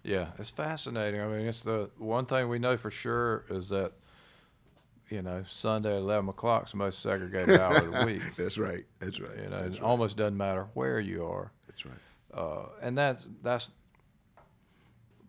Yeah, 0.03 0.29
it's 0.37 0.49
fascinating. 0.49 1.21
I 1.21 1.27
mean, 1.27 1.47
it's 1.47 1.63
the 1.63 1.89
one 1.97 2.25
thing 2.25 2.49
we 2.49 2.59
know 2.59 2.75
for 2.75 2.91
sure 2.91 3.45
is 3.49 3.69
that, 3.69 3.93
you 5.09 5.21
know, 5.21 5.43
Sunday 5.47 5.95
at 5.95 6.01
11 6.01 6.29
o'clock 6.29 6.65
is 6.65 6.71
the 6.71 6.77
most 6.77 6.99
segregated 6.99 7.59
hour 7.59 7.77
of 7.77 7.91
the 7.91 8.05
week. 8.05 8.21
That's 8.37 8.57
right. 8.57 8.83
That's 8.99 9.19
right. 9.19 9.37
You 9.37 9.49
know, 9.49 9.61
that's 9.61 9.77
it 9.77 9.81
right. 9.81 9.87
almost 9.87 10.17
doesn't 10.17 10.35
matter 10.35 10.67
where 10.73 10.99
you 10.99 11.25
are. 11.25 11.51
That's 11.67 11.85
right. 11.85 11.95
Uh, 12.33 12.65
and 12.81 12.97
that's 12.97 13.29
that's 13.43 13.71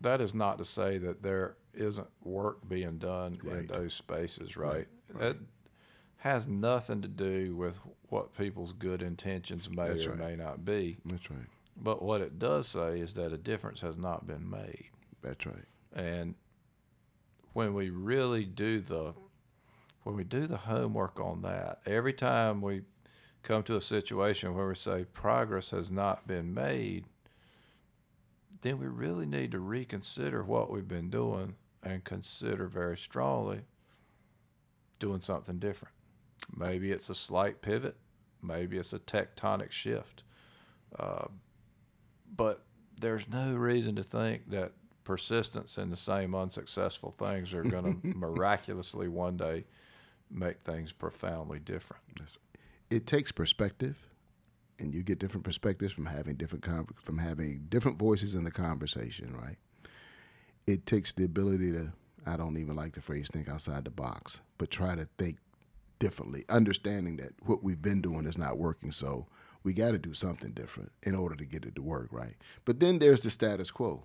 that 0.00 0.20
is 0.20 0.34
not 0.34 0.58
to 0.58 0.64
say 0.64 0.98
that 0.98 1.22
there 1.22 1.56
isn't 1.74 2.08
work 2.22 2.66
being 2.68 2.98
done 2.98 3.38
in 3.44 3.66
those 3.66 3.92
spaces, 3.94 4.56
right? 4.56 4.86
right. 5.12 5.26
It 5.30 5.36
has 6.24 6.48
nothing 6.48 7.02
to 7.02 7.06
do 7.08 7.54
with 7.54 7.78
what 8.08 8.34
people's 8.34 8.72
good 8.72 9.02
intentions 9.02 9.68
may 9.68 9.88
That's 9.88 10.06
or 10.06 10.12
right. 10.12 10.30
may 10.30 10.36
not 10.36 10.64
be. 10.64 10.96
That's 11.04 11.30
right. 11.30 11.46
But 11.76 12.00
what 12.00 12.22
it 12.22 12.38
does 12.38 12.66
say 12.66 13.00
is 13.00 13.12
that 13.12 13.34
a 13.34 13.36
difference 13.36 13.82
has 13.82 13.98
not 13.98 14.26
been 14.26 14.48
made. 14.48 14.86
That's 15.22 15.44
right. 15.44 15.66
And 15.94 16.34
when 17.52 17.74
we 17.74 17.90
really 17.90 18.46
do 18.46 18.80
the 18.80 19.12
when 20.04 20.16
we 20.16 20.24
do 20.24 20.46
the 20.46 20.56
homework 20.56 21.20
on 21.20 21.42
that, 21.42 21.80
every 21.84 22.14
time 22.14 22.62
we 22.62 22.82
come 23.42 23.62
to 23.64 23.76
a 23.76 23.82
situation 23.82 24.54
where 24.54 24.68
we 24.68 24.74
say 24.74 25.04
progress 25.12 25.70
has 25.70 25.90
not 25.90 26.26
been 26.26 26.54
made, 26.54 27.04
then 28.62 28.78
we 28.78 28.86
really 28.86 29.26
need 29.26 29.50
to 29.52 29.58
reconsider 29.58 30.42
what 30.42 30.70
we've 30.70 30.88
been 30.88 31.10
doing 31.10 31.56
and 31.82 32.02
consider 32.02 32.66
very 32.66 32.96
strongly 32.96 33.60
doing 34.98 35.20
something 35.20 35.58
different. 35.58 35.92
Maybe 36.54 36.92
it's 36.92 37.08
a 37.10 37.14
slight 37.14 37.62
pivot, 37.62 37.96
maybe 38.42 38.78
it's 38.78 38.92
a 38.92 38.98
tectonic 38.98 39.70
shift. 39.70 40.22
Uh, 40.98 41.26
but 42.36 42.64
there's 43.00 43.28
no 43.28 43.54
reason 43.54 43.96
to 43.96 44.02
think 44.02 44.50
that 44.50 44.72
persistence 45.04 45.78
in 45.78 45.90
the 45.90 45.96
same 45.96 46.34
unsuccessful 46.34 47.10
things 47.10 47.52
are 47.52 47.62
going 47.62 48.00
to 48.02 48.16
miraculously 48.16 49.08
one 49.08 49.36
day 49.36 49.64
make 50.30 50.60
things 50.60 50.92
profoundly 50.92 51.58
different. 51.58 52.02
It 52.90 53.06
takes 53.06 53.32
perspective, 53.32 54.08
and 54.78 54.94
you 54.94 55.02
get 55.02 55.18
different 55.18 55.44
perspectives 55.44 55.92
from 55.92 56.06
having 56.06 56.36
different 56.36 56.64
con- 56.64 56.88
from 57.02 57.18
having 57.18 57.66
different 57.68 57.98
voices 57.98 58.34
in 58.34 58.44
the 58.44 58.50
conversation, 58.50 59.34
right? 59.36 59.56
it 60.66 60.86
takes 60.86 61.12
the 61.12 61.24
ability 61.24 61.72
to 61.72 61.92
I 62.26 62.36
don't 62.38 62.56
even 62.56 62.74
like 62.74 62.94
the 62.94 63.02
phrase 63.02 63.28
think 63.30 63.50
outside 63.50 63.84
the 63.84 63.90
box, 63.90 64.40
but 64.56 64.70
try 64.70 64.94
to 64.94 65.06
think 65.18 65.36
differently, 65.98 66.44
understanding 66.48 67.16
that 67.16 67.32
what 67.44 67.62
we've 67.62 67.82
been 67.82 68.00
doing 68.00 68.26
is 68.26 68.38
not 68.38 68.58
working. 68.58 68.92
So 68.92 69.26
we 69.62 69.72
got 69.72 69.92
to 69.92 69.98
do 69.98 70.14
something 70.14 70.52
different 70.52 70.92
in 71.02 71.14
order 71.14 71.34
to 71.36 71.44
get 71.44 71.64
it 71.64 71.74
to 71.76 71.82
work, 71.82 72.08
right? 72.10 72.34
But 72.64 72.80
then 72.80 72.98
there's 72.98 73.22
the 73.22 73.30
status 73.30 73.70
quo 73.70 74.04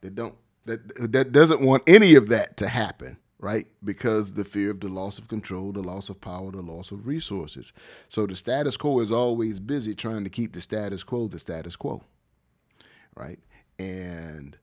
that 0.00 0.14
don't 0.14 0.34
that 0.66 1.12
that 1.12 1.32
doesn't 1.32 1.60
want 1.60 1.82
any 1.86 2.14
of 2.14 2.28
that 2.28 2.56
to 2.58 2.68
happen, 2.68 3.18
right? 3.38 3.66
Because 3.82 4.34
the 4.34 4.44
fear 4.44 4.70
of 4.70 4.80
the 4.80 4.88
loss 4.88 5.18
of 5.18 5.28
control, 5.28 5.72
the 5.72 5.82
loss 5.82 6.08
of 6.08 6.20
power, 6.20 6.52
the 6.52 6.62
loss 6.62 6.92
of 6.92 7.06
resources. 7.06 7.72
So 8.08 8.26
the 8.26 8.36
status 8.36 8.76
quo 8.76 9.00
is 9.00 9.10
always 9.10 9.58
busy 9.60 9.94
trying 9.94 10.24
to 10.24 10.30
keep 10.30 10.54
the 10.54 10.60
status 10.60 11.02
quo 11.02 11.28
the 11.28 11.38
status 11.38 11.74
quo, 11.74 12.04
right? 13.16 13.38
And 13.78 14.56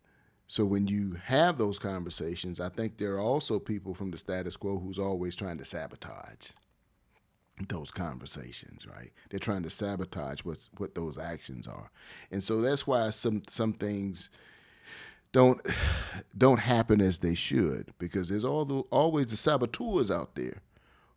so 0.47 0.63
when 0.63 0.87
you 0.87 1.17
have 1.25 1.57
those 1.57 1.79
conversations, 1.79 2.59
I 2.59 2.69
think 2.69 2.97
there 2.97 3.15
are 3.15 3.19
also 3.19 3.59
people 3.59 3.93
from 3.93 4.11
the 4.11 4.17
status 4.17 4.55
quo 4.55 4.79
who's 4.79 4.99
always 4.99 5.35
trying 5.35 5.57
to 5.57 5.65
sabotage 5.65 6.51
those 7.67 7.89
conversations, 7.89 8.85
right? 8.85 9.11
They're 9.29 9.39
trying 9.39 9.63
to 9.63 9.69
sabotage 9.69 10.41
what's 10.41 10.69
what 10.77 10.93
those 10.93 11.17
actions 11.17 11.67
are. 11.67 11.89
And 12.29 12.43
so 12.43 12.61
that's 12.61 12.85
why 12.85 13.09
some 13.09 13.43
some 13.49 13.73
things 13.73 14.29
don't 15.31 15.61
don't 16.37 16.59
happen 16.59 17.01
as 17.01 17.19
they 17.19 17.35
should 17.35 17.93
because 17.97 18.29
there's 18.29 18.45
all 18.45 18.65
the, 18.65 18.79
always 18.91 19.27
the 19.27 19.37
saboteurs 19.37 20.11
out 20.11 20.35
there 20.35 20.61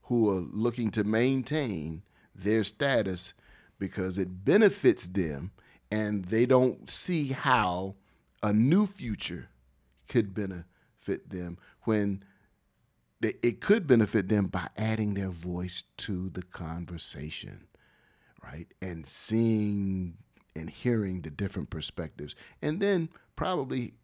who 0.05 0.31
are 0.31 0.41
looking 0.53 0.91
to 0.93 1.05
maintain 1.05 2.03
their 2.35 2.65
status 2.65 3.35
because 3.79 4.17
it 4.17 4.45
benefits 4.45 5.07
them 5.07 5.51
and 5.91 6.27
they 6.27 6.47
don't 6.47 6.89
see 6.91 7.29
how 7.29 7.95
a 8.43 8.53
new 8.53 8.87
future 8.87 9.49
could 10.09 10.35
benefit 10.35 11.31
them 11.31 11.59
when 11.83 12.23
they, 13.21 13.35
it 13.43 13.61
could 13.61 13.87
benefit 13.87 14.29
them 14.29 14.47
by 14.47 14.69
adding 14.77 15.15
their 15.15 15.31
voice 15.31 15.85
to 15.99 16.29
the 16.31 16.43
conversation, 16.43 17.67
right? 18.43 18.69
And 18.81 19.07
seeing 19.07 20.19
and 20.55 20.71
hearing 20.71 21.23
the 21.23 21.31
different 21.31 21.71
perspectives. 21.71 22.35
And 22.61 22.81
then 22.81 23.09
probably 23.37 23.95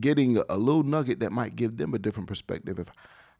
getting 0.00 0.36
a, 0.36 0.56
little 0.56 0.82
nugget 0.82 1.20
that 1.20 1.32
might 1.32 1.56
give 1.56 1.76
them 1.76 1.94
a 1.94 1.98
different 1.98 2.28
perspective 2.28 2.78
of 2.78 2.90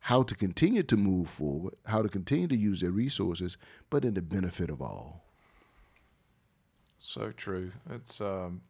how 0.00 0.22
to 0.24 0.34
continue 0.34 0.82
to 0.82 0.96
move 0.96 1.30
forward, 1.30 1.74
how 1.86 2.02
to 2.02 2.08
continue 2.08 2.48
to 2.48 2.56
use 2.56 2.80
their 2.80 2.90
resources, 2.90 3.56
but 3.88 4.04
in 4.04 4.14
the 4.14 4.22
benefit 4.22 4.68
of 4.68 4.82
all. 4.82 5.24
So 6.98 7.30
true. 7.30 7.72
It's 7.90 8.20
um, 8.20 8.62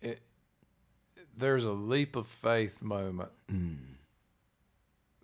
it, 0.00 0.20
there's 1.36 1.64
a 1.64 1.72
leap 1.72 2.16
of 2.16 2.26
faith 2.26 2.82
moment 2.82 3.30
Mm. 3.48 3.78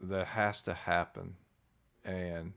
that 0.02 0.26
has 0.28 0.62
to 0.62 0.74
happen, 0.74 1.36
and 2.04 2.52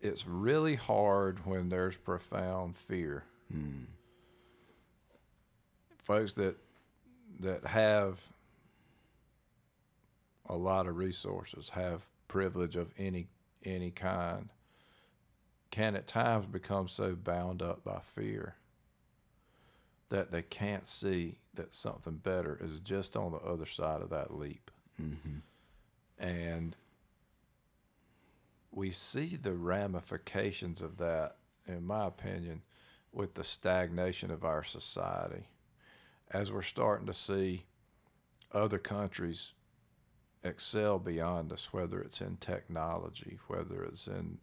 it's 0.00 0.26
really 0.26 0.74
hard 0.74 1.44
when 1.46 1.68
there's 1.68 1.96
profound 1.96 2.76
fear. 2.76 3.24
Mm. 3.52 3.86
Folks 5.98 6.32
that 6.34 6.56
that 7.40 7.64
have 7.66 8.22
a 10.46 10.56
lot 10.56 10.86
of 10.86 10.96
resources, 10.96 11.70
have 11.70 12.06
privilege 12.28 12.76
of 12.76 12.92
any 12.98 13.28
any 13.64 13.90
kind, 13.90 14.48
can 15.70 15.94
at 15.96 16.06
times 16.08 16.46
become 16.46 16.88
so 16.88 17.14
bound 17.14 17.62
up 17.62 17.84
by 17.84 18.00
fear 18.00 18.56
that 20.12 20.30
they 20.30 20.42
can't 20.42 20.86
see 20.86 21.38
that 21.54 21.74
something 21.74 22.16
better 22.16 22.58
is 22.62 22.80
just 22.80 23.16
on 23.16 23.32
the 23.32 23.38
other 23.38 23.64
side 23.64 24.02
of 24.02 24.10
that 24.10 24.36
leap. 24.36 24.70
hmm 24.98 25.38
And 26.18 26.76
we 28.70 28.90
see 28.90 29.38
the 29.40 29.54
ramifications 29.54 30.82
of 30.82 30.98
that, 30.98 31.36
in 31.66 31.86
my 31.86 32.06
opinion, 32.06 32.60
with 33.10 33.34
the 33.34 33.42
stagnation 33.42 34.30
of 34.30 34.44
our 34.44 34.62
society. 34.62 35.48
As 36.30 36.52
we're 36.52 36.60
starting 36.60 37.06
to 37.06 37.14
see 37.14 37.64
other 38.52 38.78
countries 38.78 39.54
excel 40.44 40.98
beyond 40.98 41.52
us, 41.52 41.72
whether 41.72 42.02
it's 42.02 42.20
in 42.20 42.36
technology, 42.36 43.38
whether 43.48 43.82
it's 43.82 44.06
in 44.06 44.38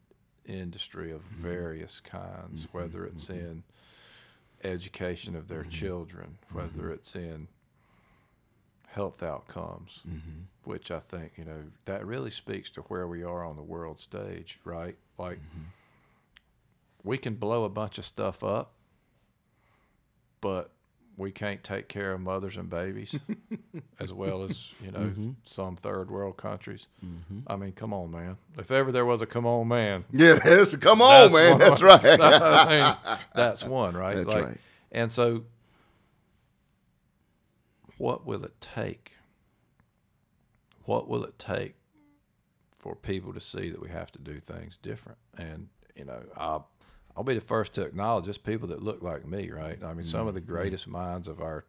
industry 0.46 1.12
of 1.12 1.22
mm-hmm. 1.22 1.44
various 1.44 2.00
kinds, 2.00 2.68
whether 2.72 3.02
mm-hmm. 3.02 3.16
it's 3.16 3.26
mm-hmm. 3.26 3.46
in 3.46 3.64
education 4.64 5.36
of 5.36 5.48
their 5.48 5.62
mm-hmm. 5.62 5.70
children, 5.70 6.38
whether 6.52 6.70
mm-hmm. 6.70 6.92
it's 6.92 7.16
in 7.16 7.48
health 8.88 9.22
outcomes, 9.24 10.02
hmm 10.04 10.44
which 10.70 10.92
I 10.92 11.00
think, 11.00 11.32
you 11.36 11.46
know, 11.46 11.64
that 11.86 12.06
really 12.06 12.30
speaks 12.30 12.70
to 12.72 12.82
where 12.82 13.08
we 13.08 13.24
are 13.24 13.44
on 13.44 13.56
the 13.56 13.64
world 13.64 14.00
stage, 14.00 14.60
right? 14.64 14.96
Like, 15.18 15.40
mm-hmm. 15.40 15.64
we 17.04 17.18
can 17.18 17.34
blow 17.34 17.64
a 17.64 17.70
bunch 17.70 17.98
of 17.98 18.06
stuff 18.06 18.44
up, 18.44 18.74
but 20.42 20.70
we 21.20 21.32
can't 21.32 21.64
take 21.64 21.88
care 21.90 22.14
of 22.14 22.22
mothers 22.22 22.56
and 22.58 22.70
babies 22.70 23.14
as 24.00 24.14
well 24.14 24.42
as, 24.44 24.74
you 24.82 24.90
know, 24.92 25.00
Mhm. 25.16 25.36
some 25.44 25.76
third 25.76 26.10
world 26.10 26.38
countries. 26.38 26.88
hmm 27.02 27.40
I 27.46 27.56
mean, 27.58 27.74
come 27.74 27.94
on, 27.94 28.10
man. 28.10 28.38
If 28.58 28.72
ever 28.72 28.92
there 28.92 29.06
was 29.06 29.22
a 29.22 29.26
come 29.26 29.46
on, 29.46 29.68
man, 29.68 30.06
Yeah, 30.12 30.34
that's, 30.44 30.76
come 30.78 31.02
on, 31.02 31.32
That's 31.32 31.34
man. 31.34 31.52
one 31.52 31.60
That's 31.60 31.82
right. 31.92 32.20
I 32.22 32.96
that's 33.36 33.64
one, 33.64 33.96
right? 33.96 34.16
That's 34.16 34.28
Like, 34.28 34.46
right. 34.46 34.58
And 34.92 35.12
so, 35.12 35.44
what 37.98 38.26
will 38.26 38.44
it 38.44 38.60
take? 38.62 39.12
What 40.86 41.08
will 41.08 41.24
it 41.24 41.38
take 41.38 41.76
for 42.80 42.96
people 42.96 43.34
to 43.34 43.42
see 43.42 43.70
that 43.70 43.82
we 43.82 43.90
have 43.90 44.12
to 44.14 44.20
do 44.20 44.40
things 44.40 44.78
different? 44.82 45.18
And 45.38 45.68
you 45.96 46.06
know, 46.06 46.22
I'll 46.38 46.70
I'll 47.20 47.26
be 47.26 47.34
the 47.34 47.42
first 47.42 47.74
to 47.74 47.82
acknowledge 47.82 48.24
just 48.24 48.46
people 48.46 48.70
that 48.70 48.82
look 48.82 49.04
like 49.04 49.28
me, 49.28 49.50
right? 49.52 49.78
I 49.84 49.94
mean, 49.94 50.06
some 50.06 50.30
of 50.30 50.36
the 50.36 50.40
mm-hmm. 50.40 50.54
greatest 50.54 50.88
minds 50.88 51.28
of 51.28 51.42
our 51.42 51.66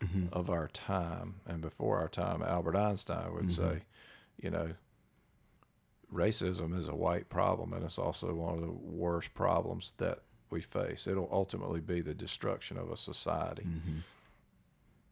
mm-hmm. 0.00 0.26
of 0.32 0.48
our 0.48 0.68
time 0.68 1.40
and 1.48 1.60
before 1.60 1.98
our 1.98 2.06
time, 2.06 2.44
Albert 2.44 2.76
Einstein 2.76 3.34
would 3.34 3.46
mm-hmm. 3.46 3.74
say, 3.74 3.82
you 4.40 4.50
know, 4.50 4.74
racism 6.14 6.78
is 6.78 6.86
a 6.86 6.94
white 6.94 7.28
problem, 7.28 7.72
and 7.72 7.84
it's 7.84 7.98
also 7.98 8.32
one 8.34 8.54
of 8.54 8.60
the 8.60 8.70
worst 8.70 9.34
problems 9.34 9.94
that 9.96 10.20
we 10.48 10.60
face. 10.60 11.08
It'll 11.08 11.28
ultimately 11.32 11.80
be 11.80 12.00
the 12.00 12.14
destruction 12.14 12.76
of 12.76 12.88
a 12.92 12.96
society. 12.96 13.64
Mm-hmm. 13.64 13.98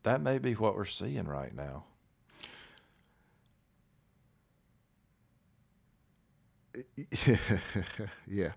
That 0.04 0.20
may 0.20 0.38
be 0.38 0.52
what 0.52 0.76
we're 0.76 0.84
seeing 0.84 1.26
right 1.26 1.56
now. 1.56 1.86
yeah. 8.28 8.52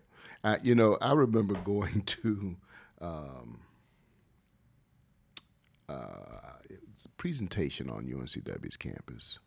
I, 0.45 0.59
you 0.61 0.75
know, 0.75 0.95
I 1.01 1.13
remember 1.13 1.55
going 1.55 2.01
to 2.05 2.55
um, 3.01 3.59
uh, 5.89 5.93
a 5.93 7.09
presentation 7.17 7.89
on 7.89 8.05
UNCW's 8.05 8.77
campus. 8.77 9.39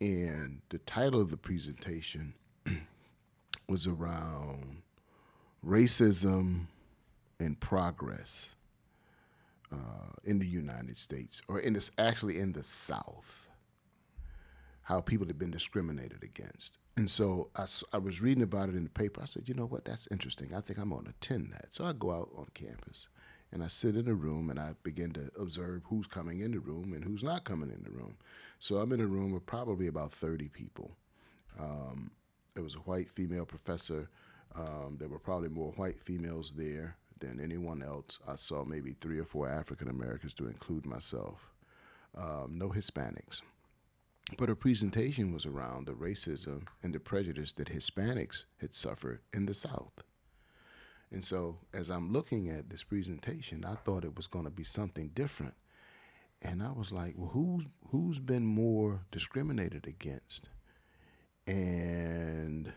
And 0.00 0.62
the 0.70 0.78
title 0.78 1.20
of 1.20 1.30
the 1.30 1.36
presentation 1.36 2.34
was 3.68 3.86
around 3.86 4.82
racism 5.64 6.66
and 7.38 7.60
progress 7.60 8.54
uh, 9.70 10.12
in 10.24 10.38
the 10.38 10.46
United 10.46 10.98
States, 10.98 11.42
or 11.48 11.60
in 11.60 11.74
this 11.74 11.90
actually 11.98 12.38
in 12.38 12.52
the 12.52 12.62
South, 12.62 13.46
how 14.82 15.00
people 15.02 15.26
have 15.26 15.38
been 15.38 15.50
discriminated 15.50 16.22
against. 16.22 16.78
And 16.96 17.10
so 17.10 17.48
I 17.56 17.98
was 17.98 18.20
reading 18.20 18.42
about 18.42 18.68
it 18.68 18.74
in 18.74 18.84
the 18.84 18.90
paper. 18.90 19.22
I 19.22 19.26
said, 19.26 19.48
you 19.48 19.54
know 19.54 19.64
what, 19.64 19.84
that's 19.84 20.08
interesting. 20.10 20.54
I 20.54 20.60
think 20.60 20.78
I'm 20.78 20.90
going 20.90 21.04
to 21.04 21.10
attend 21.10 21.52
that. 21.52 21.74
So 21.74 21.84
I 21.84 21.94
go 21.94 22.12
out 22.12 22.30
on 22.36 22.46
campus 22.52 23.08
and 23.50 23.64
I 23.64 23.68
sit 23.68 23.96
in 23.96 24.08
a 24.08 24.14
room 24.14 24.50
and 24.50 24.58
I 24.60 24.74
begin 24.82 25.12
to 25.12 25.30
observe 25.38 25.82
who's 25.86 26.06
coming 26.06 26.40
in 26.40 26.52
the 26.52 26.60
room 26.60 26.92
and 26.92 27.02
who's 27.04 27.24
not 27.24 27.44
coming 27.44 27.70
in 27.70 27.82
the 27.82 27.90
room. 27.90 28.16
So 28.58 28.76
I'm 28.76 28.92
in 28.92 29.00
a 29.00 29.06
room 29.06 29.32
with 29.32 29.46
probably 29.46 29.86
about 29.86 30.12
30 30.12 30.48
people. 30.48 30.96
Um, 31.58 32.10
was 32.60 32.74
a 32.74 32.78
white 32.78 33.10
female 33.10 33.44
professor. 33.44 34.08
Um, 34.54 34.96
there 34.98 35.08
were 35.08 35.18
probably 35.18 35.48
more 35.48 35.72
white 35.72 36.00
females 36.00 36.52
there 36.56 36.96
than 37.18 37.40
anyone 37.40 37.82
else. 37.82 38.18
I 38.28 38.36
saw 38.36 38.64
maybe 38.64 38.94
three 39.00 39.18
or 39.18 39.24
four 39.24 39.48
African 39.48 39.88
Americans 39.88 40.34
to 40.34 40.46
include 40.46 40.86
myself. 40.86 41.50
Um, 42.16 42.58
no 42.58 42.68
Hispanics. 42.68 43.40
But 44.38 44.48
her 44.48 44.54
presentation 44.54 45.32
was 45.32 45.44
around 45.44 45.86
the 45.86 45.92
racism 45.92 46.66
and 46.82 46.94
the 46.94 47.00
prejudice 47.00 47.52
that 47.52 47.68
Hispanics 47.68 48.44
had 48.60 48.74
suffered 48.74 49.20
in 49.32 49.46
the 49.46 49.54
South. 49.54 50.02
And 51.10 51.22
so, 51.22 51.58
as 51.74 51.90
I'm 51.90 52.10
looking 52.10 52.48
at 52.48 52.70
this 52.70 52.82
presentation, 52.82 53.64
I 53.64 53.74
thought 53.74 54.04
it 54.04 54.16
was 54.16 54.26
going 54.26 54.46
to 54.46 54.50
be 54.50 54.64
something 54.64 55.10
different. 55.14 55.54
And 56.40 56.62
I 56.62 56.72
was 56.72 56.90
like, 56.90 57.14
well, 57.16 57.30
who's, 57.30 57.66
who's 57.90 58.18
been 58.18 58.46
more 58.46 59.02
discriminated 59.10 59.86
against? 59.86 60.48
And 61.46 62.72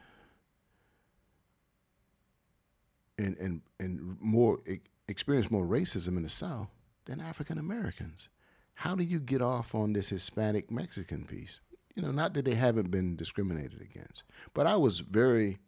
and 3.18 3.38
and 3.38 3.62
and 3.80 4.18
more 4.20 4.60
experienced 5.08 5.52
more 5.52 5.66
racism 5.66 6.18
in 6.18 6.24
the 6.24 6.30
South 6.30 6.70
than 7.06 7.22
African 7.22 7.58
Americans. 7.58 8.30
How 8.76 8.96
do 8.96 9.04
you 9.04 9.20
get 9.20 9.42
off 9.42 9.74
on 9.74 9.94
this 9.94 10.10
Hispanic 10.10 10.70
Mexican 10.70 11.26
piece? 11.26 11.62
You 11.96 12.04
know, 12.04 12.12
not 12.12 12.34
that 12.34 12.46
they 12.46 12.56
haven't 12.56 12.92
been 12.92 13.16
discriminated 13.16 13.82
against, 13.82 14.24
but 14.54 14.68
I 14.68 14.76
was 14.76 15.00
very 15.00 15.60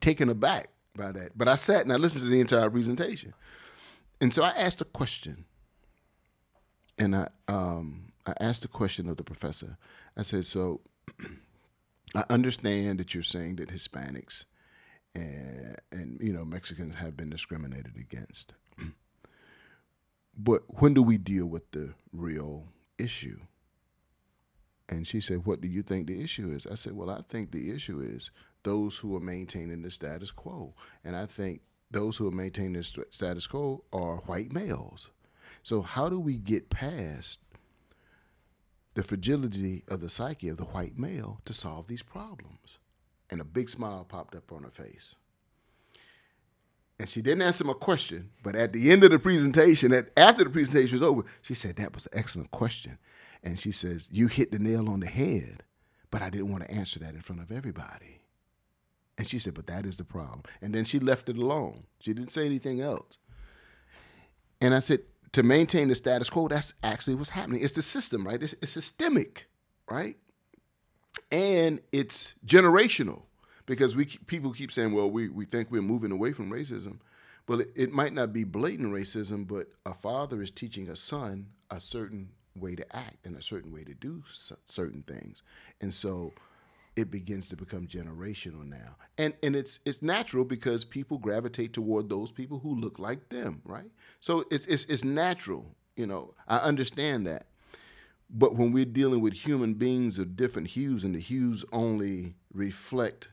taken 0.00 0.28
aback 0.28 0.70
by 0.96 1.12
that. 1.12 1.36
But 1.36 1.46
I 1.46 1.56
sat 1.56 1.82
and 1.82 1.92
I 1.92 1.96
listened 1.96 2.24
to 2.24 2.30
the 2.30 2.40
entire 2.40 2.70
presentation, 2.70 3.34
and 4.20 4.32
so 4.32 4.42
I 4.42 4.50
asked 4.50 4.80
a 4.80 4.86
question, 4.86 5.44
and 6.98 7.14
I 7.14 7.28
um, 7.48 8.12
I 8.26 8.32
asked 8.40 8.62
the 8.62 8.68
question 8.68 9.08
of 9.08 9.18
the 9.18 9.24
professor. 9.24 9.76
I 10.16 10.22
said, 10.22 10.46
"So, 10.46 10.80
I 12.14 12.24
understand 12.30 12.98
that 12.98 13.12
you're 13.12 13.22
saying 13.22 13.56
that 13.56 13.68
Hispanics 13.68 14.44
and 15.14 15.76
and 15.92 16.18
you 16.20 16.32
know 16.32 16.44
Mexicans 16.44 16.94
have 16.96 17.16
been 17.16 17.30
discriminated 17.30 17.96
against, 17.96 18.54
but 20.38 20.62
when 20.80 20.94
do 20.94 21.02
we 21.02 21.18
deal 21.18 21.46
with 21.46 21.70
the 21.72 21.94
real 22.12 22.68
issue?" 22.96 23.40
And 24.88 25.06
she 25.06 25.20
said, 25.20 25.44
What 25.44 25.60
do 25.60 25.68
you 25.68 25.82
think 25.82 26.06
the 26.06 26.22
issue 26.22 26.50
is? 26.50 26.66
I 26.66 26.74
said, 26.74 26.94
Well, 26.94 27.10
I 27.10 27.20
think 27.20 27.50
the 27.50 27.70
issue 27.70 28.00
is 28.00 28.30
those 28.62 28.96
who 28.98 29.14
are 29.16 29.20
maintaining 29.20 29.82
the 29.82 29.90
status 29.90 30.30
quo. 30.30 30.74
And 31.04 31.14
I 31.14 31.26
think 31.26 31.60
those 31.90 32.16
who 32.16 32.26
are 32.26 32.32
maintaining 32.32 32.74
the 32.74 33.04
status 33.10 33.46
quo 33.46 33.84
are 33.92 34.16
white 34.26 34.52
males. 34.52 35.10
So, 35.62 35.82
how 35.82 36.08
do 36.08 36.18
we 36.18 36.38
get 36.38 36.70
past 36.70 37.40
the 38.94 39.02
fragility 39.02 39.84
of 39.88 40.00
the 40.00 40.08
psyche 40.08 40.48
of 40.48 40.56
the 40.56 40.64
white 40.64 40.98
male 40.98 41.40
to 41.44 41.52
solve 41.52 41.86
these 41.86 42.02
problems? 42.02 42.78
And 43.30 43.40
a 43.40 43.44
big 43.44 43.68
smile 43.68 44.06
popped 44.08 44.34
up 44.34 44.50
on 44.52 44.62
her 44.62 44.70
face. 44.70 45.16
And 46.98 47.08
she 47.08 47.22
didn't 47.22 47.42
answer 47.42 47.64
my 47.64 47.74
question, 47.74 48.30
but 48.42 48.56
at 48.56 48.72
the 48.72 48.90
end 48.90 49.04
of 49.04 49.10
the 49.10 49.18
presentation, 49.18 49.92
at, 49.92 50.10
after 50.16 50.42
the 50.44 50.50
presentation 50.50 50.98
was 50.98 51.08
over, 51.08 51.22
she 51.42 51.54
said, 51.54 51.76
That 51.76 51.94
was 51.94 52.06
an 52.06 52.18
excellent 52.18 52.50
question. 52.50 52.98
And 53.44 53.58
she 53.58 53.70
says, 53.70 54.08
You 54.10 54.26
hit 54.26 54.50
the 54.50 54.58
nail 54.58 54.88
on 54.88 55.00
the 55.00 55.06
head, 55.06 55.62
but 56.10 56.22
I 56.22 56.30
didn't 56.30 56.50
want 56.50 56.64
to 56.64 56.70
answer 56.70 56.98
that 57.00 57.14
in 57.14 57.20
front 57.20 57.40
of 57.40 57.52
everybody. 57.52 58.22
And 59.16 59.28
she 59.28 59.38
said, 59.38 59.54
But 59.54 59.68
that 59.68 59.86
is 59.86 59.96
the 59.96 60.04
problem. 60.04 60.42
And 60.60 60.74
then 60.74 60.84
she 60.84 60.98
left 60.98 61.28
it 61.28 61.36
alone. 61.36 61.84
She 62.00 62.12
didn't 62.12 62.32
say 62.32 62.44
anything 62.46 62.80
else. 62.80 63.18
And 64.60 64.74
I 64.74 64.80
said, 64.80 65.00
To 65.32 65.44
maintain 65.44 65.86
the 65.86 65.94
status 65.94 66.28
quo, 66.28 66.48
that's 66.48 66.74
actually 66.82 67.14
what's 67.14 67.30
happening. 67.30 67.62
It's 67.62 67.74
the 67.74 67.82
system, 67.82 68.26
right? 68.26 68.42
It's, 68.42 68.56
it's 68.60 68.72
systemic, 68.72 69.48
right? 69.88 70.16
And 71.30 71.80
it's 71.92 72.34
generational 72.44 73.22
because 73.68 73.94
we 73.94 74.06
people 74.06 74.52
keep 74.52 74.72
saying, 74.72 74.92
well, 74.92 75.10
we, 75.10 75.28
we 75.28 75.44
think 75.44 75.70
we're 75.70 75.82
moving 75.82 76.10
away 76.10 76.32
from 76.32 76.50
racism. 76.50 76.98
Well, 77.46 77.60
it, 77.60 77.70
it 77.76 77.92
might 77.92 78.14
not 78.14 78.32
be 78.32 78.42
blatant 78.42 78.92
racism, 78.92 79.46
but 79.46 79.68
a 79.86 79.94
father 79.94 80.42
is 80.42 80.50
teaching 80.50 80.88
a 80.88 80.96
son 80.96 81.48
a 81.70 81.80
certain 81.80 82.30
way 82.56 82.74
to 82.74 82.96
act 82.96 83.24
and 83.24 83.36
a 83.36 83.42
certain 83.42 83.72
way 83.72 83.84
to 83.84 83.94
do 83.94 84.24
certain 84.64 85.02
things. 85.02 85.42
And 85.80 85.92
so 85.92 86.32
it 86.96 87.10
begins 87.10 87.48
to 87.50 87.56
become 87.56 87.86
generational 87.86 88.66
now. 88.66 88.96
And 89.18 89.34
and 89.42 89.54
it's 89.54 89.80
it's 89.84 90.02
natural 90.02 90.46
because 90.46 90.84
people 90.84 91.18
gravitate 91.18 91.74
toward 91.74 92.08
those 92.08 92.32
people 92.32 92.58
who 92.60 92.74
look 92.74 92.98
like 92.98 93.28
them, 93.28 93.60
right? 93.64 93.90
So 94.20 94.46
it's 94.50 94.64
it's 94.66 94.84
it's 94.84 95.04
natural, 95.04 95.76
you 95.94 96.06
know. 96.06 96.34
I 96.48 96.56
understand 96.56 97.26
that. 97.26 97.46
But 98.30 98.56
when 98.56 98.72
we're 98.72 98.84
dealing 98.86 99.20
with 99.20 99.32
human 99.32 99.74
beings 99.74 100.18
of 100.18 100.36
different 100.36 100.68
hues 100.68 101.04
and 101.04 101.14
the 101.14 101.20
hues 101.20 101.64
only 101.72 102.34
reflect 102.52 103.28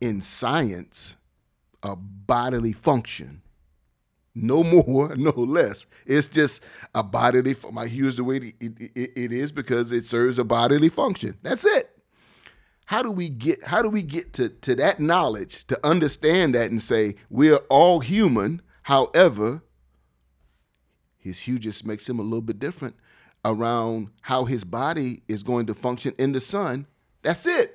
in 0.00 0.20
science 0.20 1.16
a 1.82 1.96
bodily 1.96 2.72
function, 2.72 3.42
no 4.34 4.62
more, 4.62 5.16
no 5.16 5.30
less. 5.30 5.86
It's 6.06 6.28
just 6.28 6.62
a 6.94 7.02
bodily. 7.02 7.56
My 7.72 7.84
use 7.84 8.16
the 8.16 8.24
way 8.24 8.54
it, 8.60 8.72
it, 8.94 9.12
it 9.16 9.32
is 9.32 9.52
because 9.52 9.92
it 9.92 10.04
serves 10.04 10.38
a 10.38 10.44
bodily 10.44 10.88
function. 10.88 11.38
That's 11.42 11.64
it. 11.64 11.90
How 12.86 13.02
do 13.02 13.10
we 13.10 13.28
get? 13.28 13.64
How 13.64 13.82
do 13.82 13.88
we 13.88 14.02
get 14.02 14.32
to 14.34 14.48
to 14.48 14.74
that 14.76 15.00
knowledge 15.00 15.66
to 15.68 15.78
understand 15.86 16.54
that 16.54 16.70
and 16.70 16.82
say 16.82 17.16
we're 17.28 17.60
all 17.68 18.00
human? 18.00 18.62
However, 18.82 19.62
his 21.16 21.40
hue 21.40 21.58
just 21.58 21.86
makes 21.86 22.08
him 22.08 22.18
a 22.18 22.22
little 22.22 22.40
bit 22.40 22.58
different 22.58 22.96
around 23.44 24.08
how 24.22 24.44
his 24.44 24.64
body 24.64 25.22
is 25.28 25.42
going 25.42 25.66
to 25.66 25.74
function 25.74 26.14
in 26.18 26.32
the 26.32 26.40
sun. 26.40 26.86
That's 27.22 27.46
it. 27.46 27.69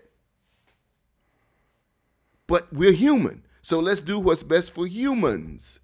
But 2.48 2.72
we're 2.72 2.92
human. 2.92 3.46
So 3.62 3.80
let's 3.80 4.02
do 4.02 4.20
what's 4.20 4.44
best 4.44 4.72
for 4.72 4.86
humans. 4.86 5.80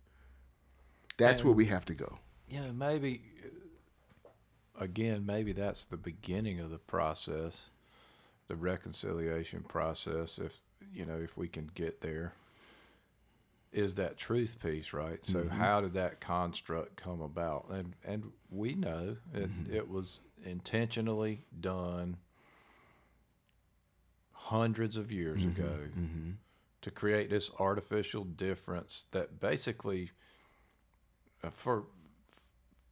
That's 1.18 1.42
and, 1.42 1.50
where 1.50 1.56
we 1.56 1.66
have 1.66 1.86
to 1.86 1.94
go. 1.94 2.20
You 2.48 2.62
know, 2.62 2.74
maybe 2.74 3.22
again, 4.80 5.26
maybe 5.26 5.54
that's 5.54 5.84
the 5.84 5.98
beginning 5.98 6.60
of 6.60 6.70
the 6.70 6.78
process, 6.78 7.64
the 8.48 8.56
reconciliation 8.56 9.62
process. 9.62 10.38
If 10.38 10.60
you 10.94 11.06
know, 11.06 11.20
if 11.22 11.38
we 11.38 11.48
can 11.48 11.70
get 11.74 12.02
there, 12.02 12.34
is 13.72 13.96
that 13.96 14.18
truth 14.18 14.58
piece, 14.62 14.92
right? 14.92 15.26
So, 15.26 15.40
mm-hmm. 15.40 15.50
how 15.50 15.82
did 15.82 15.94
that 15.94 16.20
construct 16.20 16.98
come 16.98 17.22
about? 17.22 17.70
And 17.70 17.96
and 18.04 18.32
we 18.50 18.76
know 18.76 19.18
it, 19.34 19.50
mm-hmm. 19.50 19.74
it 19.74 19.90
was 19.90 20.20
intentionally 20.44 21.46
done 21.60 22.18
hundreds 24.34 24.98
of 24.98 25.12
years 25.12 25.42
mm-hmm. 25.42 25.62
ago 25.62 25.78
mm-hmm. 25.98 26.32
To 26.82 26.92
create 26.92 27.30
this 27.30 27.52
artificial 27.60 28.24
difference 28.24 29.06
that 29.12 29.40
basically 29.40 30.12
uh, 31.44 31.50
for 31.50 31.86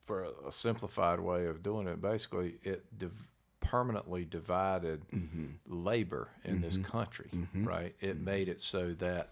for 0.06 0.28
a 0.48 0.52
simplified 0.52 1.20
way 1.20 1.46
of 1.46 1.62
doing 1.62 1.88
it, 1.88 2.02
basically 2.02 2.56
it 2.64 2.84
div- 2.98 3.28
permanently 3.60 4.26
divided 4.26 5.08
mm-hmm. 5.12 5.46
labor 5.68 6.30
in 6.44 6.56
mm-hmm. 6.56 6.64
this 6.64 6.78
country, 6.78 7.30
mm-hmm. 7.34 7.64
right? 7.64 7.96
It 8.00 8.16
mm-hmm. 8.16 8.26
made 8.26 8.50
it 8.50 8.60
so 8.60 8.94
that 8.94 9.30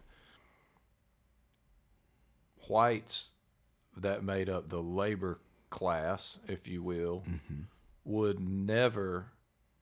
whites 2.67 3.31
that 3.95 4.23
made 4.23 4.49
up 4.49 4.69
the 4.69 4.81
labor 4.81 5.39
class, 5.71 6.37
if 6.47 6.67
you 6.67 6.83
will, 6.83 7.23
mm-hmm. 7.27 7.61
would 8.05 8.39
never 8.39 9.31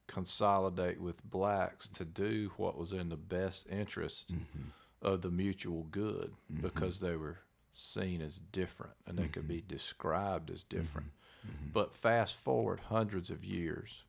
consolidate 0.08 1.00
with 1.00 1.24
blacks 1.30 1.88
to 1.90 2.06
do 2.06 2.52
what 2.58 2.78
was 2.78 2.94
in 2.94 3.10
the 3.10 3.16
best 3.16 3.68
interest 3.70 4.32
mm-hmm. 4.32 4.70
of 5.02 5.22
the 5.22 5.32
mutual 5.32 5.88
good 5.92 6.32
because 6.62 7.00
they 7.00 7.16
were 7.16 7.40
seen 7.74 8.22
as 8.22 8.40
different 8.52 8.94
and 9.06 9.18
they 9.18 9.24
mm-hmm. 9.24 9.32
could 9.32 9.48
be 9.48 9.58
mm-hmm. 9.58 9.74
described 9.74 10.52
as 10.52 10.64
different. 10.64 11.08
Mm-hmm. 11.08 11.52
mm-hmm. 11.52 11.70
But 11.74 11.94
fast 11.94 12.36
forward 12.36 12.82
hundreds 12.90 13.30
of 13.30 13.44
years 13.44 14.04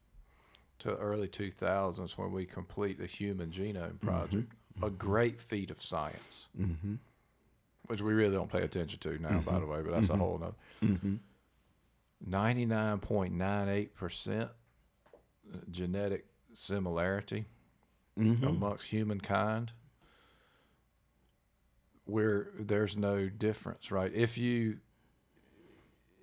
to 0.81 0.95
early 0.97 1.29
2000s 1.29 2.19
when 2.19 2.33
we 2.33 2.45
complete 2.45 2.99
the 2.99 3.07
Human 3.07 3.51
Genome 3.51 3.95
mm-hmm. 3.95 4.07
Project, 4.07 4.53
a 4.83 4.91
great 4.91 5.41
feat 5.41 5.71
of 5.71 5.83
science, 5.83 6.49
which 7.87 8.03
we 8.03 8.13
really 8.13 8.35
don't 8.35 8.53
pay 8.53 8.63
attention 8.63 8.99
to 9.01 9.19
now, 9.19 9.41
by 9.41 9.59
the 9.59 9.65
way, 9.67 9.81
but 9.83 9.93
that's 9.93 10.11
a 10.11 10.17
whole 10.17 10.39
nother. 10.39 10.53
99.98% 12.29 14.51
genetic 15.71 16.27
similarity 16.53 17.47
amongst 18.47 18.87
humankind 18.87 19.73
where 22.07 22.49
there's 22.59 22.97
no 22.97 23.29
difference, 23.29 23.91
right? 23.91 24.13
If 24.15 24.39
you 24.39 24.79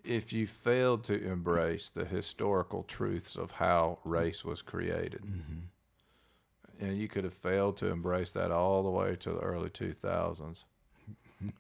if 0.04 0.34
you 0.34 0.46
failed 0.46 1.04
to 1.06 1.26
embrace 1.26 1.90
the 1.90 2.04
historical 2.04 2.84
truths 2.84 3.38
of 3.38 3.52
how 3.52 4.00
race 4.04 4.44
was 4.44 4.62
created, 4.62 5.22
mm-hmm. 5.22 6.86
and 6.86 6.98
you 6.98 7.08
could 7.08 7.24
have 7.24 7.34
failed 7.34 7.78
to 7.78 7.88
embrace 7.88 8.32
that 8.32 8.52
all 8.52 8.84
the 8.84 8.90
way 8.90 9.16
to 9.16 9.32
the 9.32 9.40
early 9.40 9.70
2000s, 9.70 10.64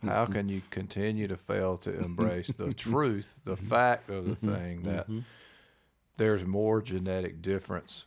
how 0.03 0.25
can 0.25 0.49
you 0.49 0.61
continue 0.71 1.27
to 1.27 1.37
fail 1.37 1.77
to 1.77 1.97
embrace 2.03 2.47
the 2.47 2.73
truth, 2.73 3.39
the 3.45 3.55
mm-hmm. 3.55 3.65
fact 3.65 4.09
of 4.09 4.25
the 4.25 4.35
mm-hmm. 4.35 4.53
thing 4.53 4.83
that 4.83 5.03
mm-hmm. 5.03 5.19
There's 6.17 6.45
more 6.45 6.81
genetic 6.81 7.41
difference 7.41 8.05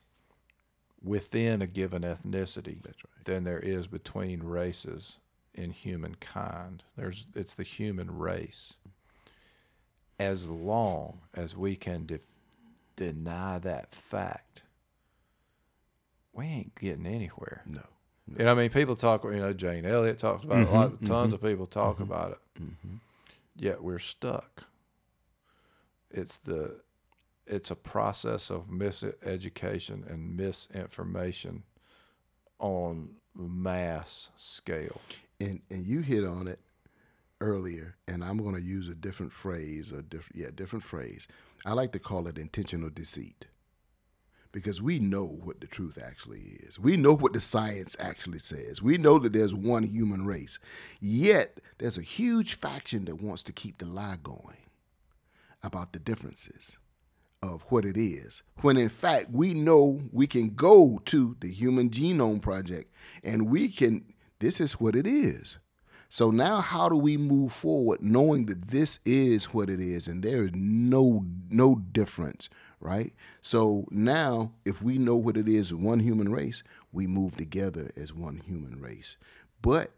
within 1.02 1.62
a 1.62 1.66
given 1.66 2.02
ethnicity 2.02 2.84
right. 2.84 3.24
than 3.24 3.44
there 3.44 3.61
is 3.61 3.86
between 3.86 4.42
races? 4.42 5.16
in 5.57 5.70
humankind. 5.70 6.84
There's 6.96 7.26
it's 7.34 7.54
the 7.54 7.62
human 7.62 8.16
race. 8.16 8.74
As 10.18 10.46
long 10.46 11.20
as 11.34 11.57
we 11.57 11.76
can 11.76 12.07
de- 12.07 12.20
deny 12.94 13.59
that 13.59 13.92
fact, 13.92 14.62
we 16.32 16.44
ain't 16.44 16.74
getting 16.74 17.07
anywhere. 17.07 17.62
No. 17.66 17.80
no. 18.26 18.36
You 18.38 18.44
know, 18.44 18.52
I 18.52 18.54
mean, 18.54 18.70
people 18.70 18.96
talk. 18.96 19.24
You 19.24 19.32
know, 19.32 19.52
Jane 19.52 19.84
Elliott 19.84 20.18
talks 20.18 20.44
about 20.44 20.59
mm-hmm, 20.59 20.74
it. 20.74 20.76
A 20.76 20.78
lot, 20.78 20.90
mm-hmm, 20.92 21.07
tons 21.07 21.34
of 21.34 21.42
people 21.42 21.66
talk 21.66 21.94
mm-hmm, 21.94 22.04
about 22.04 22.32
it. 22.32 22.62
Mm-hmm. 22.62 22.96
Yet 23.57 23.82
we're 23.82 23.98
stuck. 23.98 24.64
It's 26.11 26.38
the, 26.38 26.76
it's 27.47 27.70
a 27.70 27.76
process 27.76 28.51
of 28.51 28.68
miseducation 28.68 30.11
and 30.11 30.36
misinformation 30.36 31.62
on 32.59 33.16
mass 33.34 34.30
scale 34.36 35.01
and 35.40 35.61
and 35.70 35.86
you 35.86 36.01
hit 36.01 36.24
on 36.24 36.49
it 36.49 36.61
earlier, 37.40 37.97
and 38.09 38.24
I'm 38.24 38.38
going 38.38 38.55
to 38.55 38.62
use 38.62 38.88
a 38.88 38.94
different 38.94 39.32
phrase 39.32 39.92
or 39.92 40.03
different 40.03 40.36
yeah 40.36 40.51
different 40.55 40.84
phrase. 40.84 41.28
I 41.64 41.72
like 41.72 41.92
to 41.92 41.99
call 41.99 42.26
it 42.26 42.38
intentional 42.38 42.90
deceit 42.90 43.47
because 44.53 44.80
we 44.80 44.99
know 44.99 45.26
what 45.26 45.61
the 45.61 45.66
truth 45.66 45.99
actually 46.03 46.59
is. 46.61 46.78
We 46.78 46.97
know 46.97 47.14
what 47.14 47.32
the 47.32 47.40
science 47.40 47.97
actually 47.99 48.38
says. 48.38 48.80
We 48.80 48.97
know 48.97 49.18
that 49.18 49.32
there's 49.32 49.55
one 49.55 49.82
human 49.82 50.24
race. 50.24 50.59
Yet, 51.01 51.61
there's 51.78 51.99
a 51.99 52.03
huge 52.03 52.55
faction 52.55 53.05
that 53.07 53.20
wants 53.20 53.42
to 53.44 53.53
keep 53.53 53.78
the 53.78 53.84
lie 53.84 54.16
going 54.22 54.57
about 55.62 55.92
the 55.92 55.99
differences 55.99 56.78
of 57.43 57.62
what 57.68 57.84
it 57.84 57.97
is. 57.97 58.43
When 58.62 58.76
in 58.76 58.89
fact, 58.89 59.30
we 59.30 59.55
know 59.55 60.01
we 60.12 60.26
can 60.26 60.55
go 60.55 61.01
to 61.07 61.37
the 61.41 61.51
Human 61.51 61.91
Genome 61.91 62.41
Project 62.41 62.93
and 63.22 63.49
we 63.49 63.68
can, 63.68 64.14
this 64.41 64.61
is 64.61 64.74
what 64.74 64.97
it 64.97 65.07
is. 65.07 65.59
So 66.09 66.30
now 66.30 66.61
how 66.61 66.89
do 66.89 66.97
we 66.97 67.16
move 67.16 67.53
forward 67.53 68.01
knowing 68.01 68.47
that 68.47 68.68
this 68.68 68.99
is 69.05 69.47
what 69.47 69.68
it 69.68 69.80
is 69.80 70.07
and 70.07 70.22
there 70.22 70.45
is 70.45 70.51
no 70.55 71.26
no 71.51 71.74
difference 71.93 72.49
right? 72.80 73.12
So 73.41 73.87
now, 73.91 74.53
if 74.64 74.82
we 74.82 74.99
know 74.99 75.16
what 75.16 75.37
it 75.37 75.49
is, 75.49 75.72
one 75.74 76.01
human 76.01 76.30
race, 76.30 76.62
we 76.93 77.07
move 77.07 77.37
together 77.37 77.91
as 77.97 78.12
one 78.12 78.39
human 78.47 78.80
race. 78.80 79.16
But 79.62 79.91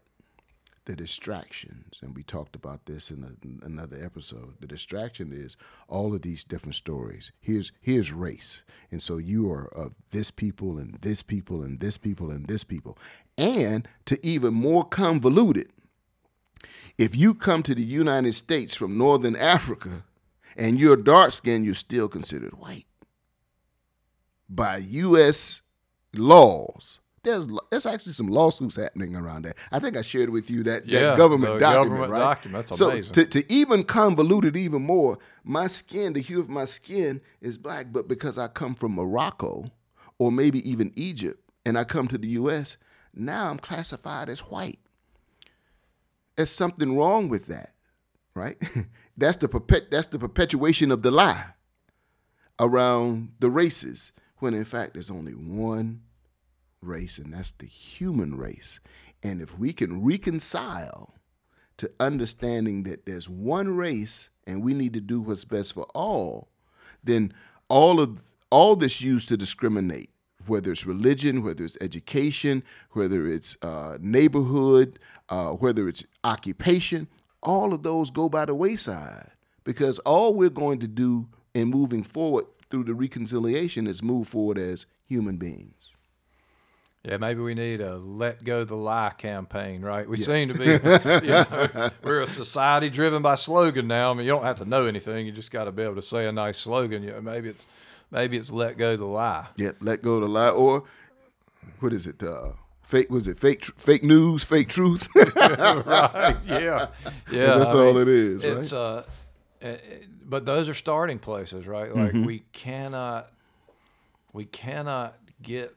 the 0.89 0.95
distractions, 0.95 1.99
and 2.01 2.15
we 2.15 2.23
talked 2.23 2.55
about 2.55 2.87
this 2.87 3.11
in 3.11 3.23
a, 3.23 3.63
another 3.63 4.03
episode. 4.03 4.55
The 4.59 4.65
distraction 4.65 5.31
is 5.31 5.55
all 5.87 6.15
of 6.15 6.23
these 6.23 6.43
different 6.43 6.73
stories. 6.73 7.31
Here's 7.39 7.71
here's 7.79 8.11
race, 8.11 8.63
and 8.89 8.99
so 8.99 9.17
you 9.17 9.51
are 9.51 9.67
of 9.67 9.93
this 10.09 10.31
people 10.31 10.79
and 10.79 10.95
this 11.01 11.21
people 11.21 11.61
and 11.61 11.79
this 11.79 11.99
people 11.99 12.31
and 12.31 12.47
this 12.47 12.63
people, 12.63 12.97
and 13.37 13.87
to 14.05 14.19
even 14.25 14.55
more 14.55 14.83
convoluted. 14.83 15.69
If 16.97 17.15
you 17.15 17.35
come 17.35 17.61
to 17.63 17.75
the 17.75 17.83
United 17.83 18.33
States 18.33 18.73
from 18.73 18.97
Northern 18.97 19.35
Africa, 19.35 20.05
and 20.57 20.79
you're 20.79 20.97
dark 20.97 21.33
skinned, 21.33 21.65
you're 21.65 21.75
still 21.75 22.07
considered 22.07 22.57
white. 22.57 22.87
By 24.49 24.77
U.S. 24.77 25.61
laws, 26.15 26.99
there's 27.23 27.47
there's 27.69 27.85
actually 27.85 28.13
some 28.13 28.27
lawsuits 28.27 28.75
happening 28.75 29.15
around 29.15 29.43
that. 29.43 29.57
I 29.71 29.79
think 29.79 29.97
I 29.97 30.01
shared 30.01 30.29
with 30.29 30.49
you 30.49 30.63
that, 30.63 30.87
yeah, 30.87 31.01
that 31.01 31.17
government 31.17 31.59
document, 31.59 31.89
government 31.89 32.11
right? 32.11 32.19
Document. 32.19 32.67
That's 32.67 32.79
so 32.79 32.91
amazing. 32.91 33.13
to, 33.13 33.25
to 33.25 33.53
even 33.53 33.83
convolute 33.83 34.45
it 34.45 34.55
even 34.55 34.81
more, 34.81 35.19
my 35.43 35.67
skin, 35.67 36.13
the 36.13 36.21
hue 36.21 36.39
of 36.39 36.49
my 36.49 36.65
skin 36.65 37.21
is 37.41 37.57
black, 37.57 37.87
but 37.91 38.07
because 38.07 38.37
I 38.37 38.47
come 38.47 38.75
from 38.75 38.93
Morocco 38.93 39.65
or 40.17 40.31
maybe 40.31 40.67
even 40.69 40.91
Egypt 40.95 41.41
and 41.65 41.77
I 41.77 41.83
come 41.83 42.07
to 42.07 42.17
the 42.17 42.27
U.S., 42.29 42.77
now 43.13 43.49
I'm 43.49 43.59
classified 43.59 44.29
as 44.29 44.39
white. 44.41 44.79
There's 46.35 46.51
something 46.51 46.97
wrong 46.97 47.27
with 47.27 47.47
that, 47.47 47.71
right? 48.33 48.57
That's 49.17 49.37
the 49.37 49.49
perpet 49.49 49.91
that's 49.91 50.07
the 50.07 50.17
perpetuation 50.17 50.93
of 50.93 51.01
the 51.01 51.11
lie 51.11 51.47
around 52.57 53.33
the 53.39 53.49
races, 53.49 54.13
when 54.37 54.53
in 54.53 54.63
fact 54.63 54.93
there's 54.93 55.11
only 55.11 55.33
one 55.33 56.01
race, 56.81 57.17
and 57.17 57.33
that's 57.33 57.51
the 57.53 57.65
human 57.65 58.35
race. 58.35 58.79
And 59.23 59.41
if 59.41 59.57
we 59.57 59.73
can 59.73 60.03
reconcile 60.03 61.15
to 61.77 61.91
understanding 61.99 62.83
that 62.83 63.05
there's 63.05 63.29
one 63.29 63.75
race 63.75 64.29
and 64.45 64.63
we 64.63 64.73
need 64.73 64.93
to 64.93 65.01
do 65.01 65.21
what's 65.21 65.45
best 65.45 65.73
for 65.73 65.85
all, 65.95 66.49
then 67.03 67.33
all 67.69 67.99
of 67.99 68.27
all 68.49 68.75
this 68.75 69.01
used 69.01 69.29
to 69.29 69.37
discriminate, 69.37 70.09
whether 70.47 70.71
it's 70.71 70.85
religion, 70.85 71.43
whether 71.43 71.63
it's 71.63 71.77
education, 71.79 72.63
whether 72.91 73.27
it's 73.27 73.55
uh, 73.61 73.97
neighborhood, 74.01 74.99
uh, 75.29 75.51
whether 75.51 75.87
it's 75.87 76.03
occupation, 76.23 77.07
all 77.41 77.73
of 77.73 77.83
those 77.83 78.09
go 78.09 78.27
by 78.27 78.45
the 78.45 78.55
wayside 78.55 79.31
because 79.63 79.99
all 79.99 80.33
we're 80.33 80.49
going 80.49 80.79
to 80.79 80.87
do 80.87 81.27
in 81.53 81.69
moving 81.69 82.03
forward 82.03 82.45
through 82.69 82.83
the 82.83 82.93
reconciliation 82.93 83.87
is 83.87 84.01
move 84.01 84.27
forward 84.27 84.57
as 84.57 84.85
human 85.05 85.37
beings. 85.37 85.93
Yeah, 87.03 87.15
maybe 87.17 87.39
we 87.41 87.53
need 87.53 87.79
a 87.79 87.97
"Let 87.97 88.43
Go 88.43 88.65
the 88.65 88.75
Lie" 88.75 89.13
campaign, 89.17 89.81
right? 89.81 90.07
We 90.07 90.17
yes. 90.17 90.25
seem 90.25 90.49
to 90.49 90.53
be, 90.53 90.65
you 91.25 91.31
know, 91.31 91.89
we're 92.03 92.21
a 92.21 92.27
society 92.27 92.89
driven 92.89 93.21
by 93.21 93.35
slogan 93.35 93.87
now. 93.87 94.11
I 94.11 94.13
mean, 94.15 94.25
you 94.25 94.31
don't 94.33 94.43
have 94.43 94.57
to 94.57 94.65
know 94.65 94.85
anything; 94.85 95.25
you 95.25 95.31
just 95.31 95.49
got 95.51 95.63
to 95.63 95.71
be 95.71 95.83
able 95.83 95.95
to 95.95 96.01
say 96.01 96.27
a 96.27 96.31
nice 96.31 96.57
slogan. 96.57 97.01
You 97.03 97.11
know, 97.11 97.21
maybe 97.21 97.47
it's 97.47 97.65
maybe 98.11 98.35
it's 98.35 98.51
"Let 98.51 98.77
Go 98.77 98.97
the 98.97 99.05
Lie." 99.05 99.47
Yeah, 99.55 99.71
let 99.79 100.01
go 100.01 100.19
the 100.19 100.27
lie, 100.27 100.49
or 100.49 100.83
what 101.79 101.93
is 101.93 102.05
it? 102.05 102.21
Uh, 102.21 102.51
fake 102.83 103.09
was 103.09 103.27
it 103.27 103.37
fake 103.37 103.63
fake 103.77 104.03
news 104.03 104.43
fake 104.43 104.67
truth 104.67 105.07
right 105.15 106.35
yeah 106.47 106.87
yeah 107.31 107.55
that's 107.55 107.69
I 107.69 107.77
all 107.77 107.93
mean, 107.93 108.01
it 108.01 108.07
is 108.07 108.43
it's 108.43 108.73
right? 108.73 109.03
uh 109.61 109.77
but 110.25 110.45
those 110.45 110.67
are 110.67 110.73
starting 110.73 111.19
places 111.19 111.67
right 111.67 111.95
like 111.95 112.13
Mm-hmm. 112.13 112.25
we 112.25 112.39
cannot 112.51 113.29
we 114.33 114.45
cannot 114.45 115.17
get 115.43 115.75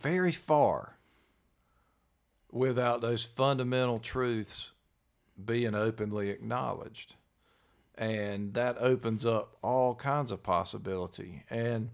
very 0.00 0.32
far 0.32 0.96
without 2.50 3.00
those 3.00 3.24
fundamental 3.24 3.98
truths 3.98 4.72
being 5.42 5.74
openly 5.74 6.28
acknowledged 6.28 7.14
and 7.96 8.54
that 8.54 8.76
opens 8.78 9.24
up 9.26 9.56
all 9.62 9.94
kinds 9.94 10.30
of 10.30 10.42
possibility 10.42 11.44
and 11.50 11.90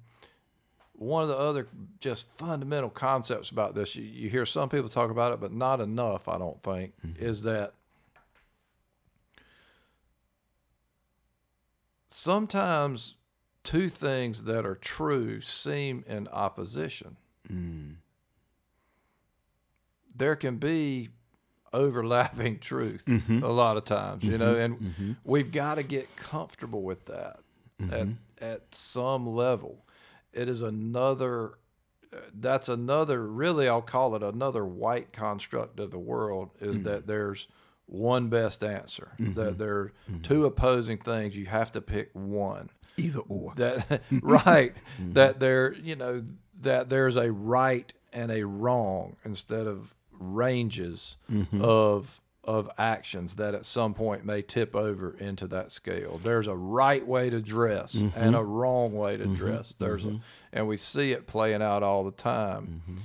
one 0.98 1.22
of 1.22 1.28
the 1.28 1.36
other 1.36 1.68
just 2.00 2.28
fundamental 2.32 2.90
concepts 2.90 3.50
about 3.50 3.74
this, 3.74 3.94
you, 3.94 4.02
you 4.02 4.28
hear 4.28 4.44
some 4.44 4.68
people 4.68 4.88
talk 4.88 5.10
about 5.10 5.32
it, 5.32 5.40
but 5.40 5.52
not 5.52 5.80
enough, 5.80 6.28
I 6.28 6.38
don't 6.38 6.60
think, 6.62 6.92
mm-hmm. 7.06 7.24
is 7.24 7.42
that 7.42 7.74
sometimes 12.10 13.14
two 13.62 13.88
things 13.88 14.44
that 14.44 14.66
are 14.66 14.74
true 14.74 15.40
seem 15.40 16.04
in 16.08 16.26
opposition. 16.28 17.16
Mm. 17.50 17.96
There 20.14 20.36
can 20.36 20.56
be 20.56 21.10
overlapping 21.72 22.58
truth 22.60 23.04
mm-hmm. 23.06 23.42
a 23.42 23.48
lot 23.48 23.76
of 23.76 23.84
times, 23.84 24.24
you 24.24 24.30
mm-hmm. 24.30 24.40
know, 24.40 24.54
and 24.56 24.80
mm-hmm. 24.80 25.12
we've 25.24 25.52
got 25.52 25.76
to 25.76 25.82
get 25.82 26.16
comfortable 26.16 26.82
with 26.82 27.04
that 27.06 27.40
at, 27.80 27.88
Mm-hmm. 27.88 28.12
at 28.44 28.74
some 28.74 29.24
level 29.24 29.84
it 30.32 30.48
is 30.48 30.62
another 30.62 31.58
that's 32.34 32.68
another 32.68 33.26
really 33.26 33.68
i'll 33.68 33.82
call 33.82 34.14
it 34.14 34.22
another 34.22 34.64
white 34.64 35.12
construct 35.12 35.78
of 35.78 35.90
the 35.90 35.98
world 35.98 36.50
is 36.60 36.76
mm-hmm. 36.76 36.84
that 36.84 37.06
there's 37.06 37.48
one 37.86 38.28
best 38.28 38.64
answer 38.64 39.12
mm-hmm. 39.18 39.34
that 39.34 39.58
there 39.58 39.76
are 39.76 39.92
mm-hmm. 40.10 40.22
two 40.22 40.46
opposing 40.46 40.98
things 40.98 41.36
you 41.36 41.46
have 41.46 41.70
to 41.72 41.80
pick 41.80 42.10
one 42.12 42.70
either 42.96 43.20
or 43.28 43.52
that 43.56 44.02
right 44.22 44.74
that 44.98 45.38
there 45.40 45.72
you 45.74 45.96
know 45.96 46.24
that 46.62 46.88
there's 46.88 47.16
a 47.16 47.32
right 47.32 47.92
and 48.12 48.30
a 48.30 48.44
wrong 48.44 49.16
instead 49.24 49.66
of 49.66 49.94
ranges 50.12 51.16
of 51.60 52.20
of 52.48 52.70
actions 52.78 53.36
that 53.36 53.54
at 53.54 53.66
some 53.66 53.92
point 53.92 54.24
may 54.24 54.40
tip 54.40 54.74
over 54.74 55.14
into 55.18 55.46
that 55.46 55.70
scale. 55.70 56.18
There's 56.22 56.46
a 56.46 56.56
right 56.56 57.06
way 57.06 57.28
to 57.28 57.42
dress 57.42 57.92
mm-hmm. 57.92 58.18
and 58.18 58.34
a 58.34 58.42
wrong 58.42 58.94
way 58.94 59.18
to 59.18 59.24
mm-hmm. 59.24 59.34
dress. 59.34 59.74
There's 59.78 60.02
mm-hmm. 60.02 60.16
a, 60.16 60.20
and 60.54 60.66
we 60.66 60.78
see 60.78 61.12
it 61.12 61.26
playing 61.26 61.60
out 61.60 61.82
all 61.82 62.04
the 62.04 62.10
time. 62.10 62.82
Mm-hmm. 62.88 62.98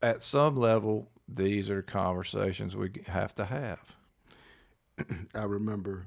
At 0.00 0.22
some 0.22 0.56
level, 0.56 1.10
these 1.28 1.68
are 1.68 1.82
conversations 1.82 2.74
we 2.74 2.90
have 3.06 3.34
to 3.34 3.44
have. 3.44 3.96
I 5.34 5.44
remember 5.44 6.06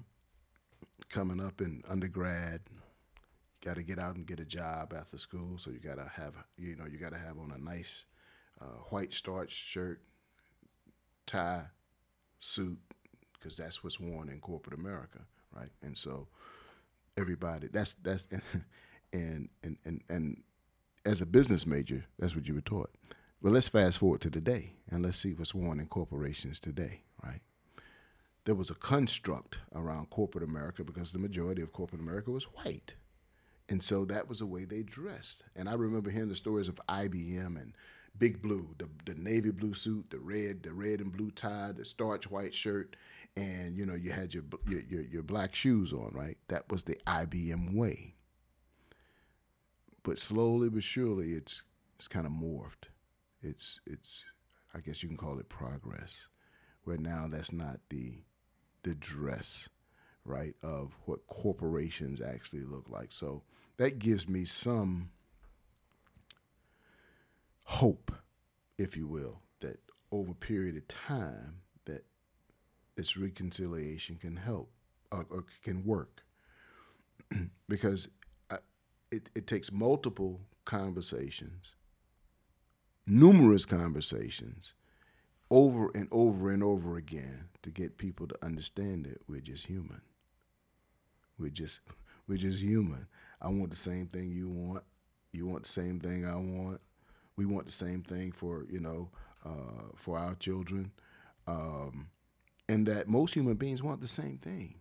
coming 1.10 1.40
up 1.40 1.62
in 1.62 1.84
undergrad. 1.88 2.62
Got 3.66 3.78
to 3.78 3.84
get 3.84 3.98
out 3.98 4.16
and 4.16 4.28
get 4.28 4.40
a 4.40 4.46
job 4.46 4.94
after 4.96 5.18
school, 5.18 5.58
so 5.58 5.72
you 5.72 5.80
got 5.80 5.96
to 5.96 6.10
have 6.16 6.36
you 6.56 6.76
know 6.76 6.86
you 6.86 7.00
got 7.00 7.14
to 7.14 7.18
have 7.18 7.40
on 7.40 7.52
a 7.52 7.58
nice 7.58 8.06
uh, 8.62 8.80
white 8.90 9.12
starch 9.12 9.52
shirt, 9.52 10.02
tie, 11.26 11.66
suit 12.40 12.78
because 13.34 13.58
that's 13.58 13.84
what's 13.84 14.00
worn 14.00 14.30
in 14.30 14.40
corporate 14.40 14.80
America, 14.80 15.20
right? 15.56 15.70
And 15.82 15.98
so 15.98 16.28
everybody 17.18 17.68
that's 17.72 17.96
that's 17.96 18.28
and 19.14 19.50
and 19.64 19.78
and 19.86 20.02
and 20.10 20.44
as 21.06 21.22
a 21.22 21.26
business 21.26 21.66
major, 21.66 22.06
that's 22.18 22.36
what 22.36 22.48
you 22.48 22.56
were 22.56 22.62
taught. 22.62 22.92
Well, 23.42 23.54
let's 23.54 23.68
fast 23.68 24.00
forward 24.00 24.22
to 24.22 24.32
today 24.32 24.74
and 24.90 25.04
let's 25.04 25.18
see 25.18 25.34
what's 25.34 25.54
worn 25.54 25.80
in 25.80 25.86
corporations 25.86 26.60
today, 26.60 27.02
right? 27.24 27.42
There 28.46 28.56
was 28.56 28.70
a 28.70 28.76
construct 28.76 29.60
around 29.74 30.10
corporate 30.10 30.44
America 30.44 30.84
because 30.84 31.12
the 31.12 31.20
majority 31.20 31.62
of 31.62 31.74
corporate 31.74 32.02
America 32.02 32.32
was 32.32 32.46
white. 32.46 32.94
And 33.68 33.82
so 33.82 34.06
that 34.06 34.30
was 34.30 34.40
the 34.40 34.46
way 34.46 34.66
they 34.66 34.84
dressed. 34.84 35.44
And 35.56 35.68
I 35.68 35.74
remember 35.74 36.12
hearing 36.12 36.30
the 36.30 36.36
stories 36.36 36.68
of 36.68 36.80
IBM 36.88 37.60
and 37.60 37.74
Big 38.18 38.42
Blue, 38.42 38.76
the, 38.78 38.88
the 39.06 39.20
navy 39.20 39.52
blue 39.52 39.74
suit, 39.74 40.10
the 40.10 40.20
red, 40.20 40.64
the 40.64 40.72
red 40.72 41.02
and 41.02 41.12
blue 41.12 41.32
tie, 41.32 41.72
the 41.76 41.84
starch 41.84 42.30
white 42.30 42.54
shirt, 42.54 42.96
and 43.36 43.78
you 43.78 43.86
know 43.86 43.96
you 43.96 44.12
had 44.12 44.34
your 44.34 44.44
your 44.68 44.82
your, 44.82 45.02
your 45.02 45.24
black 45.24 45.56
shoes 45.56 45.92
on, 45.92 46.12
right? 46.14 46.38
That 46.48 46.70
was 46.70 46.84
the 46.84 46.98
IBM 47.06 47.76
way. 47.76 48.16
But 50.04 50.20
slowly 50.20 50.70
but 50.70 50.84
surely, 50.84 51.34
it's 51.34 51.64
it's 51.98 52.08
kind 52.08 52.26
of 52.26 52.32
morphed. 52.32 52.90
It's 53.42 53.80
it's 53.86 54.24
I 54.74 54.80
guess 54.80 55.04
you 55.04 55.10
can 55.10 55.18
call 55.18 55.40
it 55.40 55.50
progress, 55.50 56.28
where 56.84 56.98
now 56.98 57.28
that's 57.30 57.52
not 57.52 57.80
the 57.90 58.24
the 58.84 58.96
dress, 58.96 59.68
right, 60.24 60.56
of 60.64 60.96
what 61.06 61.28
corporations 61.28 62.22
actually 62.22 62.64
look 62.64 62.86
like. 62.88 63.12
So 63.12 63.44
that 63.78 64.00
gives 64.00 64.28
me 64.28 64.46
some 64.46 65.10
hope, 67.64 68.12
if 68.78 68.96
you 68.96 69.08
will, 69.08 69.42
that 69.62 69.80
over 70.12 70.32
a 70.32 70.36
period 70.36 70.78
of 70.78 70.88
time 70.88 71.62
that 71.86 72.06
this 72.96 73.18
reconciliation 73.18 74.16
can 74.16 74.38
help 74.38 74.70
or, 75.12 75.26
or 75.30 75.46
can 75.64 75.84
work 75.84 76.24
because 77.70 78.08
I, 78.50 78.58
it, 79.12 79.30
it 79.36 79.48
takes 79.48 79.72
multiple 79.72 80.42
conversations 80.64 81.76
numerous 83.08 83.66
conversations 83.66 84.74
over 85.52 85.92
and 85.94 86.08
over 86.12 86.50
and 86.50 86.64
over 86.64 86.98
again 86.98 87.50
to 87.62 87.70
get 87.70 87.98
people 87.98 88.28
to 88.28 88.36
understand 88.44 89.06
that 89.06 89.22
we're 89.28 89.42
just 89.42 89.68
human. 89.68 90.02
We're 91.38 91.50
just 91.50 91.82
we're 92.28 92.38
just 92.38 92.62
human. 92.62 93.08
I 93.42 93.50
want 93.50 93.70
the 93.70 93.76
same 93.76 94.08
thing 94.08 94.32
you 94.32 94.50
want. 94.50 94.84
You 95.32 95.46
want 95.46 95.64
the 95.64 95.70
same 95.70 96.00
thing 96.00 96.26
I 96.26 96.36
want. 96.36 96.82
We 97.36 97.46
want 97.46 97.66
the 97.66 97.72
same 97.72 98.02
thing 98.02 98.32
for 98.32 98.66
you 98.70 98.80
know 98.80 99.10
uh, 99.46 99.92
for 99.96 100.18
our 100.18 100.36
children, 100.36 100.92
um, 101.48 102.08
and 102.68 102.88
that 102.88 103.08
most 103.08 103.34
human 103.34 103.56
beings 103.56 103.84
want 103.84 104.02
the 104.02 104.08
same 104.08 104.38
thing. 104.38 104.76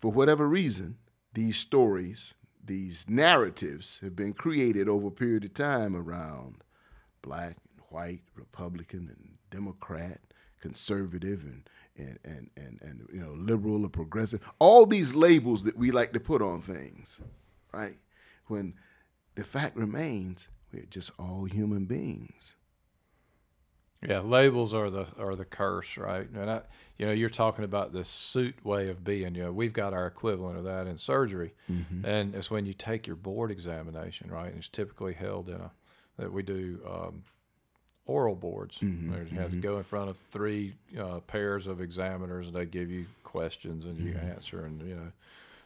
For 0.00 0.12
whatever 0.12 0.46
reason, 0.46 0.98
these 1.32 1.56
stories, 1.56 2.34
these 2.62 3.06
narratives 3.08 3.98
have 4.02 4.14
been 4.14 4.34
created 4.34 4.88
over 4.88 5.08
a 5.08 5.12
period 5.12 5.44
of 5.44 5.54
time 5.54 5.96
around 5.96 6.62
black 7.22 7.56
and 7.70 7.84
white, 7.88 8.22
Republican 8.34 9.08
and 9.08 9.38
Democrat, 9.50 10.20
conservative 10.60 11.42
and 11.44 11.68
and, 11.96 12.18
and, 12.24 12.50
and, 12.56 12.78
and 12.82 13.08
you 13.12 13.20
know 13.20 13.32
liberal 13.32 13.84
or 13.84 13.88
progressive. 13.88 14.40
All 14.58 14.86
these 14.86 15.14
labels 15.14 15.64
that 15.64 15.76
we 15.76 15.90
like 15.90 16.12
to 16.12 16.20
put 16.20 16.42
on 16.42 16.60
things, 16.60 17.20
right? 17.72 17.98
When 18.46 18.74
the 19.34 19.44
fact 19.44 19.76
remains, 19.76 20.48
we're 20.72 20.84
just 20.84 21.10
all 21.18 21.44
human 21.44 21.86
beings. 21.86 22.54
Yeah, 24.06 24.20
labels 24.20 24.74
are 24.74 24.90
the 24.90 25.06
are 25.18 25.34
the 25.34 25.44
curse, 25.44 25.96
right? 25.96 26.28
And 26.28 26.50
I, 26.50 26.60
you 26.98 27.06
know, 27.06 27.12
you're 27.12 27.30
talking 27.30 27.64
about 27.64 27.92
this 27.92 28.08
suit 28.08 28.64
way 28.64 28.88
of 28.88 29.02
being. 29.02 29.34
You 29.34 29.44
know, 29.44 29.52
we've 29.52 29.72
got 29.72 29.94
our 29.94 30.06
equivalent 30.06 30.58
of 30.58 30.64
that 30.64 30.86
in 30.86 30.98
surgery, 30.98 31.54
mm-hmm. 31.70 32.04
and 32.04 32.34
it's 32.34 32.50
when 32.50 32.66
you 32.66 32.74
take 32.74 33.06
your 33.06 33.16
board 33.16 33.50
examination, 33.50 34.30
right? 34.30 34.48
And 34.48 34.58
it's 34.58 34.68
typically 34.68 35.14
held 35.14 35.48
in 35.48 35.56
a 35.56 35.72
that 36.18 36.32
we 36.32 36.42
do 36.42 36.80
um, 36.88 37.24
oral 38.06 38.34
boards. 38.34 38.78
Mm-hmm, 38.78 39.12
you 39.12 39.18
mm-hmm. 39.18 39.36
have 39.36 39.46
to 39.46 39.52
mm-hmm. 39.52 39.60
go 39.60 39.78
in 39.78 39.84
front 39.84 40.10
of 40.10 40.16
three 40.30 40.74
uh, 40.98 41.20
pairs 41.20 41.66
of 41.66 41.80
examiners, 41.80 42.46
and 42.46 42.56
they 42.56 42.66
give 42.66 42.90
you 42.90 43.06
questions, 43.24 43.84
and 43.84 43.98
you 43.98 44.14
mm-hmm. 44.14 44.30
answer, 44.30 44.64
and 44.64 44.80
you 44.82 44.94
know, 44.94 45.12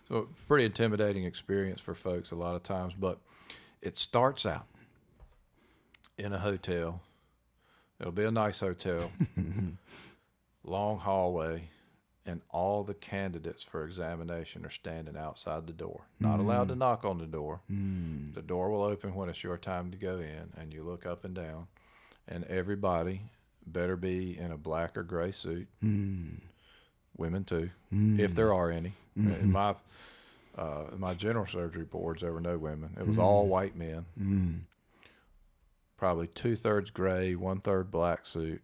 so 0.08 0.28
pretty 0.48 0.64
intimidating 0.64 1.24
experience 1.24 1.80
for 1.80 1.94
folks 1.94 2.30
a 2.30 2.36
lot 2.36 2.56
of 2.56 2.62
times. 2.62 2.94
But 2.98 3.18
it 3.82 3.96
starts 3.96 4.44
out 4.44 4.66
in 6.18 6.32
a 6.32 6.38
hotel. 6.38 7.00
It'll 7.98 8.12
be 8.12 8.24
a 8.24 8.30
nice 8.30 8.60
hotel, 8.60 9.12
long 10.64 10.98
hallway, 10.98 11.68
and 12.24 12.40
all 12.50 12.82
the 12.82 12.94
candidates 12.94 13.62
for 13.62 13.84
examination 13.84 14.64
are 14.64 14.70
standing 14.70 15.16
outside 15.16 15.66
the 15.66 15.72
door, 15.72 16.06
not 16.18 16.38
mm. 16.38 16.40
allowed 16.40 16.68
to 16.68 16.74
knock 16.74 17.04
on 17.04 17.18
the 17.18 17.26
door. 17.26 17.60
Mm. 17.70 18.34
The 18.34 18.42
door 18.42 18.70
will 18.70 18.82
open 18.82 19.14
when 19.14 19.28
it's 19.28 19.42
your 19.42 19.58
time 19.58 19.90
to 19.90 19.98
go 19.98 20.18
in, 20.18 20.52
and 20.56 20.72
you 20.72 20.82
look 20.82 21.04
up 21.04 21.24
and 21.24 21.34
down, 21.34 21.66
and 22.28 22.44
everybody 22.44 23.22
better 23.66 23.96
be 23.96 24.38
in 24.38 24.52
a 24.52 24.56
black 24.56 24.96
or 24.96 25.02
gray 25.02 25.32
suit. 25.32 25.68
Mm. 25.84 26.40
Women 27.16 27.44
too, 27.44 27.70
if 27.92 28.34
there 28.34 28.54
are 28.54 28.70
any. 28.70 28.94
Mm-hmm. 29.18 29.32
In 29.32 29.52
my 29.52 29.74
uh, 30.56 30.84
my 30.96 31.14
general 31.14 31.46
surgery 31.46 31.84
boards, 31.84 32.22
there 32.22 32.32
were 32.32 32.40
no 32.40 32.56
women. 32.56 32.96
It 32.98 33.06
was 33.06 33.18
all 33.18 33.46
white 33.46 33.76
men. 33.76 34.06
Probably 35.96 36.28
two 36.28 36.56
thirds 36.56 36.90
gray, 36.90 37.34
one 37.34 37.60
third 37.60 37.90
black 37.90 38.26
suit 38.26 38.62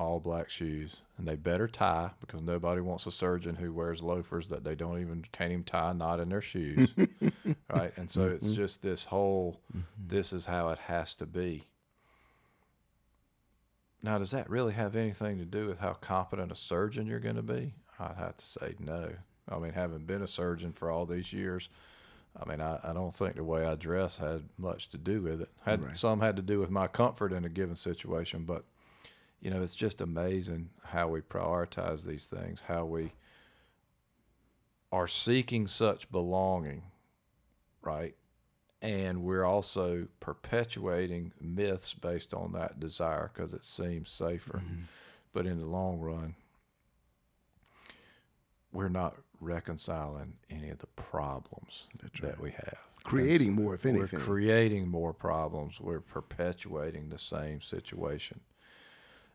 all 0.00 0.18
black 0.18 0.48
shoes, 0.48 0.96
and 1.18 1.28
they 1.28 1.36
better 1.36 1.68
tie 1.68 2.10
because 2.20 2.40
nobody 2.40 2.80
wants 2.80 3.06
a 3.06 3.12
surgeon 3.12 3.56
who 3.56 3.72
wears 3.72 4.02
loafers 4.02 4.48
that 4.48 4.64
they 4.64 4.74
don't 4.74 5.00
even 5.00 5.24
can't 5.30 5.52
even 5.52 5.62
tie 5.62 5.90
a 5.90 5.94
knot 5.94 6.20
in 6.20 6.30
their 6.30 6.40
shoes, 6.40 6.88
right? 7.72 7.92
And 7.96 8.10
so 8.10 8.26
it's 8.28 8.46
mm-hmm. 8.46 8.54
just 8.54 8.82
this 8.82 9.04
whole, 9.04 9.60
mm-hmm. 9.70 9.84
this 10.08 10.32
is 10.32 10.46
how 10.46 10.70
it 10.70 10.78
has 10.78 11.14
to 11.16 11.26
be. 11.26 11.66
Now, 14.02 14.18
does 14.18 14.30
that 14.30 14.48
really 14.48 14.72
have 14.72 14.96
anything 14.96 15.38
to 15.38 15.44
do 15.44 15.66
with 15.66 15.78
how 15.78 15.92
competent 15.94 16.52
a 16.52 16.56
surgeon 16.56 17.06
you're 17.06 17.20
going 17.20 17.36
to 17.36 17.42
be? 17.42 17.74
I'd 17.98 18.16
have 18.16 18.36
to 18.38 18.44
say 18.44 18.74
no. 18.78 19.10
I 19.48 19.58
mean, 19.58 19.72
having 19.72 20.06
been 20.06 20.22
a 20.22 20.26
surgeon 20.26 20.72
for 20.72 20.90
all 20.90 21.04
these 21.04 21.32
years, 21.32 21.68
I 22.40 22.48
mean, 22.48 22.60
I, 22.60 22.78
I 22.82 22.92
don't 22.92 23.14
think 23.14 23.36
the 23.36 23.44
way 23.44 23.66
I 23.66 23.74
dress 23.74 24.16
had 24.16 24.44
much 24.56 24.88
to 24.90 24.98
do 24.98 25.22
with 25.22 25.42
it. 25.42 25.50
Had 25.64 25.84
right. 25.84 25.96
some 25.96 26.20
had 26.20 26.36
to 26.36 26.42
do 26.42 26.60
with 26.60 26.70
my 26.70 26.86
comfort 26.86 27.32
in 27.32 27.44
a 27.44 27.48
given 27.48 27.76
situation, 27.76 28.44
but 28.44 28.64
you 29.40 29.50
know, 29.50 29.62
it's 29.62 29.74
just 29.74 30.00
amazing 30.00 30.70
how 30.84 31.08
we 31.08 31.20
prioritize 31.20 32.04
these 32.04 32.24
things, 32.24 32.62
how 32.68 32.84
we 32.84 33.12
are 34.92 35.06
seeking 35.06 35.66
such 35.66 36.10
belonging, 36.10 36.82
right? 37.82 38.14
And 38.82 39.22
we're 39.22 39.44
also 39.44 40.06
perpetuating 40.20 41.32
myths 41.40 41.92
based 41.92 42.32
on 42.32 42.52
that 42.52 42.80
desire 42.80 43.30
because 43.32 43.52
it 43.52 43.64
seems 43.64 44.10
safer. 44.10 44.62
Mm-hmm. 44.64 44.82
But 45.32 45.46
in 45.46 45.58
the 45.58 45.66
long 45.66 46.00
run, 46.00 46.34
we're 48.72 48.88
not 48.88 49.16
reconciling 49.40 50.34
any 50.48 50.70
of 50.70 50.78
the 50.78 50.86
problems 50.86 51.88
right. 52.02 52.22
that 52.22 52.40
we 52.40 52.50
have. 52.52 52.78
Creating 53.02 53.52
more, 53.52 53.74
if 53.74 53.86
anything. 53.86 54.18
We're 54.18 54.24
creating 54.24 54.88
more 54.88 55.12
problems. 55.12 55.80
We're 55.80 56.00
perpetuating 56.00 57.08
the 57.08 57.18
same 57.18 57.60
situation. 57.60 58.40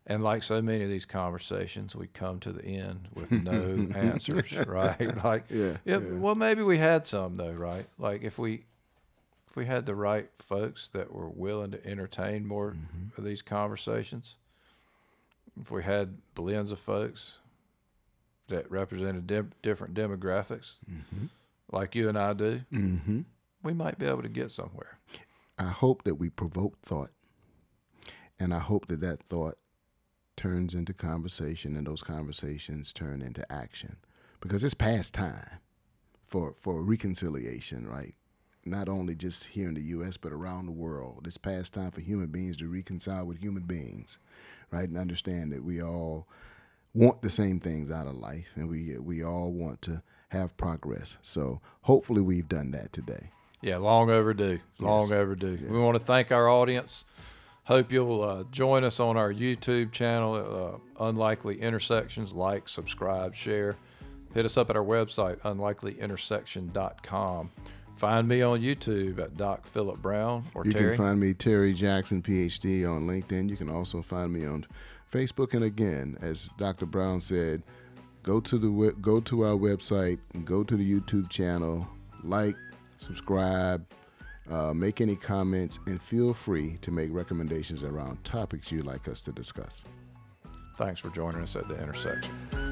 And 0.08 0.24
like 0.24 0.44
so 0.44 0.62
many 0.62 0.84
of 0.84 0.90
these 0.90 1.06
conversations, 1.06 1.96
we 1.96 2.08
come 2.08 2.40
to 2.42 2.52
the 2.52 2.64
end 2.64 3.08
with 3.14 3.32
no 3.32 3.88
answers, 3.96 4.56
right? 4.68 5.24
Like, 5.24 5.46
yeah, 5.50 5.78
yeah, 5.84 5.98
yeah, 5.98 5.98
well, 5.98 6.36
maybe 6.36 6.62
we 6.62 6.78
had 6.78 7.08
some 7.08 7.38
though, 7.38 7.52
right? 7.52 7.88
Like 7.98 8.22
if 8.22 8.38
we 8.38 8.66
if 9.56 9.58
we 9.58 9.68
had 9.68 9.86
the 9.86 9.96
right 9.96 10.30
folks 10.36 10.90
that 10.90 11.14
were 11.14 11.30
willing 11.30 11.72
to 11.72 11.86
entertain 11.88 12.46
more 12.46 12.72
mm-hmm. 12.72 13.18
of 13.18 13.24
these 13.24 13.42
conversations, 13.42 14.36
if 15.62 15.72
we 15.72 15.82
had 15.82 16.18
blends 16.34 16.74
of 16.74 16.80
folks 16.80 17.38
that 18.50 18.70
represented 18.70 19.54
different 19.62 19.94
demographics, 19.94 20.76
mm-hmm. 20.92 21.28
like 21.72 21.96
you 21.96 22.10
and 22.10 22.18
I 22.18 22.34
do, 22.34 22.62
mm-hmm. 22.72 23.22
we 23.64 23.74
might 23.74 23.98
be 23.98 24.06
able 24.06 24.24
to 24.24 24.30
get 24.30 24.52
somewhere. 24.52 25.00
I 25.58 25.70
hope 25.70 26.04
that 26.04 26.16
we 26.16 26.30
provoke 26.30 26.82
thought, 26.82 27.12
and 28.38 28.54
I 28.54 28.60
hope 28.60 28.90
that 28.90 29.00
that 29.00 29.24
thought 29.24 29.56
turns 30.36 30.74
into 30.74 30.94
conversation 30.94 31.78
and 31.78 31.88
those 31.88 32.04
conversations 32.04 32.92
turn 32.92 33.22
into 33.22 33.50
action 33.50 33.96
because 34.42 34.66
it's 34.66 34.74
past 34.74 35.14
time 35.14 35.60
for 36.28 36.54
for 36.60 36.82
reconciliation 36.82 37.88
right 37.88 38.16
not 38.66 38.90
only 38.90 39.16
just 39.16 39.46
here 39.46 39.68
in 39.68 39.76
the 39.76 39.82
US 39.82 40.18
but 40.18 40.34
around 40.34 40.66
the 40.66 40.72
world 40.72 41.24
it's 41.26 41.38
past 41.38 41.74
time 41.74 41.92
for 41.92 42.02
human 42.02 42.28
beings 42.28 42.58
to 42.58 42.68
reconcile 42.68 43.26
with 43.26 43.40
human 43.40 43.64
beings 43.64 44.18
right 44.72 44.90
and 44.90 44.98
understand 44.98 45.52
that 45.52 45.64
we 45.64 45.82
all 45.82 46.28
want 46.94 47.22
the 47.22 47.30
same 47.30 47.60
things 47.60 47.92
out 47.92 48.08
of 48.08 48.16
life 48.16 48.52
and 48.56 48.70
we 48.70 48.98
we 48.98 49.24
all 49.24 49.52
want 49.52 49.82
to 49.84 50.02
have 50.30 50.58
progress 50.58 51.18
so 51.22 51.62
hopefully 51.82 52.22
we've 52.22 52.50
done 52.50 52.72
that 52.72 52.92
today 52.92 53.30
yeah 53.62 53.78
long 53.78 54.10
overdue 54.10 54.60
long 54.80 55.10
yes. 55.10 55.12
overdue 55.12 55.60
yes. 55.62 55.70
we 55.70 55.80
want 55.80 55.98
to 55.98 56.04
thank 56.04 56.32
our 56.32 56.50
audience 56.50 57.06
Hope 57.66 57.92
you'll 57.92 58.22
uh, 58.22 58.44
join 58.52 58.84
us 58.84 59.00
on 59.00 59.18
our 59.18 59.34
YouTube 59.34 59.92
channel, 59.92 60.36
uh, 60.36 61.04
Unlikely 61.04 61.60
Intersections. 61.60 62.32
Like, 62.32 62.70
subscribe, 62.70 63.34
share. 63.34 63.76
Hit 64.36 64.46
us 64.46 64.56
up 64.56 64.70
at 64.70 64.76
our 64.76 64.84
website, 64.84 65.40
unlikelyintersection.com. 65.40 67.52
Find 67.96 68.28
me 68.28 68.42
on 68.42 68.60
YouTube 68.60 69.20
at 69.20 69.38
Doc 69.38 69.68
Philip 69.68 70.02
Brown 70.02 70.46
or 70.54 70.66
you 70.66 70.74
Terry. 70.74 70.96
can 70.96 71.06
find 71.06 71.20
me 71.20 71.34
Terry 71.34 71.74
Jackson, 71.74 72.22
PhD, 72.22 72.90
on 72.90 73.08
LinkedIn. 73.08 73.50
You 73.50 73.56
can 73.56 73.70
also 73.70 74.02
find 74.02 74.34
me 74.34 74.46
on 74.46 74.66
Facebook. 75.12 75.54
And 75.54 75.64
again, 75.64 76.18
as 76.22 76.50
Dr. 76.58 76.86
Brown 76.86 77.22
said, 77.22 77.64
go 78.22 78.42
to 78.42 78.58
the 78.58 78.94
go 79.02 79.22
to 79.22 79.46
our 79.46 79.56
website, 79.56 80.20
go 80.44 80.64
to 80.64 80.76
the 80.76 81.00
YouTube 81.00 81.30
channel, 81.30 81.88
like, 82.24 82.56
subscribe, 82.98 83.86
uh, 84.52 84.74
make 84.74 85.00
any 85.00 85.16
comments, 85.16 85.80
and 85.88 86.02
feel 86.02 86.34
free 86.34 86.78
to 86.82 86.92
make 86.92 87.10
recommendations 87.14 87.82
around 87.82 88.24
topics 88.26 88.72
you'd 88.74 88.86
like 88.86 89.08
us 89.08 89.22
to 89.22 89.32
discuss. 89.32 89.84
Thanks 90.78 91.00
for 91.00 91.10
joining 91.10 91.42
us 91.42 91.56
at 91.56 91.68
the 91.70 91.82
intersection. 91.82 92.65